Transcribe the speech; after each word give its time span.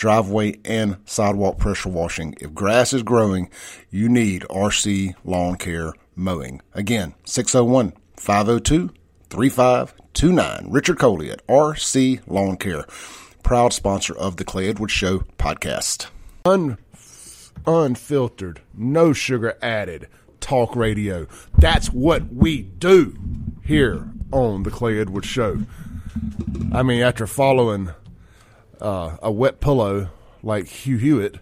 driveway 0.00 0.58
and 0.64 0.96
sidewalk 1.04 1.58
pressure 1.58 1.90
washing. 1.90 2.34
If 2.40 2.54
grass 2.54 2.94
is 2.94 3.02
growing, 3.02 3.50
you 3.90 4.08
need 4.08 4.46
RC 4.48 5.14
Lawn 5.24 5.56
Care 5.56 5.92
Mowing. 6.16 6.62
Again, 6.72 7.14
601 7.24 7.92
502 8.16 8.90
3529. 9.28 10.70
Richard 10.70 10.98
Coley 10.98 11.30
at 11.30 11.46
RC 11.46 12.22
Lawn 12.26 12.56
Care, 12.56 12.86
proud 13.42 13.74
sponsor 13.74 14.16
of 14.16 14.38
the 14.38 14.44
Clay 14.44 14.70
Edwards 14.70 14.94
Show 14.94 15.18
podcast. 15.38 16.06
Un- 16.46 16.78
unfiltered, 17.66 18.62
no 18.74 19.12
sugar 19.12 19.58
added 19.60 20.08
talk 20.40 20.74
radio. 20.74 21.26
That's 21.58 21.88
what 21.88 22.32
we 22.32 22.62
do 22.62 23.18
here 23.62 24.08
on 24.32 24.62
the 24.62 24.70
Clay 24.70 24.98
Edwards 24.98 25.28
Show. 25.28 25.58
I 26.72 26.82
mean, 26.82 27.02
after 27.02 27.26
following 27.26 27.90
uh, 28.80 29.16
a 29.22 29.30
wet 29.30 29.60
pillow 29.60 30.10
like 30.42 30.66
Hugh 30.66 30.96
Hewitt, 30.96 31.38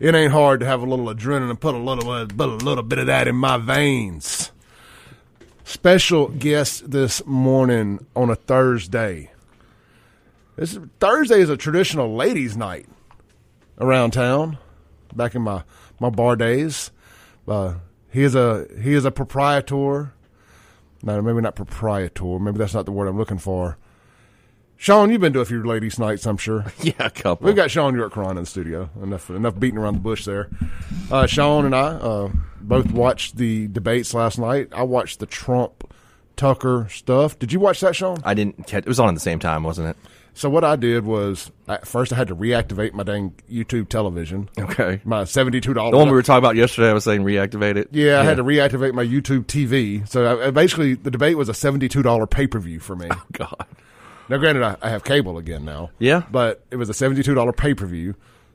it 0.00 0.14
ain't 0.14 0.32
hard 0.32 0.60
to 0.60 0.66
have 0.66 0.82
a 0.82 0.86
little 0.86 1.06
adrenaline 1.06 1.50
and 1.50 1.60
put 1.60 1.74
a 1.74 1.78
little, 1.78 2.10
uh, 2.10 2.26
put 2.26 2.48
a 2.48 2.64
little 2.64 2.84
bit 2.84 2.98
of 2.98 3.06
that 3.06 3.26
in 3.26 3.36
my 3.36 3.56
veins. 3.56 4.52
Special 5.64 6.28
guest 6.28 6.90
this 6.90 7.24
morning 7.26 8.06
on 8.16 8.30
a 8.30 8.36
Thursday. 8.36 9.30
This 10.56 10.78
Thursday 10.98 11.40
is 11.40 11.50
a 11.50 11.56
traditional 11.56 12.14
ladies' 12.16 12.56
night 12.56 12.88
around 13.78 14.12
town. 14.12 14.58
Back 15.14 15.34
in 15.34 15.42
my, 15.42 15.62
my 16.00 16.10
bar 16.10 16.36
days, 16.36 16.90
uh, 17.46 17.74
he 18.10 18.22
is 18.22 18.34
a 18.34 18.66
he 18.80 18.94
is 18.94 19.04
a 19.04 19.10
proprietor. 19.10 20.12
No, 21.02 21.22
maybe 21.22 21.40
not 21.40 21.54
proprietor. 21.54 22.38
Maybe 22.38 22.58
that's 22.58 22.74
not 22.74 22.86
the 22.86 22.92
word 22.92 23.06
I'm 23.06 23.18
looking 23.18 23.38
for. 23.38 23.78
Shaun, 24.80 25.10
you've 25.10 25.20
been 25.20 25.32
to 25.32 25.40
a 25.40 25.44
few 25.44 25.62
ladies' 25.64 25.98
nights, 25.98 26.24
I'm 26.24 26.36
sure. 26.36 26.64
Yeah, 26.82 26.92
a 27.00 27.10
couple. 27.10 27.46
We've 27.46 27.56
got 27.56 27.70
Shaun 27.70 27.94
Yurtkuran 27.94 28.30
in 28.30 28.36
the 28.36 28.46
studio. 28.46 28.88
Enough 29.02 29.28
enough 29.28 29.58
beating 29.58 29.78
around 29.78 29.94
the 29.94 30.00
bush 30.00 30.24
there. 30.24 30.48
Uh, 31.10 31.26
Shaun 31.26 31.66
and 31.66 31.74
I 31.74 31.88
uh, 31.88 32.30
both 32.60 32.90
watched 32.92 33.36
the 33.36 33.66
debates 33.66 34.14
last 34.14 34.38
night. 34.38 34.68
I 34.72 34.84
watched 34.84 35.18
the 35.18 35.26
Trump 35.26 35.92
Tucker 36.36 36.86
stuff. 36.90 37.36
Did 37.40 37.52
you 37.52 37.58
watch 37.58 37.80
that, 37.80 37.96
Shaun? 37.96 38.18
I 38.24 38.34
didn't 38.34 38.68
catch. 38.68 38.84
It 38.84 38.88
was 38.88 39.00
on 39.00 39.08
at 39.08 39.14
the 39.14 39.20
same 39.20 39.40
time, 39.40 39.64
wasn't 39.64 39.88
it? 39.88 39.96
So 40.34 40.48
what 40.48 40.62
I 40.62 40.76
did 40.76 41.04
was 41.04 41.50
at 41.66 41.84
first 41.84 42.12
I 42.12 42.16
had 42.16 42.28
to 42.28 42.36
reactivate 42.36 42.92
my 42.92 43.02
dang 43.02 43.34
YouTube 43.50 43.88
television. 43.88 44.48
Okay. 44.56 45.00
My 45.04 45.24
seventy-two 45.24 45.74
dollars. 45.74 45.90
The 45.90 45.98
one 45.98 46.06
we 46.06 46.14
were 46.14 46.22
talking 46.22 46.38
about 46.38 46.54
yesterday, 46.54 46.90
I 46.90 46.92
was 46.92 47.02
saying 47.02 47.22
reactivate 47.24 47.74
it. 47.76 47.88
Yeah, 47.90 48.20
I 48.20 48.22
had 48.22 48.36
to 48.36 48.44
reactivate 48.44 48.94
my 48.94 49.04
YouTube 49.04 49.46
TV. 49.46 50.08
So 50.08 50.40
I, 50.40 50.52
basically, 50.52 50.94
the 50.94 51.10
debate 51.10 51.36
was 51.36 51.48
a 51.48 51.54
seventy-two 51.54 52.02
dollar 52.04 52.28
pay-per-view 52.28 52.78
for 52.78 52.94
me. 52.94 53.08
Oh, 53.18 53.24
God. 53.32 53.66
Now, 54.28 54.36
granted, 54.36 54.62
I, 54.62 54.76
I 54.82 54.90
have 54.90 55.04
cable 55.04 55.38
again 55.38 55.64
now. 55.64 55.90
Yeah. 55.98 56.22
But 56.30 56.64
it 56.70 56.76
was 56.76 56.88
a 56.88 56.94
seventy-two 56.94 57.34
dollar 57.34 57.52
pay-per-view. 57.52 58.14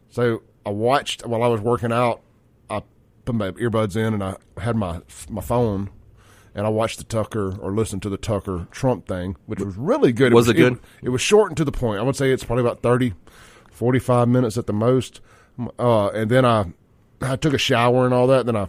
So 0.10 0.44
I 0.66 0.70
watched 0.70 1.26
while 1.26 1.44
I 1.44 1.48
was 1.48 1.62
working 1.62 1.92
out. 1.92 2.22
I 2.70 2.84
put 3.26 3.36
my 3.36 3.52
earbuds 3.52 3.96
in 3.96 4.14
and 4.14 4.24
I 4.24 4.36
had 4.58 4.76
my 4.76 5.02
my 5.30 5.42
phone, 5.42 5.90
and 6.54 6.66
I 6.66 6.70
watched 6.70 7.00
the 7.00 7.04
Tucker 7.04 7.58
or 7.60 7.72
listened 7.72 8.02
to 8.04 8.10
the 8.10 8.18
Tucker 8.18 8.68
Trump 8.72 9.08
thing, 9.08 9.36
which 9.46 9.60
was 9.60 9.76
really 9.76 10.12
good. 10.12 10.34
Was 10.34 10.48
it 10.48 10.56
good? 10.56 10.80
It, 11.02 11.10
was 11.10 11.22
short 11.22 11.50
and 11.50 11.58
to 11.58 11.66
the 11.66 11.72
point. 11.72 12.00
I 12.00 12.04
would 12.04 12.16
say 12.16 12.32
it's 12.32 12.44
probably 12.44 12.64
about 12.64 12.82
30, 12.82 13.14
45 13.72 14.28
minutes 14.28 14.58
at 14.58 14.68
the 14.68 14.74
most. 14.74 15.22
Uh, 15.80 16.08
and 16.10 16.30
then 16.30 16.46
I 16.46 16.66
I 17.22 17.36
took 17.36 17.54
a 17.54 17.58
shower 17.58 18.06
and 18.06 18.14
all 18.14 18.28
that. 18.28 18.46
Then 18.46 18.56
I 18.56 18.68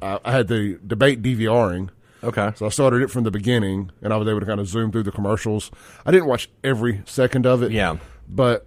I, 0.00 0.18
I 0.24 0.32
had 0.32 0.48
the 0.48 0.78
debate 0.86 1.22
DVRing. 1.22 1.90
Okay. 2.22 2.52
So 2.56 2.66
I 2.66 2.68
started 2.70 3.02
it 3.02 3.10
from 3.10 3.24
the 3.24 3.30
beginning, 3.30 3.90
and 4.02 4.12
I 4.12 4.16
was 4.16 4.28
able 4.28 4.40
to 4.40 4.46
kind 4.46 4.60
of 4.60 4.66
zoom 4.66 4.90
through 4.90 5.04
the 5.04 5.12
commercials. 5.12 5.70
I 6.04 6.10
didn't 6.10 6.26
watch 6.26 6.48
every 6.64 7.02
second 7.06 7.46
of 7.46 7.62
it. 7.62 7.70
Yeah. 7.72 7.98
But 8.28 8.66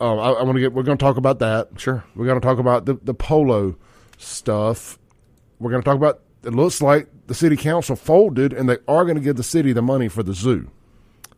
um, 0.00 0.18
I, 0.18 0.30
I 0.30 0.42
want 0.42 0.56
to 0.56 0.60
get. 0.60 0.72
We're 0.72 0.82
going 0.82 0.98
to 0.98 1.02
talk 1.04 1.16
about 1.16 1.38
that. 1.40 1.68
Sure. 1.76 2.04
We're 2.14 2.26
going 2.26 2.40
to 2.40 2.44
talk 2.46 2.58
about 2.58 2.86
the 2.86 2.94
the 3.02 3.14
polo 3.14 3.76
stuff. 4.18 4.98
We're 5.58 5.70
going 5.70 5.82
to 5.82 5.86
talk 5.86 5.96
about. 5.96 6.22
It 6.44 6.54
looks 6.54 6.80
like 6.80 7.08
the 7.26 7.34
city 7.34 7.56
council 7.56 7.96
folded, 7.96 8.52
and 8.52 8.68
they 8.68 8.78
are 8.86 9.04
going 9.04 9.16
to 9.16 9.22
give 9.22 9.36
the 9.36 9.42
city 9.42 9.72
the 9.72 9.82
money 9.82 10.08
for 10.08 10.22
the 10.22 10.34
zoo. 10.34 10.70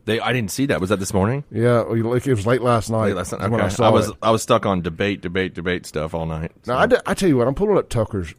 They. 0.05 0.19
I 0.19 0.33
didn't 0.33 0.51
see 0.51 0.65
that. 0.67 0.79
Was 0.79 0.89
that 0.89 0.99
this 0.99 1.13
morning? 1.13 1.43
Yeah, 1.51 1.79
like 1.81 2.25
it 2.27 2.33
was 2.33 2.45
late 2.47 2.61
last 2.61 2.89
night. 2.89 3.07
Late 3.07 3.15
last 3.15 3.31
night. 3.33 3.43
is 3.43 3.49
when 3.49 3.61
I, 3.61 3.67
saw 3.69 3.87
I 3.87 3.89
was 3.89 4.09
it. 4.09 4.15
I 4.21 4.31
was 4.31 4.41
stuck 4.41 4.65
on 4.65 4.81
debate, 4.81 5.21
debate, 5.21 5.53
debate 5.53 5.85
stuff 5.85 6.13
all 6.13 6.25
night. 6.25 6.51
Now 6.65 6.77
I, 6.77 6.85
d- 6.85 6.97
I 7.05 7.13
tell 7.13 7.29
you 7.29 7.37
what, 7.37 7.47
I'm 7.47 7.55
pulling 7.55 7.77
up 7.77 7.89
Tucker's 7.89 8.33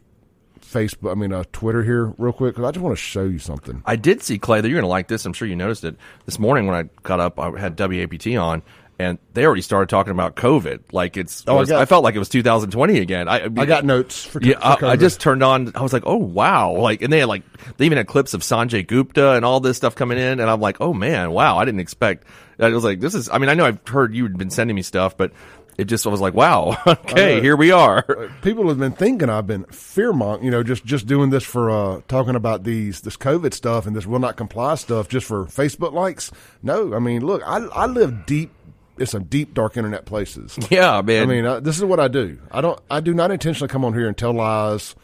Facebook. 0.71 1.11
I 1.11 1.15
mean, 1.15 1.33
uh, 1.33 1.43
Twitter 1.51 1.83
here 1.83 2.13
real 2.17 2.33
quick 2.33 2.55
because 2.55 2.67
I 2.67 2.71
just 2.71 2.83
want 2.83 2.95
to 2.97 3.01
show 3.01 3.23
you 3.23 3.39
something. 3.39 3.81
I 3.85 3.95
did 3.95 4.21
see 4.23 4.39
Clay. 4.39 4.61
That 4.61 4.67
you're 4.69 4.77
going 4.77 4.83
to 4.83 4.87
like 4.87 5.07
this. 5.07 5.25
I'm 5.25 5.33
sure 5.33 5.47
you 5.47 5.55
noticed 5.55 5.83
it 5.83 5.95
this 6.25 6.39
morning 6.39 6.67
when 6.67 6.75
I 6.75 6.89
got 7.03 7.19
up. 7.19 7.39
I 7.39 7.57
had 7.59 7.77
WAPT 7.77 8.35
on, 8.41 8.61
and 8.99 9.17
they 9.33 9.45
already 9.45 9.61
started 9.61 9.89
talking 9.89 10.11
about 10.11 10.35
COVID. 10.35 10.79
Like 10.91 11.17
it's. 11.17 11.43
Oh, 11.47 11.57
I 11.57 11.59
was- 11.59 11.69
got- 11.69 11.81
I 11.81 11.85
felt 11.85 12.03
like 12.03 12.15
it 12.15 12.19
was 12.19 12.29
2020 12.29 12.99
again. 12.99 13.27
I, 13.27 13.43
I 13.45 13.65
got 13.65 13.83
notes 13.85 14.23
for 14.23 14.41
Yeah, 14.41 14.75
for 14.77 14.85
I, 14.85 14.91
I 14.91 14.95
just 14.95 15.19
turned 15.19 15.43
on. 15.43 15.71
I 15.75 15.81
was 15.81 15.93
like, 15.93 16.03
"Oh 16.05 16.17
wow!" 16.17 16.71
Like, 16.71 17.01
and 17.01 17.11
they 17.11 17.19
had 17.19 17.27
like 17.27 17.43
they 17.77 17.85
even 17.85 17.97
had 17.97 18.07
clips 18.07 18.33
of 18.33 18.41
Sanjay 18.41 18.85
Gupta 18.87 19.31
and 19.31 19.43
all 19.45 19.59
this 19.59 19.77
stuff 19.77 19.95
coming 19.95 20.17
in, 20.17 20.39
and 20.39 20.49
I'm 20.49 20.61
like, 20.61 20.79
"Oh 20.81 20.93
man, 20.93 21.31
wow!" 21.31 21.57
I 21.57 21.65
didn't 21.65 21.81
expect. 21.81 22.25
I 22.59 22.69
was 22.69 22.83
like, 22.83 22.99
"This 22.99 23.15
is." 23.15 23.27
I 23.29 23.39
mean, 23.39 23.49
I 23.49 23.55
know 23.55 23.65
I've 23.65 23.79
heard 23.87 24.13
you 24.13 24.23
had 24.23 24.37
been 24.37 24.51
sending 24.51 24.75
me 24.75 24.83
stuff, 24.83 25.17
but 25.17 25.31
it 25.77 25.85
just 25.85 26.05
I 26.05 26.09
was 26.09 26.21
like, 26.21 26.33
"Wow, 26.33 26.77
okay, 26.87 27.37
Uh, 27.37 27.41
here 27.41 27.55
we 27.55 27.71
are." 27.71 28.03
people 28.41 28.67
have 28.69 28.79
been 28.79 28.91
thinking 28.91 29.29
I've 29.29 29.47
been 29.47 29.65
fearmongering, 29.65 30.43
you 30.43 30.51
know, 30.51 30.63
just 30.63 30.85
just 30.85 31.07
doing 31.07 31.29
this 31.29 31.43
for 31.43 31.69
uh, 31.69 32.01
talking 32.07 32.35
about 32.35 32.63
these 32.63 33.01
this 33.01 33.17
COVID 33.17 33.53
stuff 33.53 33.85
and 33.87 33.95
this 33.95 34.05
will 34.05 34.19
not 34.19 34.37
comply 34.37 34.75
stuff 34.75 35.07
just 35.07 35.25
for 35.27 35.45
Facebook 35.45 35.93
likes. 35.93 36.31
No, 36.61 36.93
I 36.93 36.99
mean, 36.99 37.25
look, 37.25 37.41
I 37.45 37.57
I 37.57 37.85
live 37.87 38.25
deep. 38.25 38.51
It's 38.97 39.11
some 39.11 39.23
deep, 39.23 39.53
dark 39.53 39.77
internet 39.77 40.05
places. 40.05 40.59
Yeah, 40.69 41.01
man. 41.01 41.23
I 41.23 41.25
mean, 41.25 41.45
uh, 41.45 41.59
this 41.59 41.77
is 41.77 41.83
what 41.83 41.99
I 41.99 42.07
do. 42.07 42.37
I 42.51 42.61
don't. 42.61 42.79
I 42.89 42.99
do 42.99 43.13
not 43.13 43.31
intentionally 43.31 43.69
come 43.71 43.83
on 43.85 43.93
here 43.93 44.07
and 44.07 44.15
tell 44.17 44.33
lies, 44.33 44.95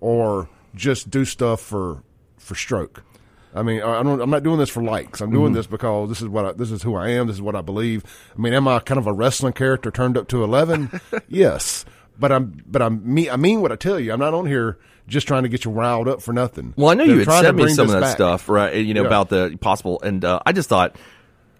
or 0.00 0.48
just 0.74 1.10
do 1.10 1.24
stuff 1.24 1.60
for 1.60 2.02
for 2.38 2.54
stroke. 2.54 3.02
I 3.54 3.62
mean, 3.62 3.82
I 3.82 4.02
don't. 4.02 4.20
I'm 4.20 4.30
not 4.30 4.42
doing 4.42 4.58
this 4.58 4.70
for 4.70 4.82
likes. 4.82 5.20
I'm 5.20 5.28
Mm-hmm. 5.28 5.36
doing 5.38 5.52
this 5.52 5.66
because 5.66 6.08
this 6.08 6.22
is 6.22 6.28
what 6.28 6.44
I, 6.44 6.52
this 6.52 6.70
is 6.70 6.82
who 6.82 6.94
I 6.94 7.08
am. 7.10 7.26
This 7.26 7.36
is 7.36 7.42
what 7.42 7.56
I 7.56 7.60
believe. 7.62 8.04
I 8.36 8.40
mean, 8.40 8.52
am 8.52 8.68
I 8.68 8.78
kind 8.80 8.98
of 8.98 9.06
a 9.06 9.12
wrestling 9.12 9.52
character 9.54 9.90
turned 9.90 10.16
up 10.16 10.28
to 10.28 10.44
eleven? 10.44 11.00
yes, 11.28 11.84
but 12.18 12.30
I'm. 12.30 12.62
But 12.66 12.82
I'm 12.82 13.12
me. 13.12 13.28
I 13.28 13.36
mean 13.36 13.60
what 13.60 13.72
I 13.72 13.76
tell 13.76 13.98
you. 13.98 14.12
I'm 14.12 14.20
not 14.20 14.34
on 14.34 14.46
here 14.46 14.78
just 15.08 15.26
trying 15.26 15.42
to 15.42 15.48
get 15.48 15.64
you 15.64 15.72
riled 15.72 16.06
up 16.06 16.22
for 16.22 16.32
nothing. 16.32 16.72
Well, 16.76 16.90
I 16.90 16.94
know 16.94 17.04
They're 17.06 17.16
you 17.16 17.24
had 17.24 17.40
sent 17.42 17.56
me 17.56 17.68
some 17.70 17.86
of 17.86 17.92
that 17.92 18.00
back. 18.00 18.14
stuff, 18.14 18.48
right? 18.48 18.76
You 18.76 18.94
know 18.94 19.00
Yeah. 19.02 19.08
about 19.08 19.28
the 19.30 19.58
possible, 19.60 20.00
and 20.02 20.24
uh, 20.24 20.38
I 20.46 20.52
just 20.52 20.68
thought 20.68 20.94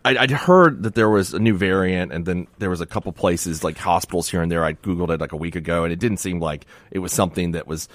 I, 0.05 0.17
I'd 0.17 0.31
heard 0.31 0.85
that 0.85 0.95
there 0.95 1.11
was 1.11 1.35
a 1.35 1.41
new 1.41 1.57
variant, 1.57 2.13
and 2.13 2.25
then 2.25 2.47
there 2.59 2.71
was 2.71 2.81
a 2.81 2.87
couple 2.87 3.11
places 3.13 3.65
like 3.65 3.77
hospitals 3.77 4.31
here 4.31 4.41
and 4.43 4.51
there. 4.53 4.65
I 4.65 4.75
googled 4.75 5.11
it 5.11 5.21
like 5.21 5.33
a 5.33 5.37
week 5.37 5.57
ago, 5.57 5.83
and 5.83 5.93
it 5.93 5.99
didn't 5.99 6.19
seem 6.19 6.39
like 6.39 6.67
it 6.93 7.01
was 7.01 7.13
something 7.13 7.51
that 7.53 7.67
was 7.67 7.89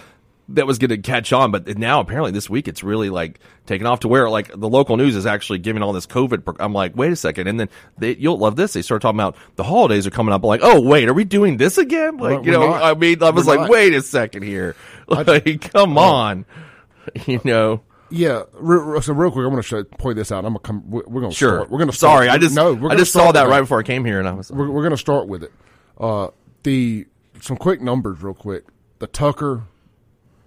that 0.49 0.67
was 0.67 0.77
going 0.77 0.89
to 0.89 0.97
catch 0.97 1.33
on. 1.33 1.51
But 1.51 1.77
now 1.77 1.99
apparently 1.99 2.31
this 2.31 2.49
week 2.49 2.67
it's 2.67 2.83
really 2.83 3.09
like 3.09 3.39
taken 3.65 3.87
off 3.87 4.01
to 4.01 4.07
where 4.07 4.29
like 4.29 4.47
the 4.49 4.69
local 4.69 4.95
news 4.97 5.15
is 5.15 5.25
actually 5.25 5.59
giving 5.59 5.81
all 5.81 5.91
this 5.93 6.05
COVID. 6.05 6.57
I'm 6.59 6.73
like, 6.73 6.95
wait 6.95 7.11
a 7.11 7.15
second, 7.15 7.47
and 7.47 7.59
then 7.59 7.69
they, 7.97 8.15
you'll 8.15 8.37
love 8.37 8.55
this. 8.55 8.73
They 8.73 8.81
start 8.81 9.01
talking 9.01 9.19
about 9.19 9.35
the 9.55 9.63
holidays 9.63 10.05
are 10.05 10.11
coming 10.11 10.33
up. 10.33 10.43
I'm 10.43 10.47
like, 10.47 10.61
oh 10.63 10.81
wait, 10.81 11.07
are 11.09 11.13
we 11.13 11.23
doing 11.23 11.57
this 11.57 11.77
again? 11.77 12.17
Like 12.17 12.41
We're- 12.41 12.45
you 12.45 12.51
know, 12.51 12.67
not. 12.69 12.83
I 12.83 12.93
mean, 12.93 13.21
I 13.23 13.29
was 13.31 13.45
We're 13.45 13.53
like, 13.53 13.61
not. 13.61 13.69
wait 13.69 13.93
a 13.93 14.01
second 14.01 14.43
here, 14.43 14.75
like 15.07 15.71
come 15.71 15.97
on, 15.97 16.45
you 17.25 17.41
know. 17.43 17.81
Yeah, 18.11 18.43
re- 18.53 18.77
re- 18.77 19.01
so 19.01 19.13
real 19.13 19.31
quick, 19.31 19.43
I'm 19.45 19.51
going 19.51 19.63
to 19.63 19.83
point 19.97 20.15
this 20.15 20.31
out. 20.31 20.45
I'm 20.45 20.53
going 20.53 20.59
to 20.59 20.59
come. 20.59 20.83
We're 20.91 21.01
going 21.21 21.31
to 21.31 21.35
Sure. 21.35 21.55
Start. 21.57 21.71
We're 21.71 21.79
going 21.79 21.89
to. 21.89 21.95
Sorry, 21.97 22.29
I 22.29 22.37
just 22.37 22.55
no. 22.55 22.73
We're 22.73 22.89
I 22.89 22.91
gonna 22.91 22.97
just 22.99 23.11
saw 23.11 23.21
start 23.21 23.33
that 23.33 23.43
with 23.45 23.51
right 23.51 23.61
before 23.61 23.79
I 23.79 23.83
came 23.83 24.05
here, 24.05 24.19
and 24.19 24.27
I 24.27 24.33
was 24.33 24.51
we're, 24.51 24.69
we're 24.69 24.83
going 24.83 24.91
to 24.91 24.97
start 24.97 25.27
with 25.27 25.43
it. 25.43 25.51
Uh, 25.99 26.27
the 26.61 27.07
some 27.41 27.57
quick 27.57 27.81
numbers, 27.81 28.21
real 28.21 28.35
quick. 28.35 28.65
The 28.99 29.07
Tucker 29.07 29.63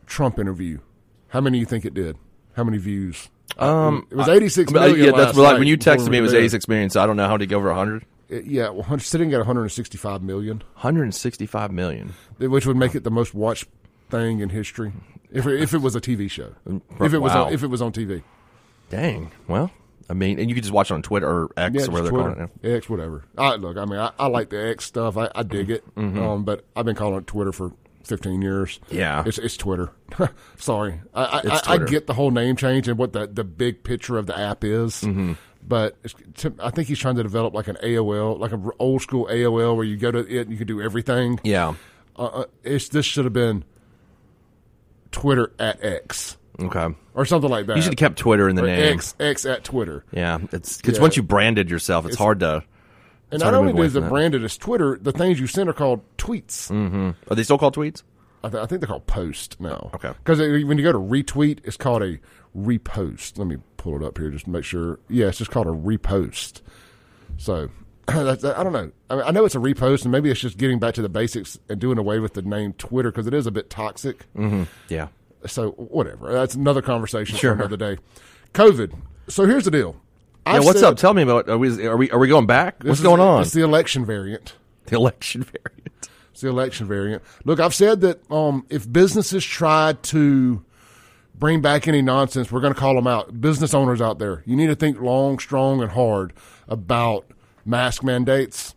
Trump 0.09 0.39
interview. 0.39 0.79
How 1.29 1.41
many 1.41 1.57
do 1.59 1.61
you 1.61 1.67
think 1.67 1.85
it 1.85 1.95
did? 1.95 2.17
How 2.55 2.65
many 2.65 2.79
views? 2.79 3.29
Um, 3.59 4.07
it 4.11 4.17
was 4.17 4.29
eighty 4.29 4.49
six 4.49 4.71
uh, 4.73 4.75
million. 4.75 5.07
yeah, 5.07 5.13
that's 5.17 5.37
like 5.37 5.59
when 5.59 5.69
you 5.69 5.77
texted 5.79 6.09
me, 6.11 6.19
it 6.19 6.23
was 6.23 6.35
86 6.35 6.67
million. 6.69 6.91
So 6.91 7.03
I 7.03 7.07
don't 7.07 7.17
know 7.17 7.27
how 7.27 7.37
to 7.37 7.47
go 7.47 7.57
over 7.59 7.69
100. 7.69 8.05
It- 8.29 8.45
yeah, 8.45 8.69
well, 8.71 8.99
sitting 8.99 9.33
at 9.33 9.39
one 9.39 9.47
hundred 9.47 9.69
sixty 9.71 9.97
five 9.99 10.23
million, 10.23 10.59
165 10.75 11.73
million. 11.73 12.15
which 12.39 12.67
would 12.67 12.77
make 12.77 12.95
it 12.95 13.05
the 13.05 13.11
most 13.11 13.35
watched 13.35 13.67
thing 14.11 14.41
in 14.41 14.49
history 14.51 14.93
if 15.33 15.47
it, 15.47 15.61
if 15.61 15.75
it 15.75 15.79
was 15.79 15.95
a 15.97 16.01
TV 16.01 16.31
show. 16.31 16.55
If 17.01 17.13
it 17.15 17.19
was 17.19 17.33
Wow. 17.35 17.47
on, 17.47 17.53
if 17.53 17.63
it 17.63 17.69
was 17.69 17.81
on 17.83 17.93
TV. 17.93 18.23
Dang. 18.91 19.31
Well, 19.47 19.71
I 20.11 20.15
mean, 20.15 20.39
and 20.39 20.49
you 20.49 20.55
can 20.55 20.63
just 20.63 20.73
watch 20.73 20.91
it 20.91 20.95
on 20.95 21.03
Twitter 21.03 21.27
or 21.29 21.51
X 21.57 21.75
Yeah, 21.75 21.83
or 21.85 21.91
whatever 21.91 22.03
they're 22.03 22.11
calling 22.19 22.41
it. 22.41 22.51
now. 22.63 22.71
X, 22.77 22.89
whatever. 22.89 23.25
I, 23.37 23.55
look, 23.57 23.77
I 23.77 23.85
mean, 23.85 23.99
I, 23.99 24.11
I 24.19 24.27
like 24.29 24.49
the 24.51 24.69
X 24.71 24.85
stuff. 24.87 25.17
I, 25.19 25.31
I 25.35 25.43
dig 25.43 25.71
it. 25.71 25.85
Um, 25.97 26.45
but 26.45 26.65
I've 26.77 26.85
been 26.87 26.97
calling 26.97 27.19
it 27.19 27.27
Twitter 27.27 27.53
for 27.53 27.73
15 28.05 28.43
years. 28.43 28.81
Yeah. 28.91 29.23
it's 29.27 29.39
it's 29.39 29.56
Twitter. 29.56 29.91
Sorry, 30.56 31.00
I 31.15 31.25
I, 31.25 31.41
It's 31.45 31.69
I, 31.69 31.79
get 31.79 32.06
the 32.06 32.15
whole 32.15 32.31
name 32.31 32.56
change 32.56 32.89
and 32.89 32.99
what 32.99 33.12
the 33.12 33.27
the 33.27 33.45
big 33.45 33.85
picture 33.85 34.17
of 34.19 34.27
the 34.27 34.39
app 34.39 34.65
is. 34.65 35.03
Mm-hmm. 35.03 35.33
But 35.67 35.97
it's, 36.03 36.15
to, 36.43 36.55
I 36.61 36.71
think 36.71 36.89
he's 36.89 36.99
trying 36.99 37.17
to 37.17 37.23
develop 37.23 37.53
like 37.53 37.69
an 37.69 37.77
AOL, 37.83 38.39
like 38.39 38.53
an 38.53 38.71
old 38.79 39.03
school 39.03 39.27
AOL, 39.31 39.77
where 39.77 39.85
you 39.85 39.97
go 39.99 40.11
to 40.11 40.21
it 40.21 40.43
and 40.43 40.50
you 40.50 40.56
can 40.56 40.67
do 40.67 40.81
everything. 40.81 41.39
Yeah. 41.43 41.75
Uh, 42.17 42.25
uh, 42.25 42.45
it's 42.65 42.89
this 42.89 43.05
should 43.05 43.25
have 43.27 43.35
been 43.35 43.65
Twitter 45.12 45.53
at 45.59 45.83
X 45.85 46.37
Okay. 46.61 46.89
or 47.15 47.25
something 47.25 47.50
like 47.50 47.67
that. 47.67 47.77
You 47.77 47.83
should 47.83 47.93
have 47.93 47.99
kept 47.99 48.19
Twitter 48.19 48.49
in 48.49 48.56
the 48.56 48.65
Or 48.65 48.67
name. 48.67 48.95
X 48.95 49.15
X 49.21 49.45
at 49.47 49.65
Twitter. 49.65 50.05
Yeah, 50.11 50.39
it's 50.53 50.79
because 50.79 50.97
Yeah. 50.97 51.03
once 51.03 51.17
you 51.17 51.23
branded 51.23 51.71
yourself, 51.71 52.06
it's, 52.06 52.17
hard 52.17 52.41
to. 52.41 52.62
And 53.31 53.41
not 53.41 53.55
only 53.55 53.81
is 53.85 53.95
it 53.95 54.01
that. 54.01 54.09
branded 54.09 54.43
as 54.45 54.57
Twitter, 54.57 54.99
the 55.01 55.13
things 55.13 55.39
you 55.39 55.47
send 55.47 55.69
are 55.69 55.75
called 55.75 56.01
tweets. 56.17 56.71
Mm-hmm. 56.71 57.11
Are 57.31 57.35
they 57.35 57.43
still 57.43 57.59
called 57.59 57.75
tweets? 57.77 58.03
I, 58.43 58.49
th- 58.49 58.63
I 58.63 58.67
think 58.67 58.81
they're 58.81 58.89
called 58.89 59.07
post 59.07 59.61
now. 59.61 59.91
Oh, 59.93 59.97
okay. 59.97 60.13
Because 60.25 60.39
when 60.39 60.79
you 60.79 60.85
go 60.85 60.93
to 60.93 60.99
retweet, 60.99 61.59
it's 61.65 61.77
called 61.77 62.03
a 62.03 62.19
repost. 62.57 63.37
Let 63.39 63.47
me 63.49 63.57
pull 63.77 63.97
it 63.97 64.03
up 64.03 64.17
here 64.19 64.31
just 64.31 64.45
to 64.47 64.51
make 64.51 64.65
sure. 64.65 64.99
Yeah, 65.09 65.27
it's 65.27 65.39
just 65.39 65.51
called 65.51 65.67
a 65.67 65.71
repost. 65.71 66.61
So 67.37 67.69
that's, 68.07 68.45
I 68.45 68.63
don't 68.63 68.73
know. 68.73 68.91
I, 69.11 69.17
mean, 69.17 69.25
I 69.27 69.31
know 69.33 69.45
it's 69.45 69.55
a 69.55 69.59
repost, 69.61 70.03
and 70.05 70.13
maybe 70.13 70.31
it's 70.31 70.41
just 70.41 70.57
getting 70.57 70.79
back 70.79 70.95
to 70.95 71.03
the 71.03 71.09
basics 71.09 71.59
and 71.69 71.79
doing 71.81 71.99
away 71.99 72.21
with 72.21 72.35
the 72.35 72.43
name 72.43 72.73
Twitter 72.75 73.11
because 73.11 73.27
it 73.27 73.35
is 73.35 73.47
a 73.47 73.51
bit 73.51 73.69
toxic. 73.71 74.25
Mm-hmm. 74.35 74.63
Yeah. 74.89 75.09
So 75.47 75.73
whatever. 75.73 76.33
That's 76.33 76.55
another 76.55 76.83
conversation 76.83 77.37
Sure. 77.37 77.55
for 77.55 77.61
another 77.65 77.77
day. 77.77 77.99
COVID. 78.55 78.95
So 79.29 79.45
here's 79.47 79.65
the 79.65 79.71
deal. 79.71 79.97
Yeah. 80.49 80.59
I've 80.59 80.65
What's 80.65 80.81
said- 80.81 80.89
up? 80.89 80.97
Tell 80.97 81.15
me 81.15 81.23
about. 81.23 81.49
Are 81.49 81.59
we? 81.59 81.87
Are 81.87 81.97
we? 81.97 82.11
Are 82.11 82.19
we 82.19 82.29
going 82.29 82.47
back? 82.47 82.83
What's 82.83 83.00
going 83.00 83.21
on? 83.21 83.43
It's 83.43 83.53
the 83.53 83.62
election 83.62 84.05
variant. 84.05 84.55
the 84.87 84.97
election 84.97 85.43
variant. 85.43 86.09
It's 86.33 86.41
the 86.41 86.49
election 86.49 86.87
variant. 86.87 87.23
Look, 87.45 87.59
I've 87.61 87.75
said 87.75 88.00
that 88.03 88.31
um, 88.31 88.65
if 88.71 88.91
businesses 88.91 89.45
try 89.45 89.95
to 90.03 90.65
bring 91.35 91.61
back 91.61 91.87
any 91.89 92.00
nonsense, 92.03 92.50
we're 92.53 92.61
going 92.61 92.75
to 92.75 92.79
call 92.79 92.95
them 92.95 93.06
out. 93.06 93.41
Business 93.41 93.75
owners 93.75 94.00
out 94.00 94.19
there, 94.19 94.43
you 94.47 94.55
need 94.56 94.69
to 94.69 94.75
think 94.77 95.00
long, 95.00 95.39
strong, 95.39 95.83
and 95.83 95.91
hard 95.93 96.33
about 96.69 97.27
mask 97.65 98.03
mandates 98.05 98.75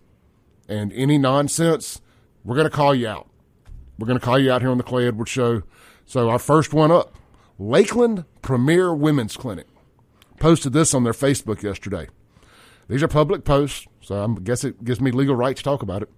and 0.68 0.91
any 0.94 1.18
nonsense. 1.18 2.01
We're 2.44 2.56
going 2.56 2.69
to 2.69 2.75
call 2.75 2.95
you 2.95 3.07
out. 3.07 3.29
We're 4.00 4.07
going 4.07 4.19
to 4.19 4.25
call 4.25 4.39
you 4.39 4.51
out 4.51 4.62
here 4.62 4.71
on 4.71 4.77
the 4.77 4.83
Clay 4.83 5.07
Edwards 5.07 5.29
Show. 5.31 5.62
So 6.07 6.29
our 6.29 6.39
first 6.39 6.73
one 6.73 6.91
up, 6.91 7.15
Lakeland 7.59 8.25
Premier 8.41 8.94
Women's 8.94 9.38
Clinic 9.38 9.68
posted 10.41 10.73
this 10.73 10.93
on 10.93 11.03
their 11.03 11.13
Facebook 11.13 11.61
yesterday. 11.61 12.07
These 12.89 13.03
are 13.03 13.07
public 13.07 13.45
posts, 13.45 13.88
so 14.01 14.23
I 14.23 14.39
guess 14.41 14.63
it 14.63 14.83
gives 14.83 14.99
me 14.99 15.11
legal 15.11 15.35
right 15.35 15.55
to 15.55 15.63
talk 15.63 15.83
about 15.83 16.01
it. 16.01 16.09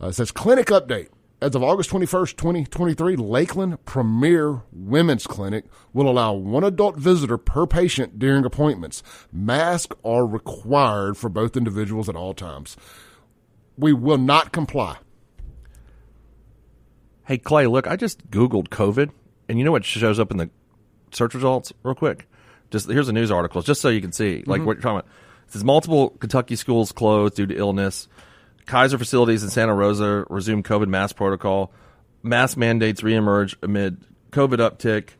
Uh, 0.00 0.08
it 0.08 0.14
says 0.14 0.30
clinic 0.30 0.68
update. 0.68 1.08
As 1.40 1.56
of 1.56 1.62
August 1.64 1.90
21st, 1.90 2.36
2023, 2.36 3.16
Lakeland 3.16 3.84
Premier 3.84 4.62
Women's 4.70 5.26
Clinic 5.26 5.64
will 5.92 6.08
allow 6.08 6.32
one 6.32 6.62
adult 6.62 6.96
visitor 6.96 7.36
per 7.36 7.66
patient 7.66 8.16
during 8.16 8.44
appointments. 8.44 9.02
Masks 9.32 9.96
are 10.04 10.24
required 10.24 11.16
for 11.16 11.28
both 11.28 11.56
individuals 11.56 12.08
at 12.08 12.14
all 12.14 12.34
times. 12.34 12.76
We 13.76 13.92
will 13.92 14.18
not 14.18 14.52
comply. 14.52 14.98
Hey 17.26 17.38
Clay, 17.38 17.66
look, 17.66 17.88
I 17.88 17.96
just 17.96 18.30
googled 18.30 18.68
COVID, 18.68 19.10
and 19.48 19.58
you 19.58 19.64
know 19.64 19.72
what 19.72 19.84
shows 19.84 20.20
up 20.20 20.30
in 20.30 20.36
the 20.36 20.48
search 21.10 21.34
results, 21.34 21.72
real 21.82 21.96
quick. 21.96 22.28
Just 22.72 22.88
here's 22.88 23.08
a 23.08 23.12
news 23.12 23.30
article, 23.30 23.62
just 23.62 23.80
so 23.80 23.88
you 23.88 24.00
can 24.00 24.12
see, 24.12 24.42
like 24.46 24.64
what 24.64 24.72
you're 24.76 24.82
talking 24.82 24.98
about. 24.98 25.06
It 25.46 25.52
says 25.52 25.62
multiple 25.62 26.10
Kentucky 26.10 26.56
schools 26.56 26.90
closed 26.90 27.36
due 27.36 27.46
to 27.46 27.56
illness. 27.56 28.08
Kaiser 28.66 28.98
facilities 28.98 29.42
in 29.44 29.50
Santa 29.50 29.74
Rosa 29.74 30.24
resume 30.30 30.62
COVID 30.62 30.88
mask 30.88 31.16
protocol. 31.16 31.70
Mask 32.22 32.56
mandates 32.56 33.02
reemerge 33.02 33.54
amid 33.62 33.98
COVID 34.30 34.58
uptick. 34.58 35.10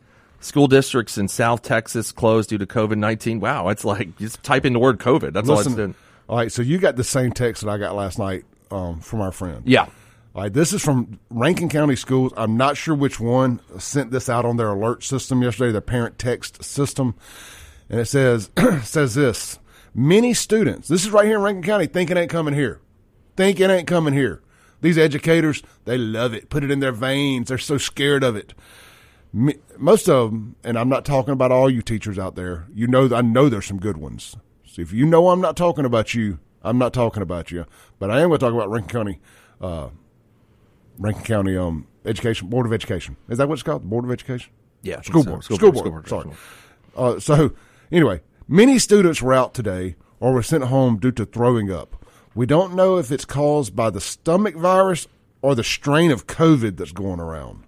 School 0.40 0.66
districts 0.66 1.19
in 1.19 1.28
South 1.28 1.62
Texas 1.62 2.10
closed 2.10 2.49
due 2.50 2.58
to 2.58 2.66
COVID 2.66 2.96
nineteen. 2.96 3.38
Wow, 3.38 3.69
it's 3.69 3.84
like 3.84 4.16
just 4.19 4.43
type 4.43 4.64
in 4.64 4.72
the 4.72 4.78
word 4.78 4.99
COVID. 4.99 5.32
That's 5.32 5.49
all 5.49 5.60
it's 5.60 5.69
Listen, 5.69 5.94
all 6.28 6.37
right, 6.37 6.50
so 6.50 6.62
you 6.62 6.78
got 6.78 6.96
the 6.96 7.04
same 7.04 7.32
text 7.32 7.62
that 7.62 7.70
I 7.70 7.78
got 7.78 7.94
last 7.94 8.19
night 8.19 8.44
um, 8.70 9.00
from 9.00 9.20
our 9.20 9.32
friend. 9.32 9.62
Yeah. 9.66 9.87
Right, 10.34 10.50
this 10.50 10.73
is 10.73 10.82
from 10.82 11.20
Rankin 11.29 11.69
County 11.69 11.94
Schools. 11.94 12.32
I'm 12.38 12.56
not 12.56 12.79
sure 12.79 12.94
which 12.94 13.20
one 13.20 13.61
sent 13.79 14.11
this 14.11 14.31
out 14.31 14.46
on 14.46 14.56
their 14.56 14.70
alert 14.70 15.05
system 15.05 15.43
yesterday, 15.43 15.73
their 15.73 15.82
parent 15.82 16.19
text 16.19 16.64
system, 16.64 17.14
and 17.90 18.00
it 18.00 18.06
says 18.06 18.50
says 18.82 19.14
this: 19.14 19.58
many 19.94 20.32
students. 20.32 20.88
This 20.88 21.05
is 21.05 21.11
right 21.11 21.26
here 21.26 21.37
in 21.37 21.43
Rankin 21.43 21.62
County. 21.62 21.87
Think 21.87 22.11
it 22.11 22.17
ain't 22.17 22.31
coming 22.31 22.55
here. 22.55 22.81
Think 23.37 23.61
it 23.61 23.69
ain't 23.69 23.87
coming 23.87 24.14
here. 24.14 24.40
These 24.81 24.96
educators, 24.96 25.62
they 25.84 25.99
love 25.99 26.32
it. 26.32 26.49
Put 26.49 26.64
it 26.64 26.70
in 26.70 26.81
their 26.81 26.93
veins. 26.93 27.49
They're 27.49 27.58
so 27.58 27.76
scared 27.76 28.25
of 28.25 28.35
it. 28.35 28.55
Most 29.76 30.08
of 30.08 30.31
them, 30.31 30.56
and 30.64 30.78
I'm 30.78 30.88
not 30.88 31.05
talking 31.05 31.32
about 31.32 31.52
all 31.52 31.69
you 31.69 31.82
teachers 31.82 32.19
out 32.19 32.37
there. 32.37 32.67
You 32.73 32.87
know, 32.87 33.14
I 33.14 33.20
know 33.20 33.50
there's 33.50 33.67
some 33.67 33.78
good 33.81 33.99
ones. 33.99 34.35
So 34.64 34.81
if 34.81 34.94
you 34.94 35.05
know 35.05 35.28
I'm 35.28 35.43
not 35.43 35.58
talking 35.58 35.85
about 35.85 36.14
you, 36.14 36.38
I'm 36.62 36.78
not 36.78 36.94
talking 36.94 37.23
about 37.23 37.50
you. 37.50 37.67
But 37.99 38.11
I 38.11 38.20
am 38.20 38.28
going 38.28 38.40
to 38.40 38.46
talk 38.46 38.55
about 38.55 38.70
Rankin 38.70 38.90
County 38.90 39.20
uh, 39.61 39.88
Rankin 40.98 41.22
County 41.24 41.56
um, 41.56 41.86
Education 42.04 42.48
Board 42.48 42.66
of 42.66 42.72
Education. 42.72 43.16
Is 43.28 43.38
that 43.38 43.48
what 43.48 43.54
it's 43.54 43.62
called? 43.62 43.88
Board 43.88 44.04
of 44.04 44.10
Education. 44.10 44.52
Yeah, 44.82 45.00
School 45.02 45.22
so. 45.22 45.30
board. 45.30 45.44
School 45.44 45.56
School, 45.56 45.72
board, 45.72 45.84
board. 45.84 46.06
school 46.06 46.22
board, 46.24 46.36
Sorry. 46.94 47.14
Uh, 47.16 47.20
so 47.20 47.52
anyway, 47.90 48.20
many 48.48 48.78
students 48.78 49.22
were 49.22 49.32
out 49.32 49.54
today 49.54 49.96
or 50.20 50.32
were 50.32 50.42
sent 50.42 50.64
home 50.64 50.98
due 50.98 51.12
to 51.12 51.24
throwing 51.24 51.70
up. 51.72 52.04
We 52.34 52.46
don't 52.46 52.74
know 52.74 52.96
if 52.98 53.10
it's 53.12 53.24
caused 53.24 53.76
by 53.76 53.90
the 53.90 54.00
stomach 54.00 54.54
virus 54.54 55.06
or 55.42 55.54
the 55.54 55.64
strain 55.64 56.10
of 56.10 56.26
COVID 56.26 56.76
that's 56.76 56.92
going 56.92 57.20
around. 57.20 57.64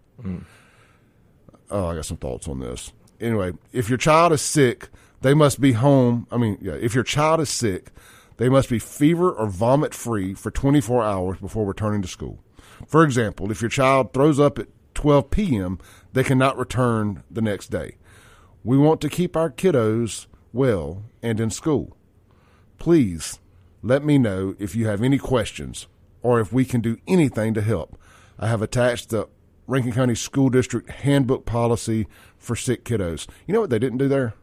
Oh, 1.71 1.87
I 1.87 1.95
got 1.95 2.05
some 2.05 2.17
thoughts 2.17 2.49
on 2.49 2.61
this. 2.61 2.93
Anyway, 3.21 3.53
if 3.73 3.89
your 3.89 3.99
child 3.99 4.33
is 4.33 4.41
sick, 4.43 4.89
they 5.23 5.35
must 5.35 5.61
be 5.61 5.73
home. 5.73 6.27
I 6.31 6.37
mean, 6.37 6.59
yeah, 6.61 6.75
if 6.75 6.95
your 6.95 7.05
child 7.05 7.41
is 7.41 7.51
sick, 7.51 7.91
they 8.37 8.49
must 8.49 8.69
be 8.69 8.79
fever 8.79 9.31
or 9.31 9.47
vomit 9.47 9.95
free 9.95 10.35
for 10.35 10.51
24 10.51 11.03
hours 11.03 11.39
before 11.39 11.65
returning 11.67 12.03
to 12.03 12.09
school. 12.09 12.39
For 12.87 13.05
example, 13.05 13.51
if 13.51 13.61
your 13.61 13.69
child 13.71 14.13
throws 14.13 14.39
up 14.41 14.59
at 14.59 14.69
12 14.95 15.31
p.m., 15.31 15.79
they 16.13 16.25
cannot 16.25 16.57
return 16.57 17.23
the 17.31 17.43
next 17.43 17.71
day. 17.71 17.97
We 18.63 18.79
want 18.79 19.01
to 19.03 19.09
keep 19.09 19.37
our 19.37 19.51
kiddos 19.51 20.27
well 20.53 21.03
and 21.23 21.41
in 21.41 21.51
school. 21.51 21.97
Please 22.79 23.39
let 23.83 24.05
me 24.05 24.19
know 24.19 24.55
if 24.59 24.75
you 24.75 24.87
have 24.87 25.03
any 25.03 25.19
questions 25.19 25.87
or 26.23 26.41
if 26.41 26.53
we 26.53 26.65
can 26.65 26.81
do 26.81 26.97
anything 27.07 27.53
to 27.55 27.61
help. 27.61 27.99
I 28.39 28.49
have 28.49 28.63
attached 28.63 29.11
the 29.11 29.29
Rankin 29.67 29.93
County 29.93 30.15
School 30.15 30.51
District 30.51 30.89
handbook 30.91 31.45
policy 31.47 32.07
for 32.39 32.57
sick 32.57 32.85
kiddos. 32.85 33.27
You 33.47 33.55
know 33.55 33.61
what 33.61 33.71
they 33.71 33.79
didn't 33.79 33.99
do 33.99 34.09
there? 34.09 34.35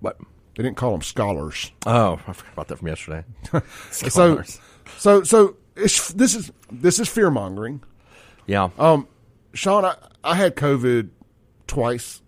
What? 0.00 0.18
They 0.56 0.62
didn't 0.64 0.76
call 0.76 0.92
them 0.92 1.02
scholars. 1.02 1.72
Oh, 1.86 2.20
I 2.26 2.32
forgot 2.32 2.52
about 2.52 2.68
that 2.68 2.78
from 2.78 2.88
yesterday. 2.88 3.24
So, 3.50 3.62
Scholars. 4.08 4.60
so, 4.96 5.22
so 5.22 5.56
this 5.78 6.34
is 6.34 6.52
this 6.70 6.98
is 6.98 7.08
fear 7.08 7.30
mongering. 7.30 7.82
yeah. 8.46 8.70
Um, 8.78 9.08
Shaun, 9.54 9.84
I, 9.84 9.96
I 10.22 10.34
had 10.34 10.56
COVID 10.56 11.08
twice. 11.66 12.20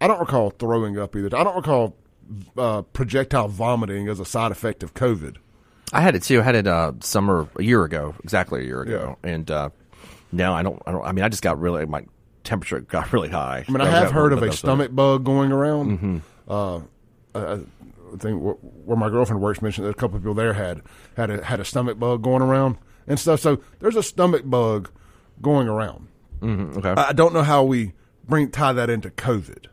I 0.00 0.06
don't 0.06 0.20
recall 0.20 0.50
throwing 0.50 0.98
up 0.98 1.14
either. 1.16 1.36
I 1.36 1.44
don't 1.44 1.56
recall 1.56 1.96
uh, 2.58 2.82
projectile 2.82 3.48
vomiting 3.48 4.08
as 4.08 4.20
a 4.20 4.24
side 4.24 4.52
effect 4.52 4.82
of 4.82 4.94
COVID. 4.94 5.36
I 5.92 6.00
had 6.00 6.14
it 6.14 6.22
too. 6.22 6.40
I 6.40 6.42
had 6.42 6.56
it 6.56 6.66
uh, 6.66 6.92
summer 7.00 7.48
a 7.56 7.62
year 7.62 7.84
ago, 7.84 8.14
exactly 8.24 8.62
a 8.62 8.64
year 8.64 8.82
ago, 8.82 9.16
and 9.22 9.48
uh, 9.50 9.70
now 10.32 10.54
I 10.54 10.62
don't. 10.62 10.82
I 10.86 10.92
don't. 10.92 11.04
I 11.04 11.12
mean, 11.12 11.24
I 11.24 11.28
just 11.28 11.42
got 11.42 11.60
really 11.60 11.86
my 11.86 12.04
temperature 12.42 12.80
got 12.80 13.12
really 13.12 13.28
high. 13.28 13.64
I 13.68 13.70
mean, 13.70 13.80
I 13.80 13.88
have 13.88 14.10
heard 14.10 14.32
of 14.32 14.42
a 14.42 14.52
stomach 14.52 14.94
bug 14.94 15.24
going 15.24 15.52
around. 15.52 15.98
Mm-hmm. 15.98 16.18
Uh, 16.48 16.80
Think 18.18 18.40
where 18.40 18.96
my 18.96 19.08
girlfriend 19.08 19.42
works 19.42 19.60
mentioned 19.62 19.86
that 19.86 19.90
a 19.90 19.94
couple 19.94 20.16
of 20.16 20.22
people 20.22 20.34
there 20.34 20.52
had 20.52 20.82
had 21.16 21.30
a, 21.30 21.44
had 21.44 21.60
a 21.60 21.64
stomach 21.64 21.98
bug 21.98 22.22
going 22.22 22.42
around 22.42 22.78
and 23.06 23.18
stuff. 23.18 23.40
So 23.40 23.60
there's 23.80 23.96
a 23.96 24.02
stomach 24.02 24.42
bug 24.44 24.90
going 25.42 25.68
around. 25.68 26.08
Mm-hmm, 26.40 26.78
okay. 26.78 26.90
I 26.90 27.12
don't 27.12 27.32
know 27.32 27.42
how 27.42 27.64
we 27.64 27.92
bring 28.26 28.50
tie 28.50 28.72
that 28.72 28.90
into 28.90 29.10
COVID. 29.10 29.66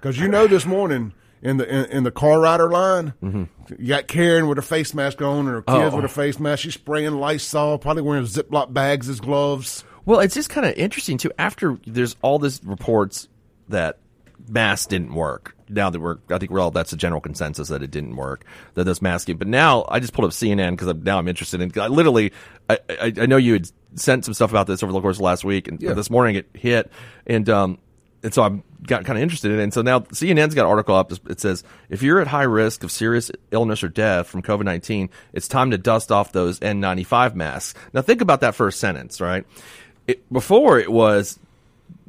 Because 0.00 0.18
you 0.18 0.28
know, 0.28 0.46
this 0.46 0.64
morning 0.64 1.12
in 1.42 1.58
the 1.58 1.68
in, 1.68 1.84
in 1.86 2.02
the 2.04 2.10
car 2.10 2.40
rider 2.40 2.70
line, 2.70 3.14
mm-hmm. 3.22 3.44
you 3.78 3.88
got 3.88 4.08
Karen 4.08 4.48
with 4.48 4.58
her 4.58 4.62
face 4.62 4.94
mask 4.94 5.20
on 5.20 5.40
and 5.40 5.48
her 5.48 5.62
kids 5.62 5.92
Oh. 5.92 5.96
with 5.96 6.02
her 6.02 6.08
face 6.08 6.38
mask. 6.40 6.62
She's 6.62 6.74
spraying 6.74 7.12
Lysol, 7.12 7.78
probably 7.78 8.02
wearing 8.02 8.24
Ziploc 8.24 8.72
bags 8.72 9.08
as 9.08 9.20
gloves. 9.20 9.84
Well, 10.06 10.20
it's 10.20 10.34
just 10.34 10.48
kind 10.48 10.66
of 10.66 10.74
interesting 10.74 11.18
too. 11.18 11.30
After 11.38 11.78
there's 11.86 12.16
all 12.22 12.38
this 12.38 12.62
reports 12.64 13.28
that 13.68 13.98
masks 14.48 14.86
didn't 14.86 15.14
work. 15.14 15.54
Now 15.68 15.90
that 15.90 16.00
we're, 16.00 16.18
I 16.30 16.38
think 16.38 16.50
we're 16.50 16.60
all 16.60 16.70
that's 16.72 16.90
the 16.90 16.96
general 16.96 17.20
consensus 17.20 17.68
that 17.68 17.82
it 17.82 17.90
didn't 17.90 18.16
work. 18.16 18.44
That 18.74 18.84
those 18.84 19.00
masking. 19.00 19.36
But 19.36 19.46
now 19.48 19.86
I 19.88 20.00
just 20.00 20.12
pulled 20.12 20.26
up 20.26 20.32
CNN 20.32 20.72
because 20.76 20.94
now 21.04 21.18
I'm 21.18 21.28
interested 21.28 21.60
in. 21.60 21.72
I 21.80 21.86
literally, 21.86 22.32
I, 22.68 22.78
I, 22.88 23.12
I 23.20 23.26
know 23.26 23.36
you 23.36 23.52
had 23.52 23.70
sent 23.94 24.24
some 24.24 24.34
stuff 24.34 24.50
about 24.50 24.66
this 24.66 24.82
over 24.82 24.92
the 24.92 25.00
course 25.00 25.18
of 25.18 25.22
last 25.22 25.44
week, 25.44 25.68
and 25.68 25.80
Yeah. 25.80 25.92
this 25.92 26.10
morning 26.10 26.34
it 26.36 26.48
hit, 26.54 26.90
and 27.26 27.48
um, 27.48 27.78
and 28.22 28.34
so 28.34 28.42
I 28.42 28.48
got 28.86 29.04
kind 29.04 29.16
of 29.18 29.22
interested 29.22 29.52
in 29.52 29.60
it. 29.60 29.62
And 29.62 29.72
so 29.72 29.82
now 29.82 30.00
CNN's 30.00 30.54
got 30.54 30.64
an 30.64 30.70
article 30.70 30.94
up. 30.96 31.12
It 31.28 31.40
says 31.40 31.62
if 31.88 32.02
you're 32.02 32.20
at 32.20 32.26
high 32.26 32.42
risk 32.42 32.82
of 32.82 32.90
serious 32.90 33.30
illness 33.52 33.82
or 33.84 33.88
death 33.88 34.26
from 34.26 34.42
COVID 34.42 34.64
nineteen, 34.64 35.08
it's 35.32 35.46
time 35.48 35.70
to 35.70 35.78
dust 35.78 36.10
off 36.10 36.32
those 36.32 36.58
N95 36.60 37.34
masks. 37.36 37.78
Now 37.92 38.02
think 38.02 38.20
about 38.20 38.40
that 38.40 38.54
first 38.56 38.80
sentence, 38.80 39.20
right? 39.20 39.44
It, 40.08 40.30
before 40.32 40.80
it 40.80 40.90
was 40.90 41.38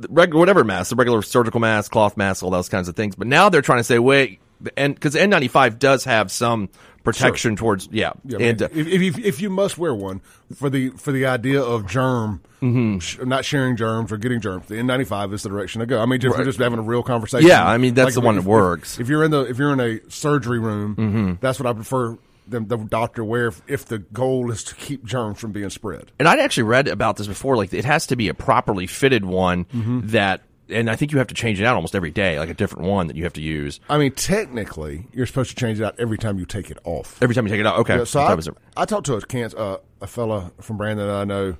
regular 0.09 0.39
whatever 0.39 0.63
mask, 0.63 0.89
the 0.89 0.95
regular 0.95 1.21
surgical 1.21 1.59
mask, 1.59 1.91
cloth 1.91 2.17
mask, 2.17 2.43
all 2.43 2.49
those 2.49 2.69
kinds 2.69 2.87
of 2.87 2.95
things. 2.95 3.15
But 3.15 3.27
now 3.27 3.49
they're 3.49 3.61
trying 3.61 3.79
to 3.79 3.83
say, 3.83 3.99
wait, 3.99 4.39
and 4.77 4.93
because 4.95 5.15
N95 5.15 5.79
does 5.79 6.03
have 6.05 6.31
some 6.31 6.69
protection 7.03 7.55
towards, 7.55 7.89
yeah, 7.91 8.11
Yeah, 8.25 8.37
and 8.39 8.61
uh, 8.61 8.67
if, 8.73 8.87
if 8.87 9.17
if 9.17 9.41
you 9.41 9.49
must 9.49 9.77
wear 9.79 9.93
one 9.95 10.21
for 10.55 10.69
the 10.69 10.89
for 10.91 11.11
the 11.11 11.25
idea 11.25 11.61
of 11.61 11.87
germ, 11.87 12.41
Mm-hmm. 12.61 12.99
sh- 12.99 13.17
not 13.25 13.43
sharing 13.43 13.75
germs 13.75 14.11
or 14.11 14.17
getting 14.17 14.39
germs, 14.39 14.67
the 14.67 14.75
N95 14.75 15.33
is 15.33 15.41
the 15.41 15.49
direction 15.49 15.79
to 15.79 15.87
go. 15.87 15.99
I 15.99 16.05
mean, 16.05 16.19
just, 16.19 16.37
we're 16.37 16.43
just 16.45 16.59
having 16.59 16.77
a 16.77 16.83
real 16.83 17.01
conversation. 17.01 17.47
Yeah, 17.47 17.65
I 17.67 17.79
mean, 17.79 17.95
that's 17.95 18.13
the 18.13 18.21
if- 18.21 18.25
one 18.25 18.35
that 18.35 18.41
if- 18.41 18.45
works. 18.45 18.99
If, 18.99 19.09
you're 19.09 19.23
in 19.23 19.31
the 19.31 19.41
if 19.49 19.57
you're 19.57 19.73
in 19.73 19.79
a 19.79 19.99
surgery 20.11 20.59
room, 20.59 20.95
Mm-hmm. 20.95 21.33
that's 21.41 21.59
what 21.59 21.65
I 21.65 21.73
prefer 21.73 22.19
them, 22.51 22.67
the 22.67 22.77
doctor 22.77 23.23
wear 23.23 23.47
if, 23.47 23.61
if 23.67 23.85
the 23.85 23.99
goal 23.99 24.51
is 24.51 24.63
to 24.65 24.75
keep 24.75 25.03
germs 25.05 25.39
from 25.39 25.51
being 25.51 25.69
spread. 25.69 26.11
and 26.19 26.27
I'd 26.27 26.39
actually 26.39 26.63
read 26.63 26.87
about 26.87 27.17
this 27.17 27.27
before. 27.27 27.55
Like, 27.57 27.73
it 27.73 27.85
has 27.85 28.07
to 28.07 28.15
be 28.15 28.27
a 28.27 28.33
properly 28.33 28.87
fitted 28.87 29.25
one 29.25 29.65
Mm-hmm. 29.65 30.07
that, 30.09 30.41
and 30.69 30.89
I 30.89 30.95
think 30.95 31.11
you 31.11 31.17
have 31.17 31.27
to 31.27 31.33
change 31.33 31.59
it 31.59 31.65
out 31.65 31.75
almost 31.75 31.95
every 31.95 32.11
day, 32.11 32.39
like 32.39 32.49
a 32.49 32.53
different 32.53 32.87
one 32.87 33.07
that 33.07 33.15
you 33.17 33.23
have 33.23 33.33
to 33.33 33.41
use 33.41 33.79
I 33.89 33.97
mean, 33.97 34.11
technically, 34.11 35.07
you're 35.11 35.25
supposed 35.25 35.49
to 35.49 35.55
change 35.55 35.79
it 35.79 35.83
out 35.83 35.95
every 35.99 36.17
time 36.17 36.39
you 36.39 36.45
take 36.45 36.69
it 36.71 36.77
off. 36.83 37.21
every 37.21 37.35
time 37.35 37.45
you 37.45 37.51
take 37.51 37.59
it 37.59 37.65
out. 37.65 37.79
Okay, 37.79 37.97
Yeah, 37.97 38.03
so 38.05 38.19
I? 38.21 38.37
I 38.81 38.85
talked 38.85 39.05
to 39.07 39.15
a 39.15 39.21
cancer, 39.21 39.57
uh, 39.57 39.77
a 39.99 40.07
fella 40.07 40.51
from 40.61 40.77
Brandon 40.77 41.07
that 41.07 41.15
I 41.15 41.23
know, 41.25 41.57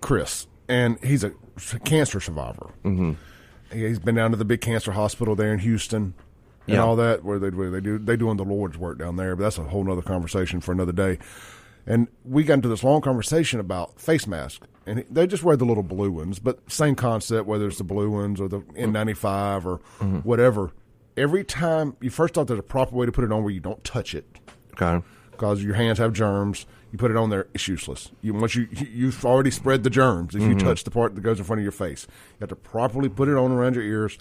Chris, 0.00 0.46
and 0.68 0.98
he's 1.02 1.24
a 1.24 1.32
cancer 1.84 2.20
survivor. 2.20 2.70
Mm-hmm. 2.84 3.12
He's 3.72 3.98
been 3.98 4.14
down 4.14 4.30
to 4.30 4.36
the 4.36 4.44
big 4.44 4.60
cancer 4.60 4.92
hospital 4.92 5.34
there 5.34 5.52
in 5.52 5.58
Houston 5.58 6.14
and 6.68 6.76
Yeah. 6.76 6.84
all 6.84 6.96
that, 6.96 7.24
where 7.24 7.38
they 7.38 7.48
where 7.50 7.70
they 7.70 7.80
do 7.80 7.98
they 7.98 8.16
doing 8.16 8.36
the 8.36 8.44
Lord's 8.44 8.76
work 8.78 8.98
down 8.98 9.16
there. 9.16 9.34
But 9.34 9.44
that's 9.44 9.58
a 9.58 9.64
whole 9.64 9.90
other 9.90 10.02
conversation 10.02 10.60
for 10.60 10.72
another 10.72 10.92
day. 10.92 11.18
And 11.86 12.08
we 12.24 12.44
got 12.44 12.54
into 12.54 12.68
this 12.68 12.84
long 12.84 13.00
conversation 13.00 13.58
about 13.60 13.98
face 13.98 14.26
masks, 14.26 14.66
and 14.86 15.04
they 15.10 15.26
just 15.26 15.42
wear 15.42 15.56
the 15.56 15.64
little 15.64 15.82
blue 15.82 16.10
ones, 16.10 16.38
but 16.38 16.70
same 16.70 16.94
concept, 16.94 17.46
whether 17.46 17.66
it's 17.66 17.78
the 17.78 17.84
blue 17.84 18.10
ones 18.10 18.40
or 18.40 18.48
the 18.48 18.60
N95 18.60 19.64
or 19.64 19.78
mm-hmm. 19.98 20.16
whatever. 20.18 20.72
Every 21.16 21.44
time 21.44 21.96
you 22.00 22.10
first 22.10 22.34
thought 22.34 22.46
there's 22.46 22.60
a 22.60 22.62
proper 22.62 22.94
way 22.94 23.06
to 23.06 23.12
put 23.12 23.24
it 23.24 23.32
on 23.32 23.42
where 23.42 23.52
you 23.52 23.60
don't 23.60 23.82
touch 23.84 24.14
it 24.14 24.26
Okay. 24.74 25.04
because 25.30 25.64
your 25.64 25.74
hands 25.74 25.98
have 25.98 26.12
germs. 26.12 26.66
You 26.92 26.98
put 26.98 27.10
it 27.10 27.16
on 27.18 27.28
there, 27.28 27.48
it's 27.54 27.68
useless. 27.68 28.12
You 28.22 28.32
once 28.34 28.54
you 28.54 28.66
you- 28.70 28.86
you've 28.92 29.24
already 29.24 29.50
spread 29.50 29.82
the 29.82 29.90
germs 29.90 30.34
if 30.34 30.42
you 30.42 30.50
mm-hmm. 30.50 30.58
touch 30.66 30.84
the 30.84 30.90
part 30.90 31.14
that 31.14 31.20
goes 31.22 31.38
in 31.38 31.44
front 31.44 31.60
of 31.60 31.62
your 31.64 31.72
face. 31.72 32.06
You 32.08 32.36
have 32.40 32.48
to 32.50 32.56
properly 32.56 33.08
put 33.08 33.28
it 33.28 33.36
on 33.36 33.50
around 33.50 33.74
your 33.74 33.84
ears, 33.84 34.16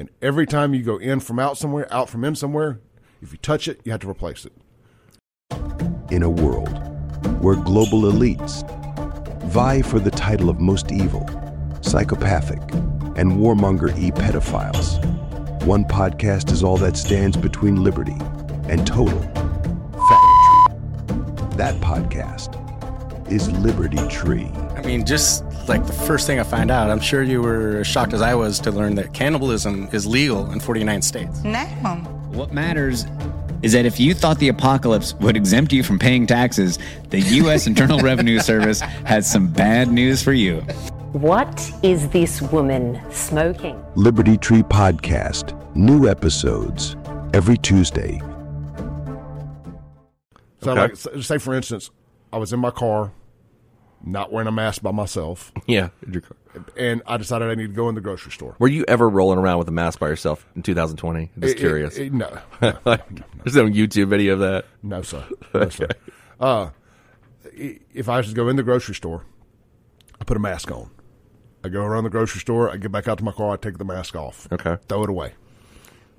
and 0.00 0.08
every 0.22 0.46
time 0.46 0.72
you 0.72 0.82
go 0.82 0.96
in 0.96 1.20
from 1.20 1.38
out 1.38 1.58
somewhere, 1.58 1.86
out 1.92 2.08
from 2.08 2.24
in 2.24 2.34
somewhere, 2.34 2.80
if 3.20 3.32
you 3.32 3.38
touch 3.38 3.68
it, 3.68 3.82
you 3.84 3.92
have 3.92 4.00
to 4.00 4.08
replace 4.08 4.46
it. 4.46 4.52
in 6.10 6.22
a 6.22 6.30
world 6.30 6.70
where 7.42 7.54
global 7.54 8.02
elites 8.10 8.66
vie 9.44 9.82
for 9.82 10.00
the 10.00 10.10
title 10.10 10.48
of 10.48 10.58
most 10.58 10.90
evil, 10.90 11.28
psychopathic, 11.82 12.60
and 13.16 13.32
warmonger 13.32 13.96
e 13.98 14.10
pedophiles, 14.10 14.98
one 15.64 15.84
podcast 15.84 16.50
is 16.50 16.64
all 16.64 16.78
that 16.78 16.96
stands 16.96 17.36
between 17.36 17.84
liberty 17.84 18.16
and 18.70 18.86
total 18.86 19.20
faggotry. 19.92 21.56
That 21.58 21.74
podcast 21.82 22.56
is 23.30 23.50
Liberty 23.52 23.98
Tree. 24.08 24.50
I 24.76 24.80
mean, 24.80 25.04
just 25.04 25.44
like 25.70 25.86
the 25.86 25.92
first 25.92 26.26
thing 26.26 26.40
I 26.40 26.42
find 26.42 26.68
out, 26.68 26.90
I'm 26.90 26.98
sure 26.98 27.22
you 27.22 27.40
were 27.40 27.78
as 27.78 27.86
shocked 27.86 28.12
as 28.12 28.20
I 28.20 28.34
was 28.34 28.58
to 28.60 28.72
learn 28.72 28.96
that 28.96 29.14
cannibalism 29.14 29.88
is 29.92 30.04
legal 30.04 30.50
in 30.50 30.58
49 30.58 31.00
states. 31.00 31.44
No. 31.44 31.60
What 32.32 32.52
matters 32.52 33.06
is 33.62 33.72
that 33.72 33.86
if 33.86 34.00
you 34.00 34.12
thought 34.12 34.40
the 34.40 34.48
apocalypse 34.48 35.14
would 35.20 35.36
exempt 35.36 35.72
you 35.72 35.84
from 35.84 35.96
paying 35.96 36.26
taxes, 36.26 36.76
the 37.10 37.20
U.S. 37.20 37.66
Internal 37.68 38.00
Revenue 38.00 38.40
Service 38.40 38.80
has 38.80 39.30
some 39.30 39.46
bad 39.46 39.92
news 39.92 40.22
for 40.24 40.32
you. 40.32 40.56
What 41.12 41.70
is 41.84 42.08
this 42.08 42.42
woman 42.42 43.00
smoking? 43.12 43.80
Liberty 43.94 44.36
Tree 44.38 44.62
Podcast. 44.64 45.56
New 45.76 46.08
episodes 46.08 46.96
every 47.32 47.56
Tuesday. 47.58 48.20
So, 50.62 50.72
Okay. 50.72 50.80
like, 51.14 51.22
say 51.22 51.38
for 51.38 51.54
instance, 51.54 51.90
I 52.32 52.38
was 52.38 52.52
in 52.52 52.58
my 52.58 52.70
car, 52.70 53.12
not 54.04 54.32
wearing 54.32 54.48
a 54.48 54.52
mask 54.52 54.82
by 54.82 54.90
myself, 54.92 55.52
Yeah. 55.66 55.90
in 56.06 56.12
your 56.14 56.22
car. 56.22 56.36
and 56.76 57.02
I 57.06 57.16
decided 57.16 57.48
I 57.48 57.54
need 57.54 57.68
to 57.68 57.72
go 57.72 57.88
in 57.88 57.94
the 57.94 58.00
grocery 58.00 58.32
store. 58.32 58.56
Were 58.58 58.68
you 58.68 58.84
ever 58.88 59.08
rolling 59.08 59.38
around 59.38 59.58
with 59.58 59.68
a 59.68 59.72
mask 59.72 59.98
by 60.00 60.08
yourself 60.08 60.46
in 60.56 60.62
2020? 60.62 61.30
I'm 61.36 61.42
just 61.42 61.54
It- 61.56 61.58
curious. 61.58 61.96
it- 61.96 62.06
it- 62.06 62.12
no, 62.12 62.38
There's 62.62 63.56
no 63.56 63.66
YouTube 63.66 64.08
video 64.08 64.32
of 64.34 64.40
that. 64.40 64.64
no, 64.82 65.02
sir, 65.02 65.24
no, 65.54 65.68
sir. 65.68 65.88
Uh, 66.40 66.70
if 67.94 68.08
I 68.08 68.16
was 68.18 68.28
to 68.28 68.34
go 68.34 68.48
in 68.48 68.56
the 68.56 68.62
grocery 68.62 68.94
store, 68.94 69.24
I 70.20 70.24
put 70.24 70.36
a 70.36 70.40
mask 70.40 70.70
on. 70.70 70.90
I 71.62 71.68
go 71.68 71.82
around 71.82 72.04
the 72.04 72.10
grocery 72.10 72.40
store. 72.40 72.70
I 72.70 72.78
get 72.78 72.90
back 72.90 73.06
out 73.06 73.18
to 73.18 73.24
my 73.24 73.32
car. 73.32 73.52
I 73.52 73.56
take 73.56 73.76
the 73.78 73.84
mask 73.84 74.16
off. 74.16 74.48
Okay. 74.50 74.78
throw 74.88 75.02
it 75.04 75.10
away. 75.10 75.34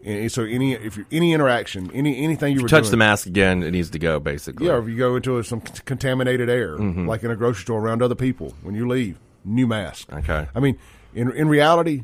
And 0.04 0.32
so 0.32 0.44
any 0.44 0.74
if 0.74 0.98
you, 0.98 1.06
any 1.12 1.34
interaction, 1.34 1.92
any 1.94 2.24
anything 2.24 2.56
you 2.56 2.62
were 2.64 2.68
Touch 2.68 2.84
doing, 2.84 2.92
the 2.92 2.98
mask 2.98 3.28
again, 3.28 3.62
it 3.64 3.72
needs 3.72 3.90
to 3.92 4.00
go, 4.00 4.20
basically. 4.20 4.66
Yeah, 4.68 4.74
or 4.74 4.80
if 4.84 4.88
you 4.90 4.98
go 4.98 5.16
into 5.16 5.42
some 5.44 5.62
contaminated 5.62 6.50
air, 6.50 6.78
Mm-hmm. 6.78 7.08
like 7.08 7.24
in 7.24 7.32
a 7.32 7.36
grocery 7.36 7.62
store 7.64 7.80
around 7.82 8.02
other 8.02 8.16
people, 8.16 8.54
when 8.64 8.74
you 8.76 8.88
leave, 8.88 9.20
new 9.46 9.68
mask. 9.68 10.12
Okay. 10.12 10.48
I 10.56 10.60
mean, 10.60 10.78
in 11.14 11.32
in 11.32 11.48
reality, 11.50 12.04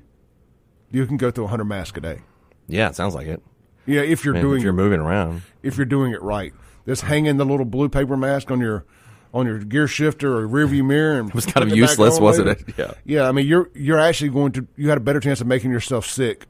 you 0.92 1.06
can 1.06 1.18
go 1.18 1.32
through 1.32 1.48
hundred 1.48 1.66
masks 1.66 1.98
a 1.98 2.02
day. 2.02 2.20
Yeah, 2.68 2.90
it 2.90 2.96
sounds 2.96 3.16
like 3.16 3.28
it. 3.28 3.42
Yeah, 3.86 4.02
if 4.02 4.26
you're 4.26 4.34
Man, 4.34 4.44
doing 4.44 4.58
if 4.58 4.64
you're 4.64 4.74
moving 4.74 5.00
around. 5.00 5.42
if 5.64 5.78
you're 5.78 5.86
doing 5.86 6.12
it 6.12 6.22
right. 6.22 6.54
This 6.86 7.02
hanging 7.02 7.38
the 7.38 7.46
little 7.46 7.66
blue 7.66 7.90
paper 7.90 8.16
mask 8.18 8.52
on 8.52 8.60
your 8.60 8.86
on 9.34 9.46
your 9.46 9.60
gear 9.60 9.88
shifter 9.88 10.38
or 10.38 10.48
rearview 10.48 10.86
mirror 10.86 11.20
and 11.20 11.30
it 11.30 11.36
was 11.36 11.46
kind 11.46 11.70
of 11.70 11.76
useless, 11.76 12.20
wasn't 12.20 12.48
it? 12.50 12.64
Yeah. 12.78 12.92
Yeah, 13.06 13.28
I 13.28 13.32
mean 13.32 13.48
you're 13.48 13.70
you're 13.74 14.00
actually 14.00 14.30
going 14.30 14.52
to 14.54 14.68
you 14.76 14.90
had 14.90 14.98
a 14.98 15.02
better 15.02 15.20
chance 15.20 15.42
of 15.42 15.48
making 15.48 15.72
yourself 15.72 16.06
sick 16.06 16.46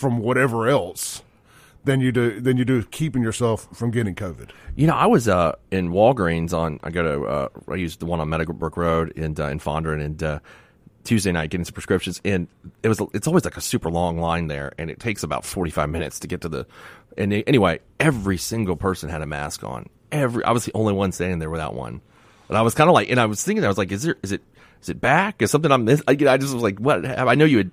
from 0.00 0.18
whatever 0.18 0.66
else 0.66 1.22
than 1.84 2.00
you 2.00 2.10
do 2.12 2.40
than 2.40 2.56
you 2.56 2.64
do 2.64 2.82
keeping 2.84 3.22
yourself 3.22 3.68
from 3.74 3.90
getting 3.90 4.14
COVID. 4.14 4.50
You 4.74 4.86
know, 4.86 4.94
I 4.94 5.06
was 5.06 5.28
uh, 5.28 5.52
in 5.70 5.90
Walgreens 5.90 6.52
on. 6.52 6.80
I 6.82 6.90
go 6.90 7.02
to. 7.02 7.24
Uh, 7.24 7.48
I 7.68 7.74
used 7.76 8.00
the 8.00 8.06
one 8.06 8.18
on 8.20 8.28
Meadowbrook 8.28 8.76
Road 8.76 9.10
in 9.12 9.38
uh, 9.38 9.48
in 9.48 9.60
Fondren, 9.60 10.02
and 10.04 10.22
uh, 10.22 10.38
Tuesday 11.04 11.32
night 11.32 11.50
getting 11.50 11.64
some 11.64 11.74
prescriptions, 11.74 12.20
and 12.24 12.48
it 12.82 12.88
was. 12.88 13.00
It's 13.12 13.26
always 13.26 13.44
like 13.44 13.56
a 13.56 13.60
super 13.60 13.90
long 13.90 14.18
line 14.18 14.46
there, 14.48 14.72
and 14.78 14.90
it 14.90 14.98
takes 15.00 15.22
about 15.22 15.44
forty 15.44 15.70
five 15.70 15.90
minutes 15.90 16.18
to 16.20 16.26
get 16.26 16.40
to 16.42 16.48
the. 16.48 16.66
And 17.18 17.32
they- 17.32 17.42
anyway, 17.44 17.80
every 17.98 18.38
single 18.38 18.76
person 18.76 19.08
had 19.10 19.20
a 19.20 19.26
mask 19.26 19.64
on. 19.64 19.88
Every 20.12 20.42
I 20.44 20.52
was 20.52 20.64
the 20.64 20.72
only 20.74 20.92
one 20.92 21.12
standing 21.12 21.38
there 21.40 21.50
without 21.50 21.74
one, 21.74 22.00
and 22.48 22.56
I 22.58 22.62
was 22.62 22.74
kind 22.74 22.88
of 22.88 22.94
like, 22.94 23.10
and 23.10 23.20
I 23.20 23.26
was 23.26 23.42
thinking, 23.44 23.64
I 23.64 23.68
was 23.68 23.78
like, 23.78 23.92
is 23.92 24.02
there 24.02 24.16
is 24.22 24.32
it 24.32 24.42
is 24.82 24.88
it 24.88 25.00
back? 25.00 25.40
Is 25.42 25.50
something 25.50 25.70
I'm? 25.70 25.88
I, 25.88 25.94
I 26.08 26.14
just 26.36 26.54
was 26.54 26.62
like, 26.62 26.78
what? 26.78 27.04
I 27.06 27.34
know 27.34 27.44
you 27.44 27.58
had 27.58 27.70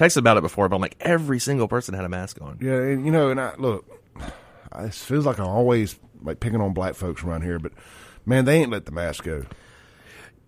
texted 0.00 0.18
about 0.18 0.36
it 0.36 0.42
before, 0.42 0.68
but 0.68 0.76
I'm 0.76 0.82
like, 0.82 0.96
every 1.00 1.38
single 1.38 1.68
person 1.68 1.94
had 1.94 2.04
a 2.04 2.08
mask 2.08 2.38
on. 2.40 2.58
Yeah, 2.60 2.74
and 2.74 3.04
you 3.04 3.12
know, 3.12 3.30
and 3.30 3.40
I 3.40 3.54
look, 3.58 3.84
I- 4.72 4.84
it 4.84 4.94
feels 4.94 5.26
like 5.26 5.38
I'm 5.38 5.46
always 5.46 5.98
like 6.22 6.40
picking 6.40 6.60
on 6.60 6.72
black 6.72 6.94
folks 6.94 7.22
around 7.24 7.42
here, 7.42 7.58
but 7.58 7.72
man, 8.26 8.44
they 8.44 8.56
ain't 8.60 8.70
let 8.70 8.86
the 8.86 8.92
mask 8.92 9.24
go. 9.24 9.44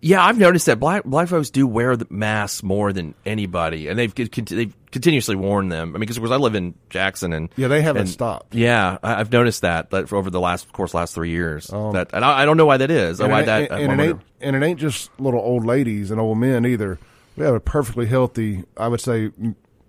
Yeah, 0.05 0.21
I've 0.21 0.37
noticed 0.37 0.65
that 0.65 0.81
black 0.81 1.05
black 1.05 1.29
folks 1.29 1.49
do 1.49 1.65
wear 1.65 1.95
the 1.95 2.05
masks 2.09 2.61
more 2.61 2.91
than 2.91 3.15
anybody, 3.25 3.87
and 3.87 3.97
they've 3.97 4.13
con- 4.13 4.27
they've 4.49 4.75
continuously 4.91 5.37
worn 5.37 5.69
them. 5.69 5.89
I 5.89 5.91
mean, 5.93 6.01
because 6.01 6.17
of 6.17 6.23
course 6.23 6.33
I 6.33 6.35
live 6.35 6.55
in 6.55 6.73
Jackson, 6.89 7.31
and 7.31 7.47
Yeah, 7.55 7.69
they 7.69 7.81
haven't 7.81 8.01
and- 8.01 8.09
stopped. 8.09 8.53
Yeah, 8.53 8.97
I, 9.01 9.21
I've 9.21 9.31
noticed 9.31 9.61
that, 9.61 9.91
that 9.91 10.09
for 10.09 10.17
over 10.17 10.29
the 10.29 10.41
last 10.41 10.65
of 10.65 10.73
course 10.73 10.93
last 10.93 11.15
three 11.15 11.29
years. 11.29 11.71
Um, 11.71 11.93
that 11.93 12.09
and 12.11 12.25
I, 12.25 12.41
I 12.41 12.45
don't 12.45 12.57
know 12.57 12.65
why 12.65 12.75
that 12.77 12.91
is. 12.91 13.21
why 13.21 13.43
it, 13.43 13.45
that 13.45 13.71
and, 13.71 13.91
and 13.93 14.01
it 14.01 14.03
ain't 14.03 14.21
and 14.41 14.55
it 14.57 14.63
ain't 14.63 14.79
just 14.79 15.09
little 15.21 15.39
old 15.39 15.65
ladies 15.65 16.11
and 16.11 16.19
old 16.19 16.37
men 16.37 16.65
either. 16.65 16.99
We 17.35 17.45
have 17.45 17.55
a 17.55 17.59
perfectly 17.59 18.05
healthy, 18.05 18.63
I 18.77 18.87
would 18.87 19.01
say, 19.01 19.31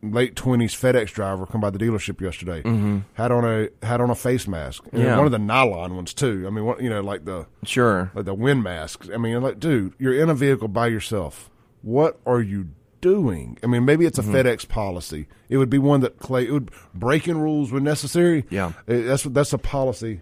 late 0.02 0.36
twenties 0.36 0.74
FedEx 0.74 1.08
driver 1.12 1.46
come 1.46 1.60
by 1.60 1.70
the 1.70 1.78
dealership 1.78 2.20
yesterday. 2.20 2.62
Mm-hmm. 2.62 2.98
Had 3.14 3.30
on 3.32 3.44
a 3.44 3.68
had 3.84 4.00
on 4.00 4.10
a 4.10 4.14
face 4.14 4.46
mask. 4.48 4.84
And 4.92 5.02
Yeah. 5.02 5.16
one 5.16 5.26
of 5.26 5.32
the 5.32 5.38
nylon 5.38 5.94
ones 5.96 6.14
too. 6.14 6.44
I 6.46 6.50
mean, 6.50 6.64
you 6.80 6.90
know, 6.90 7.00
like 7.02 7.24
the 7.24 7.46
sure. 7.64 8.10
like 8.14 8.24
the 8.24 8.34
wind 8.34 8.62
masks. 8.62 9.08
I 9.12 9.16
mean, 9.18 9.40
like, 9.42 9.60
dude, 9.60 9.94
you're 9.98 10.14
in 10.14 10.28
a 10.30 10.34
vehicle 10.34 10.68
by 10.68 10.86
yourself. 10.88 11.50
What 11.82 12.18
are 12.26 12.40
you 12.40 12.68
doing? 13.02 13.58
I 13.62 13.66
mean, 13.66 13.84
maybe 13.84 14.06
it's 14.06 14.18
a 14.18 14.22
Mm-hmm. 14.22 14.34
FedEx 14.34 14.66
policy. 14.68 15.26
It 15.50 15.58
would 15.58 15.70
be 15.70 15.78
one 15.78 16.00
that 16.00 16.18
Clay 16.18 16.46
it 16.46 16.50
would 16.52 16.70
breaking 16.94 17.38
rules 17.38 17.70
when 17.72 17.84
necessary. 17.84 18.46
Yeah. 18.50 18.68
Uh, 18.88 19.02
that's 19.02 19.24
that's 19.24 19.52
a 19.52 19.58
policy 19.58 20.20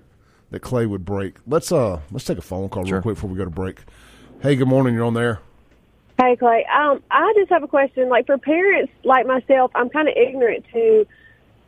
that 0.51 0.61
Clay 0.61 0.87
would 0.87 1.05
break. 1.05 1.37
Let's 1.47 1.71
uh 1.73 2.01
let's 2.11 2.25
take 2.25 2.39
a 2.39 2.43
phone 2.43 2.69
call 2.69 2.85
Sure. 2.85 2.95
real 2.97 3.03
quick 3.03 3.15
before 3.17 3.31
we 3.31 3.37
go 3.39 3.45
to 3.45 3.51
break. 3.51 3.79
Hey, 4.41 4.57
good 4.57 4.67
morning. 4.69 4.95
You're 4.95 5.05
on 5.05 5.15
there. 5.15 5.39
Hey 6.23 6.37
Clay, 6.37 6.65
um, 6.73 7.03
I 7.11 7.33
just 7.37 7.51
have 7.51 7.65
a 7.65 7.67
question. 7.67 8.09
Like 8.09 8.27
for 8.27 8.39
parents 8.39 8.93
like 9.03 9.27
myself, 9.27 9.73
I'm 9.75 9.89
kind 9.89 10.07
of 10.07 10.15
ignorant 10.17 10.65
to 10.73 11.05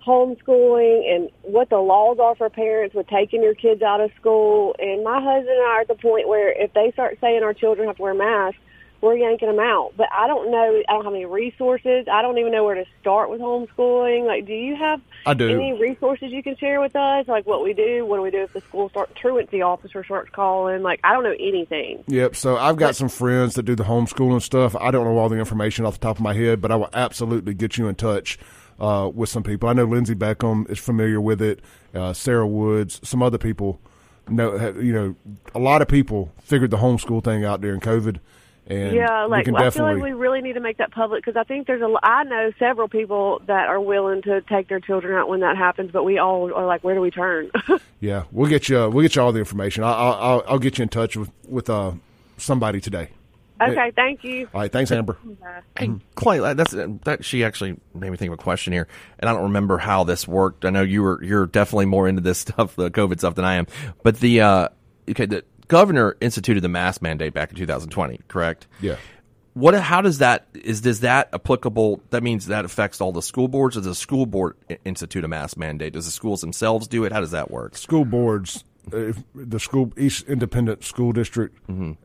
homeschooling 0.07 1.13
and 1.13 1.29
what 1.43 1.71
the 1.71 1.79
laws 1.79 2.19
are 2.21 2.37
for 2.37 2.49
parents 2.51 2.95
with 2.95 3.09
taking 3.09 3.43
your 3.43 3.55
kids 3.55 3.83
out 3.83 4.01
of 4.01 4.13
school. 4.15 4.77
And 4.79 5.03
my 5.03 5.21
husband 5.21 5.49
and 5.49 5.67
I 5.67 5.71
are 5.71 5.81
at 5.81 5.89
the 5.89 5.97
point 5.97 6.29
where 6.29 6.53
if 6.53 6.73
they 6.73 6.93
start 6.93 7.19
saying 7.21 7.43
our 7.43 7.53
children 7.53 7.89
have 7.89 7.97
to 7.97 8.03
wear 8.03 8.15
masks, 8.15 8.61
we're 9.05 9.17
yanking 9.17 9.49
them 9.49 9.61
out. 9.61 9.93
But 9.97 10.09
I 10.13 10.27
don't 10.27 10.51
know. 10.51 10.83
I 10.89 10.93
don't 10.93 11.05
have 11.05 11.13
any 11.13 11.27
resources. 11.27 12.07
I 12.11 12.23
don't 12.23 12.39
even 12.39 12.53
know 12.53 12.65
where 12.65 12.75
to 12.75 12.85
start 13.01 13.31
with 13.31 13.41
homeschooling. 13.41 14.27
Like, 14.27 14.47
do 14.47 14.55
you 14.55 14.75
have 14.77 15.01
I 15.27 15.35
do. 15.35 15.49
any 15.49 15.79
resources 15.79 16.33
you 16.33 16.43
can 16.43 16.57
share 16.57 16.81
with 16.81 16.97
us? 16.97 17.29
Like, 17.29 17.47
what 17.47 17.63
we 17.63 17.75
do? 17.75 18.07
What 18.07 18.17
do 18.17 18.23
we 18.23 18.31
do 18.31 18.43
if 18.43 18.53
the 18.53 18.61
school 18.63 18.89
start 18.89 19.15
truancy 19.15 19.63
officer 19.63 20.03
starts 20.05 20.31
calling? 20.31 20.83
Like, 20.83 21.01
I 21.05 21.13
don't 21.13 21.23
know 21.23 21.37
anything. 21.39 22.03
Yep. 22.07 22.35
So 22.35 22.57
I've 22.57 22.77
got 22.77 22.97
some 22.97 23.09
friends 23.09 23.55
that 23.55 23.65
do 23.65 23.75
the 23.75 23.85
homeschooling 23.85 24.43
stuff. 24.43 24.75
I 24.77 24.91
don't 24.91 25.05
know 25.05 25.19
all 25.19 25.29
the 25.29 25.39
information 25.39 25.85
off 25.85 25.95
the 25.95 26.01
top 26.01 26.17
of 26.17 26.23
my 26.23 26.33
head, 26.33 26.61
but 26.61 26.73
I 26.73 26.77
will 26.77 26.91
absolutely 26.95 27.55
get 27.55 27.77
you 27.77 27.89
in 27.89 27.95
touch 27.95 28.39
uh, 28.81 29.11
with 29.13 29.29
some 29.29 29.43
people. 29.43 29.69
I 29.69 29.75
know 29.75 29.85
Lindsey 29.85 30.15
Beckham 30.15 30.69
is 30.71 30.79
familiar 30.79 31.21
with 31.21 31.43
it. 31.43 31.61
Uh, 31.95 32.13
Sarah 32.13 32.47
Woods, 32.47 33.01
some 33.05 33.23
other 33.23 33.39
people 33.39 33.81
know. 34.29 34.75
You 34.81 34.93
know, 34.93 35.17
a 35.55 35.59
lot 35.59 35.83
of 35.83 35.89
people 35.89 36.33
figured 36.43 36.71
the 36.71 36.79
homeschool 36.79 37.23
thing 37.23 37.45
out 37.45 37.61
during 37.61 37.81
COVID, 37.81 38.19
and 38.67 38.95
yeah, 38.95 39.25
like 39.25 39.47
we 39.47 39.53
can 39.53 39.57
I 39.57 39.71
feel 39.71 39.85
like 39.85 40.03
we 40.03 40.13
really 40.13 40.41
need 40.41 40.55
to 40.55 40.61
make 40.61 40.79
that 40.79 40.91
public 40.91 41.23
because 41.25 41.39
I 41.39 41.45
think 41.45 41.67
there's 41.67 41.83
a. 41.83 41.85
l- 41.85 42.01
I 42.03 42.25
know 42.25 42.51
several 42.59 42.89
people 42.89 43.43
that 43.47 43.69
are 43.69 43.81
willing 43.81 44.23
to 44.23 44.41
take 44.43 44.69
their 44.69 44.81
children 44.81 45.15
out 45.17 45.29
when 45.29 45.41
that 45.41 45.57
happens, 45.57 45.91
but 45.91 46.05
we 46.05 46.19
all 46.19 46.53
are 46.55 46.67
like, 46.67 46.83
where 46.83 46.95
do 46.95 47.01
we 47.01 47.11
turn? 47.11 47.51
yeah, 48.01 48.25
we'll 48.33 48.49
get 48.49 48.69
you. 48.69 48.89
We'll 48.89 49.03
get 49.03 49.17
you 49.17 49.23
all 49.23 49.33
the 49.33 49.39
information. 49.39 49.85
I'll, 49.85 49.95
I'll, 49.95 50.45
I'll 50.49 50.59
get 50.59 50.79
you 50.79 50.83
in 50.83 50.89
touch 50.89 51.17
with 51.17 51.31
with 51.47 51.69
uh, 51.69 51.93
somebody 52.39 52.81
today. 52.81 53.11
okay, 53.61 53.93
thank 53.95 54.25
you. 54.25 54.49
All 54.53 54.61
right. 54.63 54.73
Thanks, 54.73 54.91
Amber. 54.91 55.17
Hey, 55.79 55.93
Clay, 56.15 56.41
uh, 56.41 56.55
that's 56.55 56.73
that. 57.05 57.25
She 57.25 57.45
actually 57.45 57.77
made 57.95 58.11
me 58.11 58.17
think 58.17 58.33
of 58.33 58.39
a 58.39 58.43
question 58.43 58.73
here, 58.73 58.89
and 59.19 59.29
I 59.29 59.33
don't 59.33 59.45
remember 59.45 59.79
how 59.79 60.05
this 60.05 60.27
worked. 60.27 60.65
I 60.65 60.71
know 60.71 60.83
you 60.83 61.03
were 61.03 61.23
you're 61.23 61.47
definitely 61.47 61.87
more 61.87 62.09
into 62.09 62.23
this 62.23 62.39
stuff, 62.41 62.77
the 62.77 62.91
COVID 62.91 63.19
stuff, 63.19 63.35
than 63.35 63.45
I 63.45 63.55
am. 63.57 63.67
But 64.03 64.21
the 64.21 64.41
uh, 64.41 64.69
okay, 65.09 65.27
the 65.27 65.45
governor 65.69 66.17
instituted 66.21 66.61
the 66.61 66.69
mask 66.69 67.03
mandate 67.03 67.33
back 67.35 67.51
in 67.51 67.57
2020, 67.57 68.21
correct? 68.29 68.67
Yeah. 68.81 68.97
What? 69.55 69.75
How 69.75 70.01
does 70.01 70.19
that 70.19 70.47
is? 70.55 70.81
Does 70.81 71.01
that 71.01 71.29
applicable? 71.33 72.01
That 72.11 72.23
means 72.25 72.47
that 72.47 72.65
affects 72.65 73.01
all 73.01 73.13
the 73.13 73.23
school 73.23 73.47
boards. 73.47 73.77
Does 73.77 73.85
the 73.85 73.95
school 73.95 74.27
board 74.27 74.57
institute 74.85 75.25
a 75.25 75.29
mask 75.29 75.57
mandate? 75.57 75.93
Does 75.93 76.07
the 76.07 76.11
schools 76.11 76.41
themselves 76.41 76.89
do 76.89 77.05
it? 77.05 77.13
How 77.13 77.21
does 77.21 77.31
that 77.31 77.53
work? 77.53 77.77
school 77.77 78.05
boards, 78.05 78.65
uh, 78.93 78.97
if 78.97 79.23
the 79.33 79.61
school 79.61 79.93
each 79.97 80.23
independent 80.23 80.83
school 80.83 81.13
district 81.13 81.57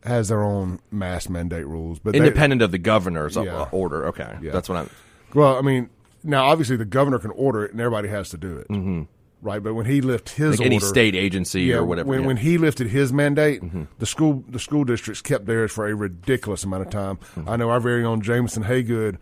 has 0.03 0.27
their 0.27 0.43
own 0.43 0.79
mask 0.91 1.27
mandate 1.31 1.65
rules, 1.65 1.97
but 1.97 2.11
they- 2.11 2.19
Independent 2.19 2.61
of 2.61 2.69
the 2.71 2.77
governor's 2.77 3.35
Yeah. 3.35 3.65
order. 3.71 4.05
Okay, 4.09 4.31
Yeah. 4.43 4.51
that's 4.51 4.69
what 4.69 4.77
I'm. 4.77 4.89
well, 5.33 5.57
I 5.57 5.61
mean, 5.61 5.89
now 6.23 6.45
obviously 6.45 6.75
the 6.75 6.85
governor 6.85 7.17
can 7.17 7.31
order 7.31 7.65
it, 7.65 7.71
and 7.71 7.81
everybody 7.81 8.09
has 8.09 8.29
to 8.29 8.37
do 8.37 8.57
it, 8.57 8.67
mm-hmm. 8.69 9.03
Right? 9.41 9.61
But 9.61 9.73
when 9.73 9.85
he 9.85 10.01
lifted 10.01 10.35
his 10.35 10.59
Like 10.59 10.65
any 10.65 10.79
state 10.79 11.15
agency 11.15 11.63
yeah, 11.63 11.77
or 11.77 11.85
whatever. 11.85 12.09
when 12.09 12.21
yeah. 12.21 12.27
when 12.27 12.37
he 12.37 12.57
lifted 12.57 12.87
his 12.87 13.13
mandate, 13.13 13.61
mm-hmm. 13.61 13.83
the 13.97 14.05
school 14.05 14.43
the 14.47 14.59
school 14.59 14.83
districts 14.83 15.21
kept 15.21 15.45
theirs 15.45 15.71
for 15.71 15.87
a 15.87 15.95
ridiculous 15.95 16.63
amount 16.63 16.85
of 16.85 16.89
time. 16.91 17.17
Mm-hmm. 17.17 17.49
I 17.49 17.55
know 17.55 17.69
our 17.69 17.79
very 17.79 18.03
own 18.03 18.21
Jameson 18.21 18.63
Haygood. 18.63 19.17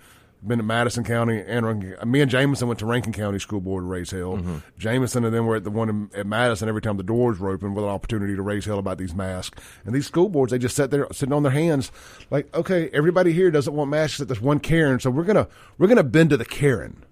Been 0.45 0.59
to 0.59 0.63
Madison 0.63 1.03
County 1.03 1.41
and 1.45 1.65
Rankin- 1.65 2.11
me 2.11 2.21
and 2.21 2.29
Jameson 2.29 2.67
went 2.67 2.79
to 2.79 2.85
Rankin 2.85 3.11
County 3.11 3.39
School 3.39 3.59
Board 3.59 3.83
to 3.83 3.87
raise 3.87 4.11
hell. 4.11 4.37
Mm-hmm. 4.37 4.57
Jameson 4.77 5.25
and 5.25 5.33
then 5.33 5.47
we're 5.47 5.55
at 5.55 5.63
the 5.63 5.71
one 5.71 5.89
in, 5.89 6.11
at 6.13 6.27
Madison 6.27 6.69
every 6.69 6.81
time 6.81 6.95
the 6.95 7.03
doors 7.03 7.39
were 7.39 7.49
open 7.49 7.73
with 7.73 7.83
an 7.83 7.89
opportunity 7.89 8.35
to 8.35 8.43
raise 8.43 8.63
hell 8.63 8.77
about 8.77 8.99
these 8.99 9.15
masks. 9.15 9.59
And 9.83 9.95
these 9.95 10.05
school 10.05 10.29
boards, 10.29 10.51
they 10.51 10.59
just 10.59 10.75
sat 10.75 10.91
there 10.91 11.07
sitting 11.11 11.33
on 11.33 11.41
their 11.41 11.51
hands, 11.51 11.91
like, 12.29 12.55
okay, 12.55 12.87
everybody 12.93 13.33
here 13.33 13.49
doesn't 13.49 13.73
want 13.73 13.89
masks 13.89 14.17
except 14.17 14.29
this 14.29 14.39
one 14.39 14.59
Karen, 14.59 14.99
so 14.99 15.09
we're 15.09 15.23
gonna 15.23 15.47
we're 15.79 15.87
gonna 15.87 16.03
bend 16.03 16.29
to 16.29 16.37
the 16.37 16.45
Karen. 16.45 17.03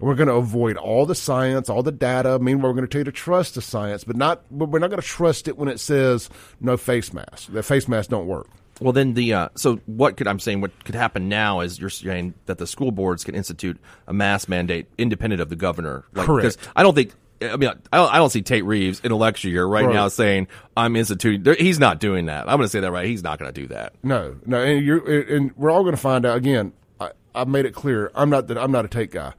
We're 0.00 0.14
going 0.14 0.28
to 0.28 0.34
avoid 0.34 0.76
all 0.76 1.06
the 1.06 1.14
science, 1.14 1.70
all 1.70 1.82
the 1.82 1.92
data. 1.92 2.38
Meanwhile, 2.38 2.70
we're 2.72 2.76
going 2.76 2.86
to 2.88 2.92
tell 2.92 3.00
you 3.00 3.04
to 3.04 3.12
trust 3.12 3.54
the 3.54 3.62
science, 3.62 4.04
but 4.04 4.16
not. 4.16 4.42
But 4.50 4.68
we're 4.68 4.78
not 4.78 4.90
going 4.90 5.00
to 5.00 5.06
trust 5.06 5.48
it 5.48 5.56
when 5.56 5.68
it 5.68 5.80
says 5.80 6.28
no 6.60 6.76
face 6.76 7.12
mask. 7.12 7.52
The 7.52 7.62
face 7.62 7.88
masks 7.88 8.08
don't 8.08 8.26
work. 8.26 8.48
Well, 8.78 8.92
then 8.92 9.14
the 9.14 9.32
uh, 9.32 9.48
so 9.54 9.76
what 9.86 10.18
could 10.18 10.26
I'm 10.28 10.38
saying 10.38 10.60
what 10.60 10.84
could 10.84 10.94
happen 10.94 11.30
now 11.30 11.60
is 11.60 11.78
you're 11.78 11.88
saying 11.88 12.34
that 12.44 12.58
the 12.58 12.66
school 12.66 12.90
boards 12.90 13.24
can 13.24 13.34
institute 13.34 13.78
a 14.06 14.12
mask 14.12 14.50
mandate 14.50 14.86
independent 14.98 15.40
of 15.40 15.48
the 15.48 15.56
governor. 15.56 16.04
Like, 16.12 16.26
Correct. 16.26 16.56
Because 16.58 16.70
I 16.76 16.82
don't 16.82 16.94
think. 16.94 17.12
I 17.40 17.56
mean, 17.56 17.70
I 17.92 17.96
don't, 17.98 18.14
I 18.14 18.16
don't 18.16 18.30
see 18.30 18.40
Tate 18.42 18.64
Reeves 18.64 19.00
in 19.00 19.12
a 19.12 19.16
lecture 19.16 19.48
year 19.50 19.64
right, 19.66 19.84
Right. 19.84 19.94
now 19.94 20.08
saying 20.08 20.48
I'm 20.76 20.96
instituting. 20.96 21.54
He's 21.58 21.78
not 21.78 22.00
doing 22.00 22.26
that. 22.26 22.48
I'm 22.48 22.56
going 22.56 22.62
to 22.62 22.68
say 22.68 22.80
that 22.80 22.90
right. 22.90 23.06
He's 23.06 23.22
not 23.22 23.38
going 23.38 23.52
to 23.52 23.60
do 23.60 23.66
that. 23.68 23.94
No, 24.02 24.36
no, 24.46 24.62
and 24.62 24.84
you're 24.84 25.06
and 25.34 25.52
we're 25.56 25.70
all 25.70 25.82
going 25.82 25.94
to 25.94 26.00
find 26.00 26.26
out 26.26 26.36
again. 26.36 26.72
I, 27.00 27.12
I 27.34 27.44
made 27.44 27.64
it 27.64 27.74
clear. 27.74 28.10
I'm 28.14 28.28
not 28.30 28.46
that. 28.48 28.58
I'm 28.58 28.72
not 28.72 28.84
a 28.84 28.88
take 28.88 29.10
guy. 29.10 29.32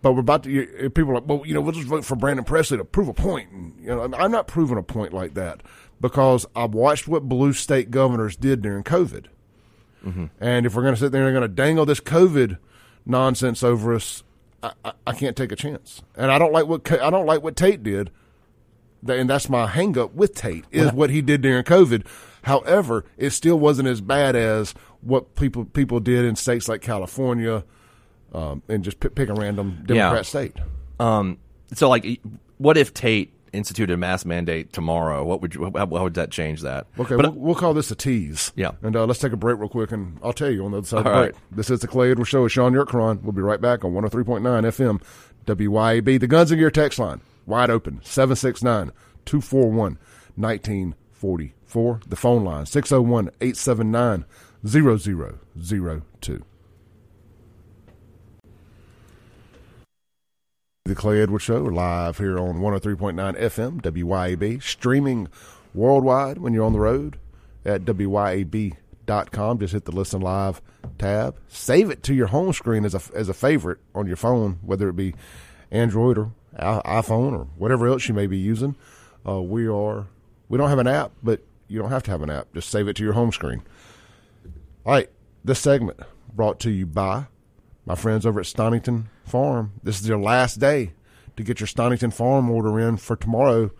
But 0.00 0.12
we're 0.12 0.20
about 0.20 0.44
to. 0.44 0.90
People 0.90 1.10
are 1.10 1.14
like, 1.14 1.26
well, 1.26 1.42
you 1.44 1.54
know, 1.54 1.60
we'll 1.60 1.72
just 1.72 1.88
vote 1.88 2.04
for 2.04 2.14
Brandon 2.14 2.44
Presley 2.44 2.78
to 2.78 2.84
prove 2.84 3.08
a 3.08 3.14
point. 3.14 3.50
And, 3.50 3.74
you 3.80 3.88
know, 3.88 4.02
I'm 4.02 4.30
not 4.30 4.46
proving 4.46 4.78
a 4.78 4.82
point 4.82 5.12
like 5.12 5.34
that 5.34 5.62
because 6.00 6.46
I've 6.54 6.74
watched 6.74 7.08
what 7.08 7.28
blue 7.28 7.52
state 7.52 7.90
governors 7.90 8.36
did 8.36 8.62
during 8.62 8.84
COVID. 8.84 9.26
Mm-hmm. 10.04 10.26
And 10.40 10.66
if 10.66 10.74
we're 10.74 10.82
going 10.82 10.94
to 10.94 11.00
sit 11.00 11.10
there 11.10 11.26
and 11.26 11.34
going 11.34 11.42
to 11.42 11.48
dangle 11.48 11.84
this 11.84 12.00
COVID 12.00 12.58
nonsense 13.04 13.62
over 13.64 13.94
us, 13.94 14.22
I, 14.62 14.72
I, 14.84 14.92
I 15.08 15.12
can't 15.12 15.36
take 15.36 15.50
a 15.50 15.56
chance. 15.56 16.02
And 16.16 16.30
I 16.30 16.38
don't 16.38 16.52
like 16.52 16.66
what 16.66 16.90
I 16.92 17.10
don't 17.10 17.26
like 17.26 17.42
what 17.42 17.56
Tate 17.56 17.82
did. 17.82 18.10
And 19.06 19.30
that's 19.30 19.48
my 19.48 19.66
hang 19.66 19.96
up 19.96 20.14
with 20.14 20.34
Tate 20.34 20.64
is 20.72 20.92
what 20.92 21.10
he 21.10 21.22
did 21.22 21.40
during 21.40 21.62
COVID. 21.64 22.04
However, 22.42 23.04
it 23.16 23.30
still 23.30 23.58
wasn't 23.58 23.88
as 23.88 24.00
bad 24.00 24.34
as 24.34 24.74
what 25.00 25.34
people 25.36 25.64
people 25.64 26.00
did 26.00 26.24
in 26.24 26.34
states 26.36 26.68
like 26.68 26.80
California, 26.80 27.64
um, 28.32 28.62
and 28.68 28.82
just 28.84 29.00
pick, 29.00 29.14
pick 29.14 29.28
a 29.28 29.34
random 29.34 29.82
Democrat 29.86 30.16
Yeah. 30.16 30.22
state. 30.22 30.56
Um, 31.00 31.38
so 31.74 31.88
like, 31.88 32.20
what 32.58 32.76
if 32.76 32.92
Tate 32.94 33.32
instituted 33.52 33.94
a 33.94 33.96
mask 33.96 34.26
mandate 34.26 34.72
tomorrow? 34.72 35.24
What 35.24 35.40
would 35.40 35.54
you, 35.54 35.64
how, 35.74 35.86
how 35.86 35.86
would 35.86 36.14
that 36.14 36.30
change 36.30 36.60
that? 36.62 36.86
Okay, 36.98 37.16
but 37.16 37.32
we'll, 37.34 37.46
we'll 37.46 37.54
call 37.54 37.72
this 37.74 37.90
a 37.90 37.94
tease. 37.94 38.52
Yeah. 38.56 38.72
And 38.82 38.94
uh, 38.96 39.06
let's 39.06 39.20
take 39.20 39.32
a 39.32 39.36
break 39.36 39.58
real 39.58 39.68
quick, 39.68 39.90
and 39.92 40.18
I'll 40.22 40.32
tell 40.34 40.50
you 40.50 40.64
on 40.64 40.72
the 40.72 40.78
other 40.78 40.86
side 40.86 41.06
All 41.06 41.12
break. 41.22 41.34
This 41.50 41.70
is 41.70 41.80
the 41.80 41.88
Clay 41.88 42.10
Edwards 42.10 42.28
Show 42.28 42.42
with 42.42 42.52
Shaun 42.52 42.72
Yurtkuran. 42.74 43.22
We'll 43.22 43.32
be 43.32 43.42
right 43.42 43.60
back 43.60 43.84
on 43.84 43.92
103.9 43.92 44.40
FM 44.42 45.02
WYAB. 45.46 46.20
The 46.20 46.26
Guns 46.26 46.50
and 46.50 46.58
Gear 46.58 46.70
text 46.70 46.98
line, 46.98 47.20
wide 47.46 47.70
open, 47.70 48.00
769 48.04 48.92
241 49.24 49.98
1944. 50.36 52.00
The 52.06 52.16
phone 52.16 52.44
line, 52.44 52.66
601 52.66 53.30
879 53.40 54.24
0002. 54.66 56.44
The 60.88 60.94
Clay 60.94 61.20
Edwards 61.20 61.44
Show, 61.44 61.64
live 61.64 62.16
here 62.16 62.38
on 62.38 62.60
103.9 62.60 63.38
FM, 63.38 63.82
WYAB, 63.82 64.62
streaming 64.62 65.28
worldwide 65.74 66.38
when 66.38 66.54
you're 66.54 66.64
on 66.64 66.72
the 66.72 66.80
road 66.80 67.18
at 67.62 67.82
WYAB.com. 67.82 69.58
Just 69.58 69.74
hit 69.74 69.84
the 69.84 69.92
Listen 69.92 70.22
Live 70.22 70.62
tab. 70.96 71.36
Save 71.46 71.90
it 71.90 72.02
to 72.04 72.14
your 72.14 72.28
home 72.28 72.54
screen 72.54 72.86
as 72.86 72.94
a, 72.94 73.02
as 73.14 73.28
a 73.28 73.34
favorite 73.34 73.80
on 73.94 74.06
your 74.06 74.16
phone, 74.16 74.60
whether 74.62 74.88
it 74.88 74.96
be 74.96 75.14
Android 75.70 76.16
or 76.16 76.32
iPhone 76.58 77.32
or 77.34 77.48
whatever 77.58 77.86
else 77.86 78.08
you 78.08 78.14
may 78.14 78.26
be 78.26 78.38
using. 78.38 78.74
Uh, 79.28 79.42
we 79.42 79.68
are, 79.68 80.06
we 80.48 80.56
don't 80.56 80.70
have 80.70 80.78
an 80.78 80.86
app, 80.86 81.12
but 81.22 81.42
you 81.68 81.78
don't 81.78 81.90
have 81.90 82.04
to 82.04 82.10
have 82.10 82.22
an 82.22 82.30
app. 82.30 82.54
Just 82.54 82.70
save 82.70 82.88
it 82.88 82.96
to 82.96 83.04
your 83.04 83.12
home 83.12 83.30
screen. 83.30 83.60
All 84.86 84.94
right, 84.94 85.10
this 85.44 85.60
segment 85.60 86.00
brought 86.34 86.58
to 86.60 86.70
you 86.70 86.86
by 86.86 87.26
my 87.88 87.94
friends 87.94 88.26
over 88.26 88.38
at 88.38 88.46
Stonington 88.46 89.08
Farm. 89.24 89.72
This 89.82 89.98
is 89.98 90.06
your 90.06 90.18
last 90.18 90.60
day 90.60 90.92
to 91.38 91.42
get 91.42 91.58
your 91.58 91.66
Stonington 91.66 92.10
Farm 92.10 92.50
order 92.50 92.78
in 92.78 92.98
for 92.98 93.16
tomorrow. 93.16 93.70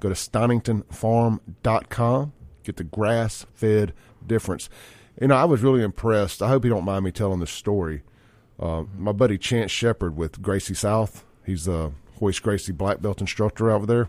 Go 0.00 0.10
to 0.10 0.14
stoningtonfarm.com. 0.14 2.32
Get 2.62 2.76
the 2.76 2.84
grass 2.84 3.46
fed 3.54 3.94
difference. 4.24 4.68
You 5.18 5.28
know, 5.28 5.34
I 5.34 5.46
was 5.46 5.62
really 5.62 5.82
impressed. 5.82 6.42
I 6.42 6.48
hope 6.48 6.66
you 6.66 6.70
don't 6.70 6.84
mind 6.84 7.06
me 7.06 7.10
telling 7.10 7.40
this 7.40 7.50
story. 7.50 8.02
Uh, 8.60 8.84
my 8.94 9.12
buddy 9.12 9.38
Chance 9.38 9.70
Shepard 9.70 10.14
with 10.14 10.42
Gracie 10.42 10.74
South, 10.74 11.24
he's 11.46 11.66
a 11.66 11.92
Royce 12.20 12.40
Gracie 12.40 12.72
black 12.72 13.00
belt 13.00 13.22
instructor 13.22 13.70
over 13.70 13.86
there. 13.86 14.08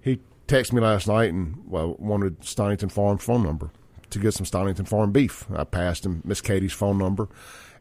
He 0.00 0.20
texted 0.48 0.72
me 0.72 0.80
last 0.80 1.08
night 1.08 1.30
and 1.30 1.62
well, 1.66 1.96
wanted 1.98 2.42
Stonington 2.42 2.88
Farm 2.88 3.18
phone 3.18 3.42
number 3.42 3.68
to 4.08 4.18
get 4.18 4.32
some 4.32 4.46
Stonington 4.46 4.86
Farm 4.86 5.12
beef. 5.12 5.44
I 5.54 5.64
passed 5.64 6.06
him 6.06 6.22
Miss 6.24 6.40
Katie's 6.40 6.72
phone 6.72 6.96
number. 6.96 7.28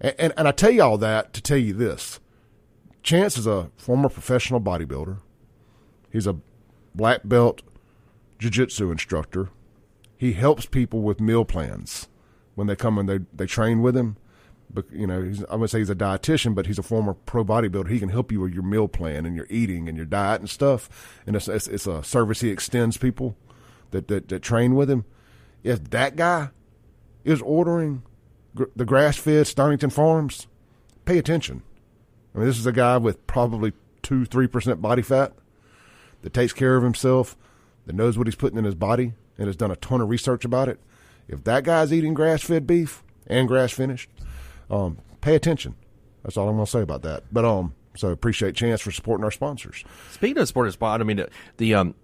And, 0.04 0.16
and, 0.20 0.34
and 0.38 0.48
I 0.48 0.52
tell 0.52 0.70
you 0.70 0.84
all 0.84 0.98
that 1.00 1.34
to 1.34 1.42
tell 1.42 1.58
you 1.58 1.74
this. 1.74 2.20
Chance 3.02 3.38
is 3.38 3.48
a 3.48 3.72
former 3.78 4.10
professional 4.10 4.62
bodybuilder. 4.62 5.18
He's 6.12 6.28
a 6.28 6.38
black 6.94 7.22
belt 7.24 7.64
jiu-jitsu 8.38 8.92
instructor. 8.92 9.50
He 10.16 10.34
helps 10.34 10.66
people 10.66 11.02
with 11.02 11.20
meal 11.20 11.46
plans 11.46 12.08
when 12.56 12.68
they 12.68 12.76
come 12.76 12.98
and 12.98 13.10
they, 13.10 13.20
they 13.34 13.46
train 13.46 13.82
with 13.82 13.98
him. 13.98 14.18
But 14.74 14.92
you 14.92 15.06
know, 15.06 15.20
I'm 15.20 15.46
gonna 15.46 15.68
say 15.68 15.80
he's 15.80 15.90
a 15.90 15.96
dietitian, 15.96 16.56
but 16.56 16.66
he's 16.66 16.80
a 16.80 16.84
former 16.84 17.14
pro 17.14 17.44
bodybuilder. 17.44 17.90
He 17.90 18.00
can 18.00 18.10
help 18.10 18.32
you 18.32 18.42
with 18.42 18.54
your 18.54 18.64
meal 18.64 18.88
plan 18.88 19.26
and 19.26 19.36
your 19.36 19.48
eating 19.50 19.88
and 19.88 19.96
your 19.96 20.06
diet 20.06 20.42
and 20.42 20.50
stuff. 20.50 21.22
And 21.28 21.36
it's 21.36 21.48
it's, 21.48 21.68
it's 21.68 21.88
a 21.88 22.04
service 22.04 22.42
he 22.42 22.50
extends 22.50 22.98
people 22.98 23.36
that, 23.92 24.08
that 24.08 24.30
that 24.30 24.42
train 24.42 24.76
with 24.76 24.90
him. 24.90 25.06
If 25.64 25.90
that 25.92 26.16
guy 26.16 26.50
is 27.24 27.42
ordering 27.42 28.04
the 28.76 28.86
grass-fed 28.86 29.48
Stonington 29.48 29.90
Farms, 29.90 30.48
pay 31.06 31.18
attention. 31.18 31.64
I 32.34 32.40
mean, 32.40 32.48
this 32.48 32.58
is 32.58 32.66
a 32.66 32.72
guy 32.72 32.98
with 32.98 33.26
probably 33.28 33.74
two, 34.02 34.26
three 34.26 34.48
percent 34.48 34.82
body 34.82 35.02
fat 35.02 35.34
that 36.22 36.34
takes 36.34 36.54
care 36.54 36.76
of 36.76 36.84
himself, 36.84 37.36
that 37.86 37.96
knows 37.96 38.18
what 38.18 38.28
he's 38.28 38.36
putting 38.36 38.58
in 38.58 38.64
his 38.64 38.76
body, 38.76 39.14
and 39.38 39.48
has 39.48 39.56
done 39.56 39.72
a 39.72 39.76
ton 39.76 40.02
of 40.02 40.10
research 40.10 40.46
about 40.46 40.70
it. 40.70 40.80
If 41.28 41.44
that 41.46 41.64
guy's 41.64 41.94
eating 41.94 42.14
grass 42.14 42.42
fed 42.42 42.68
beef 42.68 43.04
and 43.28 43.48
grass 43.48 43.72
finished, 43.72 44.10
um, 44.70 44.98
pay 45.22 45.36
attention. 45.36 45.76
That's 46.24 46.38
all 46.38 46.50
I'm 46.50 46.56
going 46.56 46.66
to 46.66 46.72
say 46.72 46.82
about 46.82 47.02
that. 47.04 47.24
But 47.32 47.46
um, 47.46 47.74
so 47.96 48.10
appreciate 48.10 48.56
Chance 48.56 48.82
for 48.82 48.92
supporting 48.92 49.24
our 49.24 49.32
sponsors. 49.32 49.84
Speaking 50.12 50.38
of 50.38 50.48
sports 50.48 50.74
spot, 50.74 51.02
I 51.02 51.04
mean 51.04 51.18
the, 51.18 51.30
the 51.58 51.76
um 51.76 51.96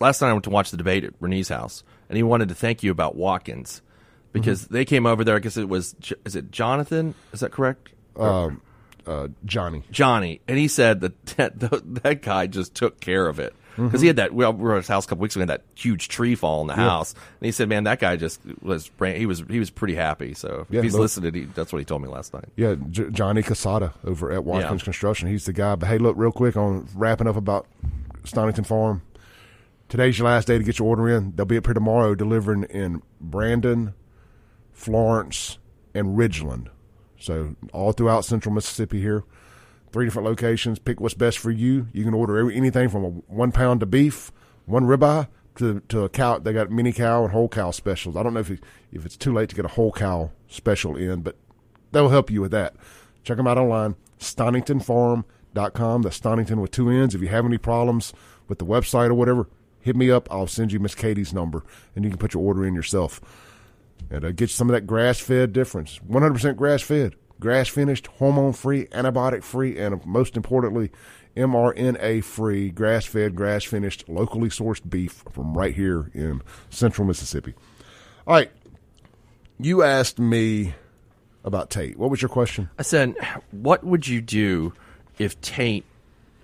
last 0.00 0.20
night 0.20 0.30
I 0.30 0.32
went 0.32 0.44
to 0.44 0.50
watch 0.50 0.70
the 0.70 0.76
debate 0.76 1.04
at 1.04 1.14
Renee's 1.20 1.48
house, 1.48 1.84
and 2.08 2.16
he 2.16 2.22
wanted 2.22 2.48
to 2.48 2.54
thank 2.54 2.82
you 2.82 2.90
about 2.90 3.16
Watkins 3.16 3.82
because 4.34 4.66
they 4.68 4.84
came 4.84 5.06
over 5.06 5.24
there. 5.24 5.36
I 5.36 5.38
guess 5.38 5.56
it 5.56 5.68
was 5.70 5.94
is 6.26 6.36
it 6.36 6.50
Jonathan? 6.50 7.14
Is 7.32 7.40
that 7.40 7.52
correct? 7.52 7.88
Um, 8.16 8.60
uh, 9.06 9.28
Johnny. 9.46 9.82
Johnny, 9.90 10.40
and 10.46 10.58
he 10.58 10.68
said 10.68 11.00
that 11.00 11.26
that, 11.36 12.02
that 12.02 12.20
guy 12.22 12.46
just 12.46 12.74
took 12.74 13.00
care 13.00 13.26
of 13.26 13.38
it 13.40 13.54
because 13.76 14.00
he 14.00 14.06
had 14.06 14.16
that. 14.16 14.32
Well, 14.32 14.52
we 14.52 14.62
were 14.62 14.74
at 14.74 14.76
his 14.78 14.88
house 14.88 15.04
a 15.04 15.08
couple 15.08 15.22
weeks 15.22 15.34
ago. 15.34 15.42
and 15.42 15.50
had 15.50 15.60
that 15.60 15.66
huge 15.80 16.08
tree 16.08 16.34
fall 16.36 16.60
in 16.60 16.68
the 16.68 16.74
house, 16.76 17.12
and 17.12 17.44
he 17.46 17.50
said, 17.52 17.68
"Man, 17.68 17.84
that 17.84 17.98
guy 17.98 18.16
just 18.16 18.40
was 18.62 18.90
he 19.00 19.26
was 19.26 19.42
he 19.48 19.58
was 19.58 19.70
pretty 19.70 19.94
happy." 19.96 20.32
So 20.34 20.66
Yeah, 20.70 20.78
if 20.78 20.84
he's 20.84 20.92
look- 20.92 21.00
listening, 21.02 21.34
he, 21.34 21.44
that's 21.46 21.72
what 21.72 21.80
he 21.80 21.84
told 21.84 22.02
me 22.02 22.08
last 22.08 22.32
night. 22.34 22.44
Yeah, 22.56 22.76
J- 22.90 23.10
Johnny 23.10 23.42
Casada 23.42 23.92
over 24.04 24.30
at 24.30 24.44
Watkins 24.44 24.80
Yeah. 24.82 24.84
Construction. 24.84 25.28
He's 25.28 25.44
the 25.46 25.52
guy. 25.52 25.74
But 25.74 25.88
hey, 25.88 25.98
look, 25.98 26.16
real 26.16 26.30
quick 26.32 26.56
on 26.56 26.86
wrapping 26.94 27.26
up 27.26 27.36
about 27.36 27.66
Stonington 28.24 28.64
Farm. 28.64 29.02
Today's 29.88 30.18
your 30.18 30.28
last 30.28 30.46
day 30.48 30.56
to 30.56 30.64
get 30.64 30.78
your 30.78 30.88
order 30.88 31.08
in. 31.10 31.34
They'll 31.36 31.44
be 31.44 31.58
up 31.58 31.66
here 31.66 31.74
tomorrow 31.74 32.14
delivering 32.14 32.62
in 32.64 33.02
Brandon, 33.20 33.92
Florence, 34.74 35.58
and 35.94 36.18
Ridgeland. 36.18 36.68
So 37.18 37.56
all 37.72 37.92
throughout 37.92 38.26
central 38.26 38.54
Mississippi 38.54 39.00
here. 39.00 39.24
Three 39.92 40.04
different 40.04 40.28
locations. 40.28 40.78
Pick 40.78 41.00
what's 41.00 41.14
best 41.14 41.38
for 41.38 41.50
you. 41.52 41.86
You 41.92 42.04
can 42.04 42.12
order 42.12 42.50
anything 42.50 42.88
from 42.88 43.04
a 43.04 43.08
one 43.08 43.52
pound 43.52 43.82
of 43.82 43.90
beef, 43.90 44.32
one 44.66 44.84
ribeye, 44.84 45.28
to 45.54 45.80
to 45.88 46.02
a 46.02 46.08
cow. 46.08 46.38
They 46.38 46.52
got 46.52 46.70
mini 46.70 46.92
cow 46.92 47.22
and 47.22 47.32
whole 47.32 47.48
cow 47.48 47.70
specials. 47.70 48.16
I 48.16 48.24
don't 48.24 48.34
know 48.34 48.40
if 48.40 48.50
it, 48.50 48.60
if 48.92 49.06
it's 49.06 49.16
too 49.16 49.32
late 49.32 49.48
to 49.50 49.56
get 49.56 49.64
a 49.64 49.68
whole 49.68 49.92
cow 49.92 50.32
special 50.48 50.96
in, 50.96 51.22
but 51.22 51.36
they'll 51.92 52.08
help 52.08 52.30
you 52.30 52.40
with 52.40 52.50
that. 52.50 52.74
Check 53.22 53.36
them 53.36 53.46
out 53.46 53.56
online, 53.56 53.94
StoningtonFarm.com. 54.18 56.02
That's 56.02 56.16
Stonington 56.16 56.60
with 56.60 56.72
two 56.72 56.90
N's. 56.90 57.14
If 57.14 57.22
you 57.22 57.28
have 57.28 57.46
any 57.46 57.58
problems 57.58 58.12
with 58.48 58.58
the 58.58 58.66
website 58.66 59.08
or 59.08 59.14
whatever, 59.14 59.48
hit 59.80 59.94
me 59.94 60.10
up. 60.10 60.28
I'll 60.30 60.48
send 60.48 60.72
you 60.72 60.80
Miss 60.80 60.96
Katie's 60.96 61.32
number, 61.32 61.62
and 61.94 62.04
you 62.04 62.10
can 62.10 62.18
put 62.18 62.34
your 62.34 62.42
order 62.42 62.66
in 62.66 62.74
yourself. 62.74 63.20
And 64.10 64.24
uh, 64.24 64.32
get 64.32 64.50
some 64.50 64.68
of 64.68 64.74
that 64.74 64.86
grass 64.86 65.18
fed 65.18 65.52
difference. 65.52 65.98
100% 66.08 66.56
grass 66.56 66.82
fed, 66.82 67.14
grass 67.40 67.68
finished, 67.68 68.06
hormone 68.06 68.52
free, 68.52 68.86
antibiotic 68.86 69.42
free, 69.42 69.78
and 69.78 70.04
most 70.06 70.36
importantly, 70.36 70.90
mRNA 71.36 72.22
free, 72.22 72.70
grass 72.70 73.06
fed, 73.06 73.34
grass 73.34 73.64
finished, 73.64 74.08
locally 74.08 74.48
sourced 74.48 74.88
beef 74.88 75.24
from 75.30 75.56
right 75.56 75.74
here 75.74 76.10
in 76.14 76.42
central 76.70 77.06
Mississippi. 77.06 77.54
All 78.26 78.34
right. 78.34 78.50
You 79.58 79.82
asked 79.82 80.18
me 80.18 80.74
about 81.44 81.70
Tate. 81.70 81.98
What 81.98 82.10
was 82.10 82.22
your 82.22 82.28
question? 82.28 82.70
I 82.78 82.82
said, 82.82 83.14
"What 83.50 83.84
would 83.84 84.08
you 84.08 84.20
do 84.20 84.72
if 85.18 85.40
Tate?" 85.40 85.84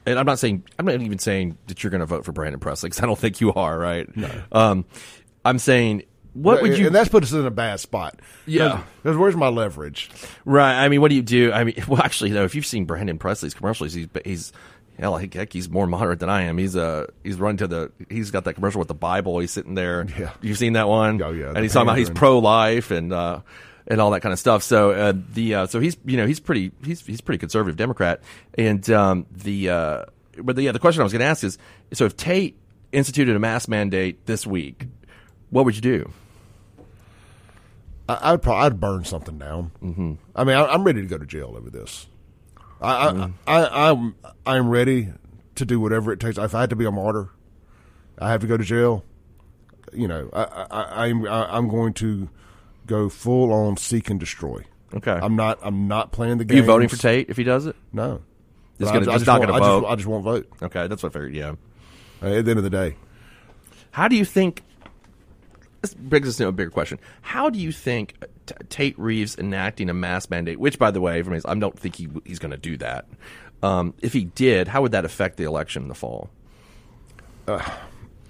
And 0.06 0.18
I'm 0.18 0.26
not 0.26 0.38
saying 0.38 0.64
I'm 0.78 0.86
not 0.86 1.00
even 1.00 1.18
saying 1.18 1.58
that 1.66 1.82
you're 1.82 1.90
going 1.90 2.00
to 2.00 2.06
vote 2.06 2.24
for 2.24 2.32
Brandon 2.32 2.60
Presley 2.60 2.88
because 2.88 3.02
I 3.02 3.06
don't 3.06 3.18
think 3.18 3.40
you 3.40 3.52
are. 3.54 3.78
Right? 3.78 4.14
No. 4.16 4.30
Um, 4.52 4.84
I'm 5.44 5.58
saying, 5.58 6.02
what 6.34 6.62
would 6.62 6.78
you? 6.78 6.86
And 6.86 6.94
that's 6.94 7.08
put 7.08 7.22
us 7.22 7.32
in 7.32 7.44
a 7.44 7.50
bad 7.50 7.80
spot. 7.80 8.20
Yeah. 8.46 8.84
Because 9.02 9.16
where's 9.16 9.36
my 9.36 9.48
leverage? 9.48 10.10
Right. 10.44 10.84
I 10.84 10.88
mean, 10.88 11.00
what 11.00 11.08
do 11.08 11.14
you 11.14 11.22
do? 11.22 11.52
I 11.52 11.64
mean, 11.64 11.82
well, 11.88 12.02
actually, 12.02 12.30
though, 12.30 12.44
if 12.44 12.54
you've 12.54 12.66
seen 12.66 12.84
Brandon 12.84 13.18
Presley's 13.18 13.54
commercials, 13.54 13.92
he's 13.92 14.08
he's 14.24 14.52
hell, 14.98 15.16
heck, 15.16 15.32
heck, 15.32 15.52
he's 15.52 15.68
more 15.68 15.86
moderate 15.86 16.20
than 16.20 16.28
I 16.28 16.42
am. 16.42 16.58
He's 16.58 16.76
uh 16.76 17.06
he's 17.24 17.36
run 17.36 17.56
to 17.58 17.66
the 17.66 17.92
he's 18.08 18.30
got 18.30 18.44
that 18.44 18.54
commercial 18.54 18.78
with 18.78 18.88
the 18.88 18.94
Bible. 18.94 19.38
He's 19.38 19.50
sitting 19.50 19.74
there. 19.74 20.06
Yeah. 20.18 20.32
You've 20.42 20.58
seen 20.58 20.74
that 20.74 20.88
one? 20.88 21.20
Oh, 21.22 21.30
yeah, 21.30 21.48
And 21.48 21.58
he's 21.58 21.72
talking 21.72 21.88
about 21.88 21.98
he's 21.98 22.10
pro 22.10 22.38
life 22.38 22.90
and 22.90 23.12
uh 23.12 23.40
and 23.86 24.00
all 24.00 24.10
that 24.12 24.20
kind 24.20 24.32
of 24.32 24.38
stuff. 24.38 24.62
So 24.62 24.92
uh, 24.92 25.12
the 25.32 25.54
uh, 25.54 25.66
so 25.66 25.80
he's 25.80 25.96
you 26.04 26.16
know 26.16 26.26
he's 26.26 26.38
pretty 26.38 26.70
he's 26.84 27.00
he's 27.04 27.20
pretty 27.20 27.38
conservative 27.38 27.76
Democrat. 27.76 28.20
And 28.56 28.88
um 28.90 29.26
the 29.32 29.70
uh 29.70 30.04
but 30.38 30.56
the, 30.56 30.62
yeah 30.62 30.72
the 30.72 30.78
question 30.78 31.00
I 31.00 31.04
was 31.04 31.12
going 31.12 31.20
to 31.20 31.26
ask 31.26 31.42
is 31.42 31.58
so 31.92 32.04
if 32.04 32.16
Tate 32.16 32.56
instituted 32.92 33.34
a 33.36 33.38
mask 33.38 33.68
mandate 33.68 34.26
this 34.26 34.46
week, 34.46 34.86
what 35.50 35.64
would 35.64 35.74
you 35.76 35.82
do? 35.82 36.10
I, 38.08 38.32
I'd 38.32 38.42
probably 38.42 38.66
I'd 38.66 38.80
burn 38.80 39.04
something 39.04 39.38
down. 39.38 39.70
Mm-hmm. 39.82 40.14
I 40.34 40.44
mean, 40.44 40.56
I, 40.56 40.66
I'm 40.66 40.84
ready 40.84 41.00
to 41.02 41.06
go 41.06 41.18
to 41.18 41.26
jail 41.26 41.54
over 41.56 41.70
this. 41.70 42.06
I, 42.80 43.08
Mm-hmm. 43.08 43.32
I, 43.46 43.64
I, 43.64 43.90
I'm 43.90 44.14
I'm 44.46 44.68
ready 44.70 45.08
to 45.56 45.64
do 45.64 45.78
whatever 45.80 46.12
it 46.12 46.20
takes. 46.20 46.38
If 46.38 46.54
I 46.54 46.60
had 46.62 46.70
to 46.70 46.76
be 46.76 46.86
a 46.86 46.90
martyr, 46.90 47.28
I 48.18 48.30
have 48.30 48.40
to 48.40 48.46
go 48.46 48.56
to 48.56 48.64
jail. 48.64 49.04
You 49.92 50.08
know, 50.08 50.30
I, 50.32 50.42
I, 50.70 51.06
I'm 51.06 51.26
I, 51.26 51.56
I'm 51.56 51.68
going 51.68 51.92
to 51.94 52.28
go 52.86 53.08
full 53.08 53.52
on 53.52 53.76
seek 53.76 54.08
and 54.10 54.18
destroy. 54.18 54.64
Okay. 54.94 55.12
I'm 55.12 55.36
not 55.36 55.58
I'm 55.62 55.86
not 55.88 56.10
playing 56.12 56.38
the 56.38 56.42
Are 56.42 56.46
game. 56.46 56.56
you 56.58 56.62
voting 56.64 56.88
for 56.88 56.96
Tate 56.96 57.28
if 57.28 57.36
he 57.36 57.44
does 57.44 57.66
it? 57.66 57.76
No. 57.92 58.22
Just 58.78 58.90
I- 58.92 58.98
gonna- 58.98 59.10
I 59.12 59.14
just 59.16 59.26
not 59.26 59.40
won't- 59.40 59.50
gonna 59.50 59.52
I 59.62 59.66
just- 59.66 59.80
vote? 59.82 59.86
I 59.86 59.94
just 59.96 60.06
won't 60.08 60.24
vote. 60.24 60.48
Okay, 60.62 60.86
that's 60.88 61.02
what 61.02 61.10
I 61.10 61.12
figured. 61.12 61.34
Yeah. 61.34 61.54
At 62.22 62.44
the 62.44 62.50
end 62.50 62.58
of 62.58 62.62
the 62.64 62.70
day, 62.70 62.96
How 63.92 64.08
do 64.08 64.16
you 64.16 64.24
think? 64.24 64.62
This 65.82 65.94
brings 65.94 66.28
us 66.28 66.36
to 66.36 66.48
a 66.48 66.52
bigger 66.52 66.70
question. 66.70 66.98
How 67.22 67.48
do 67.48 67.58
you 67.58 67.72
think 67.72 68.14
T- 68.46 68.54
Tate 68.68 68.98
Reeves 68.98 69.36
enacting 69.38 69.88
a 69.88 69.94
mask 69.94 70.30
mandate, 70.30 70.60
which, 70.60 70.78
by 70.78 70.90
the 70.90 71.00
way, 71.00 71.22
I 71.44 71.54
don't 71.54 71.78
think 71.78 71.96
he 71.96 72.08
he's 72.24 72.38
going 72.38 72.50
to 72.50 72.58
do 72.58 72.76
that. 72.78 73.06
Um, 73.62 73.94
if 74.02 74.12
he 74.12 74.24
did, 74.24 74.68
how 74.68 74.82
would 74.82 74.92
that 74.92 75.04
affect 75.04 75.36
the 75.36 75.44
election 75.44 75.82
in 75.82 75.88
the 75.88 75.94
fall? 75.94 76.30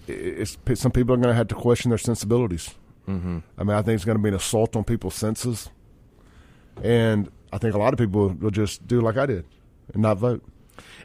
it's 0.06 0.58
some 0.74 0.92
people 0.92 1.14
are 1.14 1.18
going 1.18 1.28
to 1.28 1.34
have 1.34 1.48
to 1.48 1.54
question 1.54 1.90
their 1.90 1.98
sensibilities. 1.98 2.74
Mm-hmm. 3.08 3.38
I 3.58 3.64
mean, 3.64 3.76
I 3.76 3.82
think 3.82 3.96
it's 3.96 4.04
going 4.04 4.18
to 4.18 4.22
be 4.22 4.28
an 4.28 4.34
assault 4.34 4.76
on 4.76 4.84
people's 4.84 5.14
senses, 5.14 5.70
and 6.82 7.30
I 7.52 7.58
think 7.58 7.74
a 7.74 7.78
lot 7.78 7.92
of 7.92 7.98
people 7.98 8.28
will 8.28 8.50
just 8.50 8.86
do 8.86 9.00
like 9.00 9.16
I 9.16 9.26
did 9.26 9.44
and 9.92 10.02
not 10.02 10.18
vote. 10.18 10.44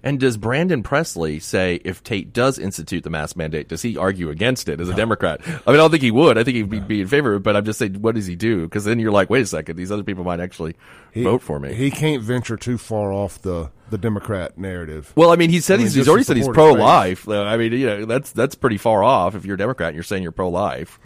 And 0.03 0.19
does 0.19 0.37
Brandon 0.37 0.83
Presley 0.83 1.39
say 1.39 1.81
if 1.83 2.03
Tate 2.03 2.31
does 2.31 2.59
institute 2.59 3.03
the 3.03 3.09
mask 3.09 3.35
mandate, 3.35 3.67
does 3.67 3.81
he 3.81 3.97
argue 3.97 4.29
against 4.29 4.69
it 4.69 4.79
as 4.79 4.87
a 4.89 4.93
Democrat? 4.93 5.41
I 5.45 5.49
mean, 5.49 5.59
I 5.67 5.73
don't 5.73 5.89
think 5.91 6.03
he 6.03 6.11
would. 6.11 6.37
I 6.37 6.43
think 6.43 6.57
he'd 6.57 6.69
be, 6.69 6.79
be 6.79 7.01
in 7.01 7.07
favor 7.07 7.33
of 7.33 7.37
it, 7.41 7.43
but 7.43 7.55
I'm 7.55 7.65
just 7.65 7.79
saying, 7.79 8.01
what 8.01 8.15
does 8.15 8.27
he 8.27 8.35
do? 8.35 8.63
Because 8.63 8.85
then 8.85 8.99
you're 8.99 9.11
like, 9.11 9.29
wait 9.29 9.41
a 9.41 9.45
second, 9.45 9.77
these 9.77 9.91
other 9.91 10.03
people 10.03 10.23
might 10.23 10.39
actually 10.39 10.75
He- 11.11 11.23
vote 11.23 11.41
for 11.41 11.59
me. 11.59 11.73
He 11.73 11.89
can't 11.91 12.21
venture 12.21 12.57
too 12.57 12.77
far 12.77 13.11
off 13.11 13.41
the 13.41 13.71
the 13.89 13.97
Democrat 13.99 14.57
narrative. 14.57 15.13
Well, 15.15 15.31
I 15.31 15.35
mean, 15.35 15.51
he 15.51 15.59
said 15.59 15.75
I 15.75 15.77
mean, 15.77 15.85
he's, 15.85 15.93
he's 15.93 16.07
already 16.09 16.23
said 16.23 16.37
he's 16.37 16.45
support 16.45 16.67
his 16.69 16.75
base. 16.75 16.83
pro-life. 16.83 17.29
Uh, 17.29 17.43
I 17.43 17.57
mean, 17.57 17.71
you 17.73 17.85
know, 17.85 18.05
that's 18.05 18.31
that's 18.31 18.55
pretty 18.55 18.77
far 18.77 19.03
off. 19.03 19.35
If 19.35 19.45
you're 19.45 19.55
a 19.55 19.57
Democrat 19.57 19.89
and 19.89 19.95
you're 19.95 20.03
saying 20.03 20.23
you're 20.23 20.31
pro-life. 20.31 20.99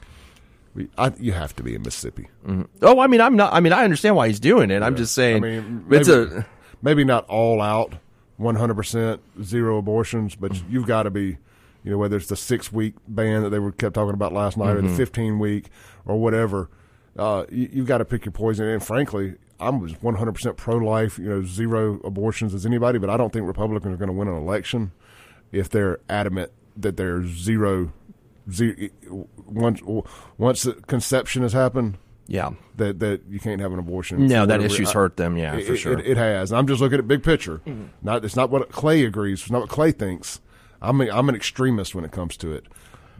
I, 0.97 1.11
you 1.19 1.33
have 1.33 1.55
to 1.57 1.63
be 1.63 1.75
in 1.75 1.81
Mississippi. 1.81 2.29
Oh, 2.81 2.99
I 2.99 3.07
mean, 3.07 3.19
I'm 3.21 3.35
not. 3.35 3.53
I 3.53 3.59
mean, 3.59 3.73
I 3.73 3.83
understand 3.83 4.15
why 4.15 4.27
he's 4.27 4.39
doing 4.39 4.71
it. 4.71 4.81
I'm 4.81 4.95
just 4.95 5.13
saying, 5.13 5.37
I 5.37 5.39
mean, 5.39 5.85
it's 5.89 6.07
a 6.07 6.45
maybe 6.81 7.03
not 7.03 7.25
all 7.27 7.59
out, 7.61 7.95
one 8.39 8.55
hundred 8.55 8.75
percent 8.75 9.21
zero 9.43 9.77
abortions, 9.77 10.33
but 10.35 10.53
Mm-hmm. 10.53 10.71
you've 10.73 10.87
got 10.87 11.03
to 11.03 11.11
be, 11.11 11.37
you 11.83 11.91
know, 11.91 11.97
whether 11.97 12.17
it's 12.17 12.27
the 12.27 12.35
six 12.35 12.71
week 12.71 12.95
ban 13.07 13.43
that 13.43 13.49
they 13.49 13.59
were 13.59 13.71
kept 13.71 13.93
talking 13.93 14.15
about 14.15 14.33
last 14.33 14.57
night, 14.57 14.75
or 14.75 14.79
Mm-hmm. 14.79 14.87
the 14.87 14.95
fifteen 14.95 15.37
week, 15.39 15.69
or 16.05 16.17
whatever. 16.19 16.69
Uh, 17.17 17.43
you, 17.51 17.69
you've 17.71 17.87
got 17.87 17.97
to 17.99 18.05
pick 18.05 18.25
your 18.25 18.31
poison. 18.31 18.65
And 18.65 18.81
frankly, 18.81 19.35
I'm 19.59 19.81
one 20.01 20.15
hundred 20.15 20.33
percent 20.33 20.55
pro 20.57 20.77
life, 20.77 21.19
you 21.19 21.29
know, 21.29 21.43
zero 21.43 21.99
abortions 22.03 22.53
as 22.53 22.65
anybody. 22.65 22.97
But 22.97 23.09
I 23.09 23.17
don't 23.17 23.31
think 23.31 23.45
Republicans 23.45 23.93
are 23.93 23.97
going 23.97 24.07
to 24.09 24.13
win 24.13 24.27
an 24.27 24.35
election 24.37 24.91
if 25.51 25.69
they're 25.69 25.99
adamant 26.09 26.51
that 26.77 26.95
there's 26.95 27.27
zero, 27.27 27.91
zero 28.49 28.89
once 29.45 29.81
once 30.37 30.63
the 30.63 30.73
conception 30.73 31.41
has 31.41 31.51
happened 31.53 31.97
yeah. 32.29 32.51
that 32.77 32.99
that 32.99 33.23
you 33.27 33.39
can't 33.39 33.59
have 33.59 33.73
an 33.73 33.79
abortion. 33.79 34.27
No, 34.27 34.45
that 34.45 34.61
issue's 34.61 34.89
I- 34.89 34.93
hurt 34.93 35.17
them, 35.17 35.35
yeah, 35.35 35.55
it, 35.55 35.65
for 35.65 35.75
sure. 35.75 35.97
Mm-hmm. 35.97 36.05
It, 36.05 36.11
it 36.11 36.17
has. 36.17 36.53
I'm 36.53 36.67
just 36.67 36.79
looking 36.79 36.99
at 36.99 37.07
big 37.07 37.23
picture. 37.23 37.61
Not 38.01 38.23
it's 38.23 38.35
not 38.35 38.49
what 38.49 38.71
Clay 38.71 39.03
agrees. 39.03 39.41
It's 39.41 39.51
not 39.51 39.61
what 39.61 39.69
Clay 39.69 39.91
thinks. 39.91 40.39
I'm 40.81 41.01
a, 41.01 41.09
I'm 41.09 41.27
an 41.27 41.35
extremist 41.35 41.93
when 41.93 42.05
it 42.05 42.11
comes 42.11 42.37
to 42.37 42.53
it, 42.53 42.65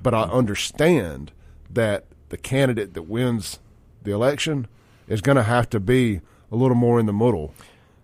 but 0.02 0.14
I 0.14 0.24
understand 0.24 1.32
that 1.70 2.06
the 2.30 2.38
candidate 2.38 2.94
that 2.94 3.04
wins 3.04 3.60
the 4.04 4.12
election 4.12 4.68
is 5.08 5.22
going 5.22 5.36
to 5.36 5.44
have 5.44 5.70
to 5.72 5.80
be 5.80 6.22
a 6.52 6.56
little 6.56 6.76
more 6.78 7.00
in 7.00 7.06
the 7.06 7.14
middle 7.14 7.54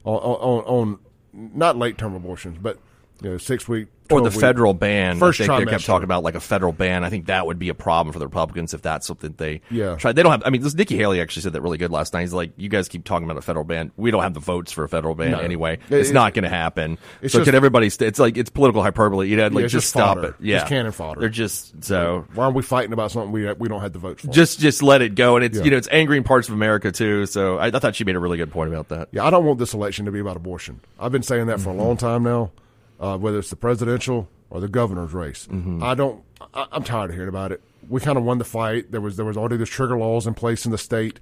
on 0.04 0.18
on, 0.18 0.64
on 0.66 1.00
not 1.34 1.78
late 1.78 1.98
term 1.98 2.16
abortions, 2.16 2.58
but 2.60 2.80
you 3.22 3.30
know 3.32 3.38
six 3.38 3.68
week 3.68 3.88
Or 4.12 4.20
the 4.22 4.30
week- 4.30 4.40
federal 4.40 4.74
ban. 4.74 5.18
First 5.18 5.40
I 5.42 5.48
think 5.48 5.66
they 5.66 5.72
kept 5.72 5.86
talking 5.86 6.04
about 6.04 6.22
like 6.24 6.36
a 6.36 6.40
federal 6.40 6.74
ban. 6.74 7.04
I 7.04 7.10
think 7.10 7.26
that 7.28 7.48
would 7.48 7.58
be 7.58 7.70
a 7.70 7.74
problem 7.74 8.12
for 8.14 8.20
the 8.20 8.26
Republicans 8.28 8.74
if 8.74 8.82
that's 8.82 9.08
something 9.08 9.34
they 9.38 9.62
Yeah. 9.72 9.96
try. 9.96 10.12
They 10.12 10.22
don't 10.22 10.32
have. 10.32 10.44
I 10.46 10.50
mean, 10.50 10.62
this 10.62 10.76
Nikki 10.76 10.96
Haley 10.98 11.22
actually 11.22 11.42
said 11.44 11.54
that 11.54 11.62
really 11.62 11.78
good 11.78 11.92
last 11.92 12.14
night. 12.14 12.22
He's 12.22 12.34
like, 12.34 12.52
you 12.58 12.70
guys 12.70 12.88
keep 12.88 13.04
talking 13.06 13.26
about 13.26 13.38
a 13.38 13.42
federal 13.42 13.64
ban. 13.66 13.92
We 13.98 14.12
don't 14.12 14.22
have 14.22 14.34
the 14.34 14.40
votes 14.42 14.72
for 14.72 14.84
a 14.84 14.90
federal 14.90 15.16
ban 15.16 15.32
No. 15.32 15.40
anyway. 15.40 15.80
It- 15.90 15.96
it's 15.98 16.10
it- 16.10 16.14
not 16.14 16.34
going 16.34 16.44
to 16.44 16.50
happen. 16.50 16.98
so 17.22 17.28
just- 17.30 17.46
can 17.46 17.56
everybody? 17.56 17.90
St- 17.90 18.08
it's 18.08 18.20
like 18.20 18.38
it's 18.38 18.50
political 18.50 18.84
hyperbole. 18.84 19.28
You 19.30 19.38
know, 19.38 19.48
like 19.48 19.64
it's 19.66 19.74
just, 19.74 19.86
just 19.86 19.90
stop 19.90 20.18
it. 20.20 20.36
Yeah, 20.40 20.60
It's 20.62 20.70
cannon 20.70 20.92
fodder. 20.92 21.22
They're 21.22 21.30
just 21.30 21.84
so. 21.84 22.26
Why 22.36 22.46
are 22.46 22.52
we 22.52 22.62
fighting 22.64 22.94
about 22.94 23.12
something 23.12 23.32
we 23.32 23.52
we 23.54 23.70
don't 23.70 23.82
have 23.82 23.94
the 23.94 24.00
votes 24.00 24.22
for? 24.24 24.28
Just, 24.32 24.60
just 24.60 24.84
let 24.84 25.02
it 25.02 25.16
go, 25.16 25.36
and 25.38 25.46
it's 25.46 25.58
Yeah. 25.58 25.64
you 25.64 25.72
know 25.72 25.78
it's 25.78 25.88
angering 25.92 26.24
parts 26.24 26.48
of 26.50 26.54
America 26.54 26.92
too. 26.92 27.26
So 27.26 27.58
I, 27.58 27.68
I 27.68 27.72
thought 27.80 27.96
she 27.96 28.04
made 28.04 28.16
a 28.16 28.20
really 28.20 28.38
good 28.38 28.52
point 28.52 28.72
about 28.72 28.90
that. 28.90 29.08
Yeah, 29.14 29.26
I 29.26 29.30
don't 29.30 29.46
want 29.46 29.58
this 29.58 29.74
election 29.74 30.06
to 30.06 30.12
be 30.12 30.20
about 30.20 30.36
abortion. 30.36 30.82
I've 31.00 31.12
been 31.14 31.24
saying 31.24 31.48
that 31.48 31.60
for 31.60 31.70
a 31.70 31.74
long 31.74 31.98
time 31.98 32.22
now, 32.24 32.52
uh, 33.00 33.18
whether 33.18 33.40
it's 33.40 33.50
the 33.50 33.56
presidential 33.56 34.28
or 34.50 34.60
the 34.60 34.68
governor's 34.68 35.14
race. 35.14 35.48
Mm-hmm. 35.48 35.84
I 35.84 35.96
don't. 35.96 36.24
I, 36.54 36.68
I'm 36.72 36.84
tired 36.84 37.10
of 37.10 37.16
hearing 37.16 37.30
about 37.30 37.52
it. 37.52 37.62
we 37.90 38.02
kind 38.02 38.18
of 38.18 38.24
won 38.24 38.38
the 38.38 38.46
fight. 38.46 38.92
There 38.92 39.02
was 39.02 39.16
there 39.18 39.26
was 39.26 39.38
already 39.38 39.58
the 39.58 39.66
trigger 39.66 39.98
laws 39.98 40.28
in 40.28 40.34
place 40.34 40.66
in 40.66 40.72
the 40.72 40.78
state. 40.78 41.20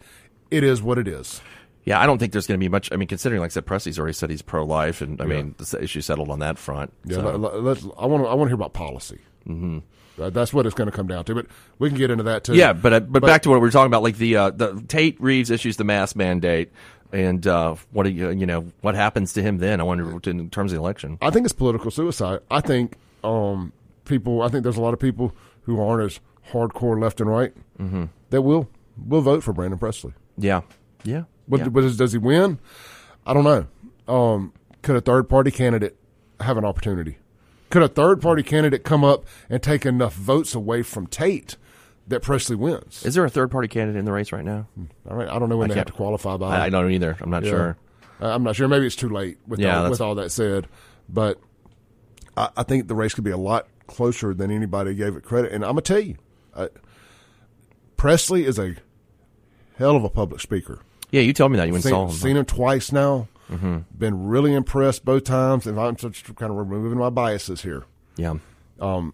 It 0.52 0.64
is 0.64 0.82
what 0.82 0.98
it 0.98 1.08
is. 1.08 1.42
Yeah, 1.86 2.00
I 2.00 2.06
don't 2.06 2.18
think 2.18 2.32
there's 2.32 2.48
going 2.48 2.60
to 2.60 2.64
be 2.64 2.70
much. 2.70 2.90
I 2.94 2.96
mean, 2.96 3.10
considering, 3.10 3.42
like 3.42 3.52
I 3.52 3.54
said, 3.54 3.66
Presley's 3.66 4.00
already 4.00 4.14
said 4.14 4.30
he's 4.30 4.42
pro-life, 4.42 5.02
and 5.02 5.22
I 5.22 5.26
mean, 5.26 5.54
the 5.58 5.84
issue 5.84 6.00
settled 6.00 6.30
on 6.30 6.40
that 6.40 6.58
front. 6.58 6.94
Yeah, 7.04 7.18
so. 7.18 7.36
let, 7.36 7.78
us 7.78 7.86
I 7.98 8.06
want 8.06 8.24
to 8.24 8.30
I 8.30 8.34
want 8.36 8.48
to 8.48 8.50
hear 8.50 8.56
about 8.56 8.74
policy. 8.74 9.20
Mm-hmm. 9.48 9.80
Uh, 10.22 10.30
that's 10.30 10.54
what 10.54 10.66
it's 10.66 10.76
going 10.76 10.90
to 10.90 10.96
come 10.96 11.08
down 11.08 11.26
to. 11.26 11.36
But 11.36 11.48
we 11.80 11.90
can 11.90 11.98
get 11.98 12.12
into 12.12 12.24
that 12.24 12.44
too. 12.44 12.54
Yeah, 12.54 12.74
but, 12.74 12.94
uh, 12.94 13.00
but 13.00 13.24
back 13.24 13.42
to 13.44 13.50
what 13.50 13.56
we 13.56 13.62
were 13.62 13.72
talking 13.72 13.88
about, 13.88 14.04
like 14.04 14.18
the 14.18 14.36
uh, 14.38 14.50
the 14.52 14.82
Tate 14.88 15.20
Reeves 15.20 15.50
issues 15.50 15.76
the 15.78 15.84
mask 15.84 16.16
mandate, 16.16 16.72
and 17.14 17.46
uh, 17.48 17.76
what 17.92 18.04
do 18.04 18.10
you 18.10 18.32
you 18.32 18.46
know 18.46 18.66
what 18.82 18.96
happens 18.96 19.32
to 19.34 19.42
him 19.42 19.60
then? 19.60 19.80
I 19.80 19.84
wonder 19.84 20.12
in 20.30 20.50
terms 20.50 20.74
of 20.74 20.78
the 20.78 20.82
election. 20.84 21.18
I 21.22 21.30
think 21.30 21.46
it's 21.46 21.54
political 21.54 21.92
suicide. 21.92 22.40
I 22.52 22.60
think 22.60 22.96
um, 23.24 23.72
people. 24.04 24.42
I 24.42 24.50
think 24.50 24.64
there's 24.64 24.78
a 24.78 24.82
lot 24.82 24.94
of 24.94 25.00
people 25.00 25.34
who 25.62 25.82
aren't 25.82 26.04
as 26.04 26.20
hardcore 26.52 27.00
left 27.00 27.22
and 27.22 27.30
right 27.30 27.54
Mm-hmm. 27.80 28.06
that 28.30 28.42
will 28.42 28.70
will 29.08 29.22
vote 29.22 29.44
for 29.44 29.54
Brandon 29.54 29.80
Presley. 29.80 30.14
Yeah, 30.38 30.62
yeah. 31.04 31.24
But, 31.48 31.62
yeah. 31.62 31.70
but 31.70 31.82
does, 31.82 31.98
does 31.98 32.12
he 32.14 32.18
win? 32.18 32.60
I 33.26 33.34
don't 33.34 33.44
know. 33.44 33.68
Um, 34.14 34.54
could 34.82 34.96
a 34.96 35.02
third 35.02 35.28
party 35.30 35.52
candidate 35.52 35.96
have 36.40 36.58
an 36.58 36.66
opportunity? 36.66 37.18
Could 37.70 37.82
a 37.84 37.88
third 37.88 38.22
party 38.22 38.44
candidate 38.44 38.84
come 38.84 39.04
up 39.04 39.26
and 39.50 39.62
take 39.62 39.86
enough 39.86 40.14
votes 40.14 40.54
away 40.54 40.84
from 40.84 41.08
Tate 41.08 41.58
that 42.08 42.22
Presley 42.22 42.56
wins? 42.56 43.06
Is 43.06 43.14
there 43.16 43.24
a 43.26 43.30
third 43.30 43.50
party 43.52 43.68
candidate 43.68 43.98
in 44.00 44.06
the 44.06 44.12
race 44.12 44.32
right 44.32 44.44
now? 44.44 44.68
All 45.10 45.16
right, 45.16 45.28
I 45.30 45.40
don't 45.40 45.50
know 45.50 45.58
when 45.58 45.72
I 45.72 45.74
they 45.74 45.80
have 45.80 45.88
to 45.88 45.94
qualify 45.94 46.38
by. 46.38 46.58
I, 46.58 46.66
I 46.66 46.70
don't 46.70 46.92
either. 46.92 47.18
I'm 47.22 47.30
not 47.30 47.44
Yeah. 47.44 47.50
sure. 47.52 47.78
Uh, 48.22 48.28
I'm 48.36 48.44
not 48.44 48.56
sure. 48.56 48.68
Maybe 48.68 48.86
it's 48.86 48.96
too 48.96 49.10
late 49.10 49.38
with 49.48 49.60
Yeah, 49.60 49.84
all, 49.84 49.90
with 49.90 50.02
all 50.02 50.16
that 50.16 50.32
said, 50.32 50.68
but 51.10 51.40
I, 52.38 52.50
I 52.58 52.64
think 52.64 52.88
the 52.88 52.96
race 52.96 53.14
could 53.14 53.24
be 53.24 53.32
a 53.32 53.38
lot 53.38 53.68
closer 53.88 54.34
than 54.34 54.52
anybody 54.52 54.94
gave 54.96 55.16
it 55.16 55.24
credit. 55.24 55.52
And 55.52 55.64
I'm 55.64 55.72
gonna 55.72 55.82
tell 55.82 56.00
you, 56.00 56.16
uh, 56.54 56.68
Presley 57.98 58.46
is 58.46 58.60
a 58.60 58.76
hell 59.78 59.96
of 59.96 60.04
a 60.04 60.10
public 60.10 60.42
speaker. 60.42 60.80
Yeah, 61.12 61.22
you 61.22 61.34
told 61.34 61.52
me 61.52 61.58
that 61.58 61.68
you 61.68 61.74
went 61.74 61.86
and 61.86 61.92
saw 61.92 62.08
Seen, 62.08 62.14
him. 62.16 62.20
seen 62.22 62.38
him 62.38 62.46
twice 62.46 62.92
now. 62.92 63.28
Mm-hmm. 63.52 63.80
Been 63.98 64.28
really 64.28 64.54
impressed 64.54 65.06
both 65.06 65.26
times, 65.26 65.68
and 65.68 65.80
I'm 65.80 65.96
just 65.96 66.24
kind 66.36 66.52
of 66.52 66.58
removing 66.58 66.98
my 66.98 67.10
biases 67.10 67.62
here. 67.62 67.84
Yeah. 68.16 68.36
Um, 68.80 69.14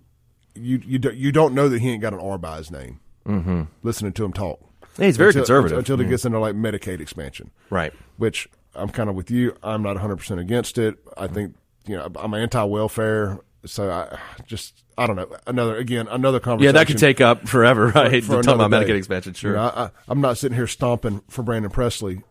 you 0.61 0.81
you 0.85 0.99
do, 0.99 1.11
you 1.11 1.31
don't 1.31 1.53
know 1.53 1.69
that 1.69 1.79
he 1.81 1.89
ain't 1.91 2.01
got 2.01 2.13
an 2.13 2.19
R 2.19 2.37
by 2.37 2.57
his 2.57 2.69
name. 2.71 2.99
Mm-hmm. 3.27 3.63
Listening 3.83 4.13
to 4.13 4.25
him 4.25 4.33
talk, 4.33 4.59
Yeah, 4.97 5.05
he's 5.05 5.17
very 5.17 5.29
Until- 5.29 5.41
conservative. 5.43 5.77
until 5.77 5.97
he 5.97 6.05
Mhm. 6.05 6.09
gets 6.09 6.25
into 6.25 6.39
like 6.39 6.55
Medicaid 6.55 6.99
expansion, 6.99 7.51
Right. 7.69 7.93
Which 8.17 8.47
I'm 8.75 8.89
kind 8.89 9.09
of 9.09 9.15
with 9.15 9.29
you. 9.31 9.55
I'm 9.63 9.81
not 9.83 9.95
100 9.95 10.17
percent 10.17 10.39
against 10.39 10.77
it. 10.77 10.97
I 11.17 11.27
think 11.27 11.55
you 11.85 11.95
know 11.97 12.07
I'm 12.15 12.33
anti-welfare, 12.33 13.39
so 13.65 13.89
I 13.89 14.17
just 14.45 14.83
I 14.97 15.07
don't 15.07 15.15
know. 15.15 15.27
Another 15.47 15.75
again 15.77 16.07
another 16.09 16.39
conversation. 16.39 16.75
Yeah, 16.75 16.79
that 16.79 16.87
could 16.87 16.97
take 16.97 17.21
up 17.21 17.47
forever, 17.47 17.87
right? 17.95 18.23
for 18.23 18.41
Talking 18.43 18.61
about 18.61 18.71
Medicaid 18.71 18.95
expansion, 18.97 19.33
sure. 19.33 19.51
You 19.51 19.57
know, 19.57 19.63
I, 19.63 19.89
I'm 20.07 20.21
not 20.21 20.37
sitting 20.37 20.55
here 20.55 20.67
stomping 20.67 21.21
for 21.29 21.41
Brandon 21.43 21.71
Presley, 21.71 22.21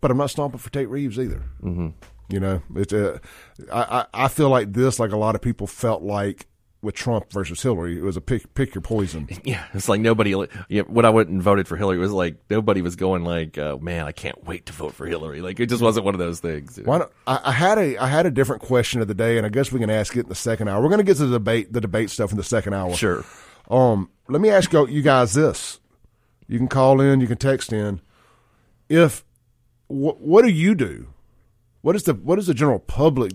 but 0.00 0.10
I'm 0.10 0.16
not 0.18 0.30
stomping 0.30 0.58
for 0.58 0.70
Tate 0.70 0.88
Reeves 0.88 1.18
either. 1.18 1.42
Mm-hmm. 1.62 1.88
You 2.30 2.40
know, 2.40 2.62
it's 2.76 2.92
a, 2.92 3.20
I, 3.72 4.06
I 4.14 4.24
I 4.24 4.28
feel 4.28 4.48
like 4.48 4.72
this, 4.72 4.98
like 4.98 5.12
a 5.12 5.16
lot 5.16 5.34
of 5.34 5.42
people 5.42 5.66
felt 5.66 6.02
like 6.02 6.46
with 6.84 6.94
Trump 6.94 7.32
versus 7.32 7.60
Hillary, 7.62 7.98
it 7.98 8.02
was 8.02 8.16
a 8.16 8.20
pick 8.20 8.54
pick 8.54 8.74
your 8.74 8.82
poison. 8.82 9.28
Yeah, 9.44 9.64
it's 9.74 9.88
like 9.88 10.00
nobody. 10.00 10.34
Yeah, 10.68 10.82
when 10.82 11.04
I 11.04 11.10
went 11.10 11.28
and 11.28 11.42
voted 11.42 11.66
for 11.66 11.76
Hillary, 11.76 11.96
it 11.96 12.00
was 12.00 12.12
like 12.12 12.36
nobody 12.48 12.82
was 12.82 12.96
going 12.96 13.24
like, 13.24 13.58
uh, 13.58 13.76
"Man, 13.78 14.06
I 14.06 14.12
can't 14.12 14.44
wait 14.44 14.66
to 14.66 14.72
vote 14.72 14.94
for 14.94 15.06
Hillary." 15.06 15.40
Like 15.40 15.58
it 15.60 15.68
just 15.68 15.82
wasn't 15.82 16.04
one 16.04 16.14
of 16.14 16.18
those 16.18 16.40
things. 16.40 16.78
Why 16.84 16.98
not, 16.98 17.12
I, 17.26 17.40
I 17.44 17.52
had 17.52 17.78
a 17.78 17.96
I 17.98 18.06
had 18.06 18.26
a 18.26 18.30
different 18.30 18.62
question 18.62 19.00
of 19.00 19.08
the 19.08 19.14
day, 19.14 19.36
and 19.36 19.46
I 19.46 19.48
guess 19.48 19.72
we 19.72 19.80
can 19.80 19.90
ask 19.90 20.16
it 20.16 20.20
in 20.20 20.28
the 20.28 20.34
second 20.34 20.68
hour. 20.68 20.80
We're 20.82 20.88
going 20.88 20.98
to 20.98 21.04
get 21.04 21.16
to 21.16 21.26
the 21.26 21.38
debate 21.38 21.72
the 21.72 21.80
debate 21.80 22.10
stuff 22.10 22.30
in 22.30 22.36
the 22.36 22.44
second 22.44 22.74
hour. 22.74 22.94
Sure. 22.94 23.24
Um, 23.70 24.10
let 24.28 24.40
me 24.40 24.50
ask 24.50 24.72
you, 24.72 24.86
you 24.86 25.02
guys 25.02 25.34
this: 25.34 25.80
you 26.46 26.58
can 26.58 26.68
call 26.68 27.00
in, 27.00 27.20
you 27.20 27.26
can 27.26 27.38
text 27.38 27.72
in. 27.72 28.00
If 28.88 29.24
wh- 29.88 30.20
what 30.20 30.42
do 30.42 30.50
you 30.50 30.74
do? 30.74 31.08
What 31.82 31.96
is 31.96 32.04
the 32.04 32.14
what 32.14 32.36
does 32.36 32.46
the 32.46 32.54
general 32.54 32.78
public 32.78 33.32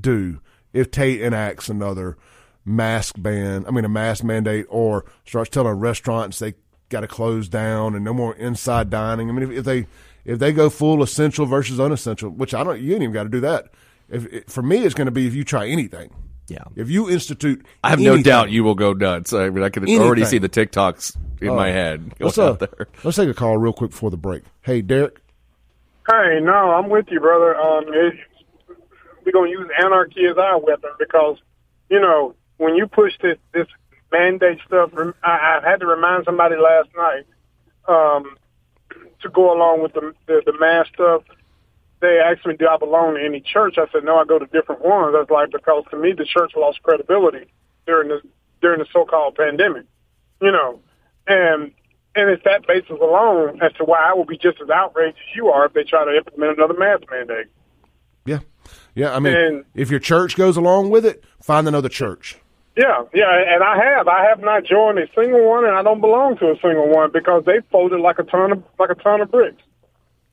do 0.00 0.40
if 0.72 0.90
Tate 0.90 1.22
enacts 1.22 1.68
another 1.68 2.18
mask 2.66 3.14
ban? 3.18 3.64
I 3.66 3.70
mean, 3.70 3.84
a 3.84 3.88
mask 3.88 4.22
mandate, 4.24 4.66
or 4.68 5.04
starts 5.24 5.48
telling 5.50 5.74
restaurants 5.74 6.38
they 6.40 6.54
got 6.90 7.00
to 7.00 7.08
close 7.08 7.48
down 7.48 7.94
and 7.94 8.04
no 8.04 8.12
more 8.12 8.34
inside 8.36 8.90
dining. 8.90 9.30
I 9.30 9.32
mean, 9.32 9.50
if, 9.50 9.58
if 9.58 9.64
they 9.64 9.86
if 10.24 10.38
they 10.38 10.52
go 10.52 10.68
full 10.68 11.02
essential 11.02 11.46
versus 11.46 11.78
unessential, 11.80 12.30
which 12.30 12.52
I 12.52 12.62
don't, 12.64 12.80
you 12.80 12.92
ain't 12.94 13.02
even 13.02 13.12
got 13.14 13.22
to 13.22 13.28
do 13.28 13.40
that. 13.40 13.68
If 14.10 14.26
it, 14.26 14.50
for 14.50 14.62
me, 14.62 14.78
it's 14.78 14.94
going 14.94 15.06
to 15.06 15.10
be 15.12 15.26
if 15.26 15.34
you 15.34 15.44
try 15.44 15.66
anything. 15.68 16.10
Yeah. 16.48 16.62
If 16.76 16.88
you 16.90 17.10
institute, 17.10 17.66
I 17.82 17.90
have 17.90 17.98
no 17.98 18.22
doubt 18.22 18.50
you 18.50 18.62
will 18.62 18.76
go 18.76 18.92
nuts. 18.92 19.32
I 19.32 19.50
mean, 19.50 19.64
I 19.64 19.68
can 19.68 19.88
already 19.88 20.24
see 20.24 20.38
the 20.38 20.48
TikToks 20.48 21.16
in 21.40 21.48
my 21.54 21.70
Uh, 21.70 21.72
head 21.72 22.00
going 22.18 22.26
Let's, 22.26 22.38
uh, 22.38 22.52
there. 22.52 22.86
let's 23.02 23.16
take 23.16 23.28
a 23.28 23.34
call 23.34 23.58
real 23.58 23.72
quick 23.72 23.90
before 23.90 24.10
the 24.12 24.16
break. 24.16 24.44
Hey, 24.62 24.80
Derek. 24.80 25.18
Hey, 26.08 26.38
no, 26.40 26.52
I'm 26.52 26.88
with 26.88 27.06
you, 27.10 27.18
brother. 27.18 27.56
Um, 27.56 27.84
it, 27.88 28.14
we're 29.24 29.32
gonna 29.32 29.50
use 29.50 29.68
anarchy 29.82 30.24
as 30.30 30.38
our 30.38 30.60
weapon 30.60 30.90
because, 31.00 31.36
you 31.90 31.98
know, 31.98 32.36
when 32.58 32.74
you 32.74 32.86
push 32.86 33.12
this 33.20 33.38
this 33.52 33.66
mandate 34.12 34.58
stuff, 34.66 34.90
I, 35.22 35.60
I 35.64 35.68
had 35.68 35.80
to 35.80 35.86
remind 35.86 36.24
somebody 36.24 36.56
last 36.56 36.88
night 36.96 37.26
um, 37.88 38.36
to 39.22 39.28
go 39.28 39.52
along 39.56 39.82
with 39.82 39.92
the 39.94 40.12
the, 40.26 40.42
the 40.44 40.58
mass 40.58 40.86
stuff. 40.92 41.22
They 42.00 42.18
asked 42.18 42.46
me, 42.46 42.56
"Do 42.56 42.68
I 42.68 42.76
belong 42.76 43.14
to 43.14 43.24
any 43.24 43.40
church?" 43.40 43.76
I 43.78 43.86
said, 43.92 44.04
"No, 44.04 44.16
I 44.16 44.24
go 44.24 44.38
to 44.38 44.46
different 44.46 44.82
ones." 44.82 45.14
I 45.16 45.20
was 45.20 45.30
like, 45.30 45.50
because 45.50 45.84
to 45.90 45.96
me, 45.96 46.12
the 46.12 46.26
church 46.26 46.52
lost 46.56 46.82
credibility 46.82 47.46
during 47.86 48.08
the 48.08 48.20
during 48.60 48.80
the 48.80 48.86
so-called 48.92 49.36
pandemic, 49.36 49.84
you 50.40 50.52
know, 50.52 50.80
and 51.26 51.72
and 52.14 52.30
it's 52.30 52.44
that 52.44 52.66
basis 52.66 52.90
alone 52.90 53.60
as 53.62 53.72
to 53.74 53.84
why 53.84 53.98
I 54.10 54.14
will 54.14 54.24
be 54.24 54.38
just 54.38 54.60
as 54.62 54.70
outraged 54.70 55.18
as 55.18 55.36
you 55.36 55.48
are 55.48 55.66
if 55.66 55.72
they 55.74 55.84
try 55.84 56.04
to 56.04 56.16
implement 56.16 56.58
another 56.58 56.74
mask 56.74 57.04
mandate. 57.10 57.46
Yeah. 58.24 58.40
Yeah, 58.94 59.14
I 59.14 59.20
mean, 59.20 59.34
And- 59.34 59.64
if 59.74 59.90
your 59.90 60.00
church 60.00 60.36
goes 60.36 60.56
along 60.56 60.90
with 60.90 61.04
it, 61.04 61.22
find 61.42 61.68
another 61.68 61.88
church. 61.88 62.38
Yeah, 62.76 63.04
yeah, 63.14 63.54
and 63.54 63.64
I 63.64 63.82
have. 63.82 64.06
I 64.06 64.24
have 64.26 64.40
not 64.40 64.64
joined 64.64 64.98
a 64.98 65.06
single 65.14 65.48
one, 65.48 65.64
and 65.64 65.74
I 65.74 65.82
don't 65.82 66.00
belong 66.02 66.36
to 66.38 66.50
a 66.50 66.56
single 66.60 66.88
one 66.88 67.10
because 67.10 67.42
they 67.46 67.60
folded 67.72 68.00
like 68.00 68.18
a 68.18 68.22
ton 68.22 68.52
of 68.52 68.62
like 68.78 68.90
a 68.90 68.94
ton 68.94 69.22
of 69.22 69.30
bricks, 69.30 69.62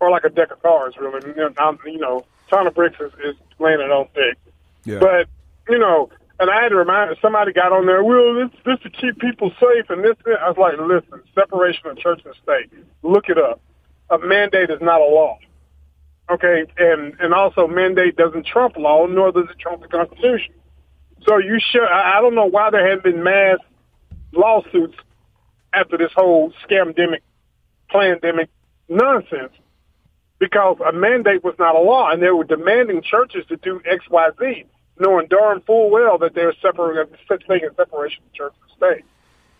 or 0.01 0.11
like 0.11 0.25
a 0.25 0.29
deck 0.29 0.51
of 0.51 0.61
cards. 0.61 0.97
Really, 0.97 1.25
you 1.25 1.35
know, 1.35 1.53
I'm- 1.57 1.79
you 1.85 1.99
know 1.99 2.25
ton 2.49 2.67
of 2.67 2.75
bricks 2.75 2.99
is, 2.99 3.13
is 3.23 3.35
landing 3.59 3.89
on 3.91 4.07
thick. 4.13 4.37
Yeah. 4.83 4.99
But 4.99 5.27
you 5.69 5.79
know, 5.79 6.09
and 6.37 6.49
I 6.49 6.61
had 6.63 6.69
to 6.69 6.75
remind 6.75 7.15
somebody 7.21 7.53
got 7.53 7.71
on 7.71 7.85
there. 7.85 8.03
Well, 8.03 8.33
this 8.33 8.51
this 8.65 8.79
to 8.81 8.89
keep 8.89 9.19
people 9.19 9.49
safe, 9.51 9.89
and 9.89 10.03
this. 10.03 10.17
this. 10.25 10.35
I 10.41 10.49
was 10.49 10.57
like, 10.57 10.77
listen, 10.77 11.21
separation 11.33 11.87
of 11.87 11.97
church 11.97 12.23
and 12.25 12.35
state. 12.43 12.69
Look 13.03 13.29
it 13.29 13.37
up. 13.37 13.61
A 14.09 14.17
mandate 14.17 14.69
is 14.69 14.81
not 14.81 14.99
a 14.99 15.05
law. 15.05 15.39
Okay, 16.29 16.65
and 16.77 17.15
and 17.21 17.33
also 17.33 17.67
mandate 17.67 18.17
doesn't 18.17 18.45
trump 18.45 18.75
law, 18.75 19.05
nor 19.07 19.31
does 19.31 19.45
it 19.49 19.59
trump 19.59 19.81
the 19.81 19.87
Constitution. 19.87 20.53
So 21.25 21.37
you 21.37 21.59
should. 21.71 21.83
I 21.83 22.17
I 22.17 22.21
don't 22.21 22.35
know 22.35 22.45
why 22.45 22.69
there 22.69 22.87
haven't 22.87 23.03
been 23.03 23.23
mass 23.23 23.59
lawsuits 24.31 24.95
after 25.73 25.97
this 25.97 26.11
whole 26.15 26.53
scamdemic, 26.67 27.21
plandemic 27.91 28.47
nonsense, 28.89 29.53
because 30.39 30.77
a 30.85 30.91
mandate 30.91 31.43
was 31.43 31.55
not 31.57 31.75
a 31.75 31.79
law, 31.79 32.11
and 32.11 32.21
they 32.21 32.29
were 32.29 32.43
demanding 32.43 33.01
churches 33.01 33.45
to 33.47 33.57
do 33.57 33.81
X, 33.89 34.03
Y, 34.09 34.29
Z, 34.39 34.65
knowing 34.99 35.27
darn 35.27 35.61
full 35.61 35.89
well 35.89 36.17
that 36.19 36.35
there's 36.35 36.55
separate 36.61 37.09
such 37.27 37.45
thing 37.47 37.61
as 37.69 37.75
separation 37.75 38.23
of 38.25 38.33
church 38.33 38.53
and 38.61 38.77
state. 38.77 39.05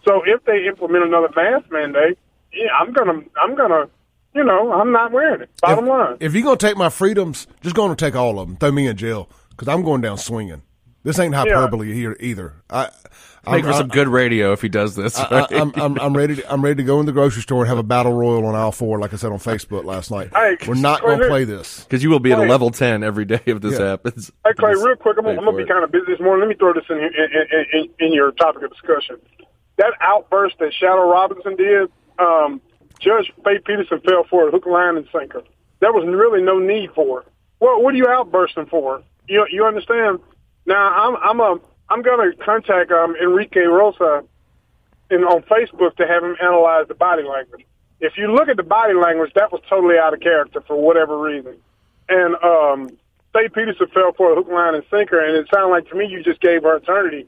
So 0.06 0.22
if 0.26 0.44
they 0.46 0.66
implement 0.68 1.06
another 1.06 1.30
mask 1.36 1.72
mandate, 1.72 2.18
yeah, 2.52 2.68
I'm 2.80 2.92
gonna, 2.92 3.22
I'm 3.42 3.56
gonna, 3.56 3.90
you 4.36 4.44
know, 4.44 4.74
I'm 4.74 4.92
not 4.92 5.12
wearing 5.12 5.42
it. 5.42 5.50
Bottom 5.62 5.88
line. 5.88 6.18
If 6.20 6.34
you're 6.34 6.44
going 6.44 6.58
to 6.58 6.68
take 6.68 6.78
my 6.78 6.90
freedoms, 6.90 7.48
just 7.62 7.76
gonna 7.76 7.96
take 7.96 8.16
all 8.16 8.40
of 8.40 8.48
them. 8.48 8.58
Throw 8.58 8.72
me 8.72 8.88
in 8.88 8.98
jail 8.98 9.30
because 9.52 9.68
I'm 9.70 9.84
going 9.84 10.02
down 10.02 10.18
swinging. 10.18 10.62
This 11.04 11.20
ain't 11.20 11.36
hyperbole 11.36 11.94
here 11.94 12.16
either. 12.20 12.54
I, 12.70 12.90
Make 13.50 13.66
for 13.66 13.74
some 13.74 13.90
good 13.90 14.08
radio 14.08 14.54
if 14.54 14.62
he 14.62 14.70
does 14.70 14.96
this. 14.96 15.20
I, 15.20 15.28
right? 15.30 15.52
I, 15.52 15.60
I'm, 15.60 15.74
I'm, 15.76 16.00
I'm 16.00 16.16
ready. 16.16 16.38
To, 16.38 16.52
I'm 16.52 16.64
ready 16.64 16.76
to 16.76 16.84
go 16.84 17.02
in 17.02 17.06
the 17.06 17.12
grocery 17.12 17.42
store 17.42 17.64
and 17.64 17.68
have 17.68 17.78
a 17.78 17.84
battle 17.84 18.14
royal 18.14 18.46
on 18.46 18.56
aisle 18.56 18.72
four, 18.72 19.00
like 19.00 19.12
I 19.14 19.18
said 19.18 19.34
on 19.34 19.40
Facebook 19.40 19.84
last 19.84 20.12
night. 20.12 20.30
Hey, 20.34 20.56
We're 20.66 20.76
not 20.76 21.02
going 21.02 21.20
to 21.20 21.28
play 21.28 21.44
this. 21.44 21.84
Because 21.84 22.02
you 22.04 22.10
will 22.10 22.22
be 22.22 22.32
at 22.32 22.40
a 22.40 22.44
level 22.44 22.72
10 22.72 23.04
every 23.04 23.26
day 23.26 23.42
if 23.46 23.60
this 23.60 23.78
Yeah. 23.78 23.88
happens. 23.88 24.32
Hey 24.46 24.54
Clay, 24.58 24.72
real 24.76 24.96
quick, 24.96 25.18
I'm, 25.20 25.26
I'm 25.28 25.36
gonna 25.36 25.58
be 25.58 25.64
it. 25.64 25.68
kind 25.70 25.84
of 25.84 25.92
busy 25.92 26.06
this 26.08 26.22
morning. 26.22 26.48
Let 26.48 26.50
me 26.50 26.56
throw 26.58 26.74
this 26.74 26.86
in, 26.90 26.98
in, 26.98 27.04
in, 27.04 27.66
in, 27.74 27.90
in 28.08 28.14
your 28.14 28.32
topic 28.32 28.64
of 28.64 28.72
discussion. 28.72 29.18
That 29.78 29.92
outburst 30.00 30.56
that 30.60 30.72
Shadow 30.74 31.12
Robinson 31.12 31.58
did, 31.58 31.92
um, 32.20 32.62
Judge 33.02 33.30
Faye 33.44 33.60
Peterson 33.66 34.00
fell 34.08 34.24
for 34.30 34.48
it, 34.48 34.52
hook, 34.54 34.66
line, 34.66 34.96
and 34.96 35.08
sinker. 35.12 35.44
There 35.82 35.92
was 35.92 36.06
really 36.08 36.42
no 36.42 36.60
need 36.60 36.92
for 36.96 37.22
it. 37.22 37.28
Well, 37.60 37.82
what 37.84 37.94
are 37.94 37.98
you 37.98 38.08
outbursting 38.08 38.68
for? 38.68 39.04
You 39.28 39.46
you 39.52 39.66
understand? 39.66 40.20
Now 40.66 40.94
I'm 40.94 41.16
I'm 41.18 41.40
a 41.40 41.60
I'm 41.90 42.02
gonna 42.02 42.34
contact 42.44 42.92
um, 42.92 43.16
Enrique 43.22 43.62
Rosa 43.62 44.24
in, 45.10 45.24
on 45.24 45.44
Facebook 45.44 45.96
to 45.98 46.08
have 46.08 46.24
him 46.24 46.36
analyze 46.42 46.88
the 46.88 46.96
body 46.96 47.24
language. 47.24 47.66
If 48.00 48.18
you 48.18 48.34
look 48.34 48.50
at 48.50 48.58
the 48.58 48.64
body 48.64 48.94
language, 48.94 49.32
that 49.36 49.52
was 49.52 49.62
totally 49.70 49.98
out 49.98 50.14
of 50.14 50.20
character 50.20 50.62
for 50.62 50.76
whatever 50.82 51.18
reason. 51.18 51.56
And 52.10 52.36
um, 52.44 52.98
Faye 53.34 53.50
Peterson 53.50 53.88
fell 53.94 54.12
for 54.14 54.34
a 54.34 54.36
hook, 54.36 54.48
line, 54.50 54.76
and 54.76 54.84
sinker, 54.92 55.20
and 55.20 55.38
it 55.38 55.48
sounded 55.54 55.70
like 55.70 55.90
to 55.90 55.96
me 55.96 56.08
you 56.08 56.24
just 56.24 56.42
gave 56.42 56.64
her 56.64 56.76
attorney 56.76 57.26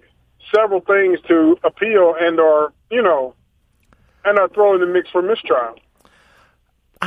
several 0.54 0.82
things 0.82 1.20
to 1.28 1.58
appeal 1.64 2.16
and 2.20 2.40
or 2.40 2.74
you 2.92 3.02
know 3.02 3.34
and 4.24 4.40
are 4.40 4.50
thrown 4.50 4.76
in 4.76 4.82
the 4.82 4.94
mix 4.94 5.10
for 5.10 5.22
mistrial. 5.22 5.76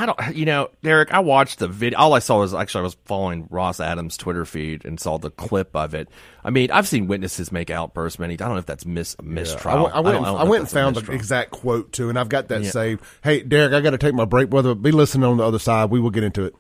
I 0.03 0.07
don't, 0.07 0.37
you 0.37 0.45
know, 0.47 0.71
Derek. 0.83 1.13
I 1.13 1.21
watched 1.21 1.59
the 1.59 1.69
video. 1.69 1.99
All 1.99 2.15
I 2.15 2.19
saw 2.21 2.39
was 2.41 2.55
actually 2.55 2.81
I 2.81 2.85
was 2.85 2.97
following 3.05 3.47
Ross 3.51 3.81
Adams' 3.81 4.17
Twitter 4.17 4.45
feed 4.45 4.85
and 4.85 4.99
saw 5.01 5.19
the 5.19 5.31
clip 5.31 5.75
of 5.75 5.95
it. 5.95 6.09
I 6.45 6.51
mean, 6.51 6.71
I've 6.71 6.87
seen 6.87 7.07
witnesses 7.09 7.51
make 7.51 7.71
outbursts 7.71 8.19
many. 8.19 8.35
I 8.35 8.37
don't 8.37 8.51
know 8.51 8.57
if 8.59 8.67
that's 8.67 8.87
mis 8.87 9.17
mistrial. 9.23 9.77
I 9.77 9.81
went, 9.83 9.95
I 9.95 10.01
went, 10.01 10.17
don't- 10.25 10.37
I 10.37 10.41
I 10.41 10.45
went 10.45 10.61
and 10.61 10.71
found 10.71 10.97
the 10.97 11.13
exact 11.13 11.51
quote 11.51 11.93
too, 11.93 12.09
and 12.09 12.19
I've 12.19 12.29
got 12.29 12.49
that 12.49 12.63
Yeah. 12.63 12.71
saved. 12.71 13.03
Hey, 13.25 13.43
Derek, 13.43 13.73
I 13.73 13.81
got 13.81 13.91
to 13.91 13.99
take 13.99 14.15
my 14.15 14.25
break, 14.25 14.51
brother. 14.51 14.75
Be 14.75 14.93
listening 14.93 15.25
on 15.25 15.37
the 15.39 15.45
other 15.45 15.59
side. 15.59 15.91
We 15.91 16.01
will 16.01 16.11
get 16.11 16.23
into 16.25 16.45
it. 16.45 16.55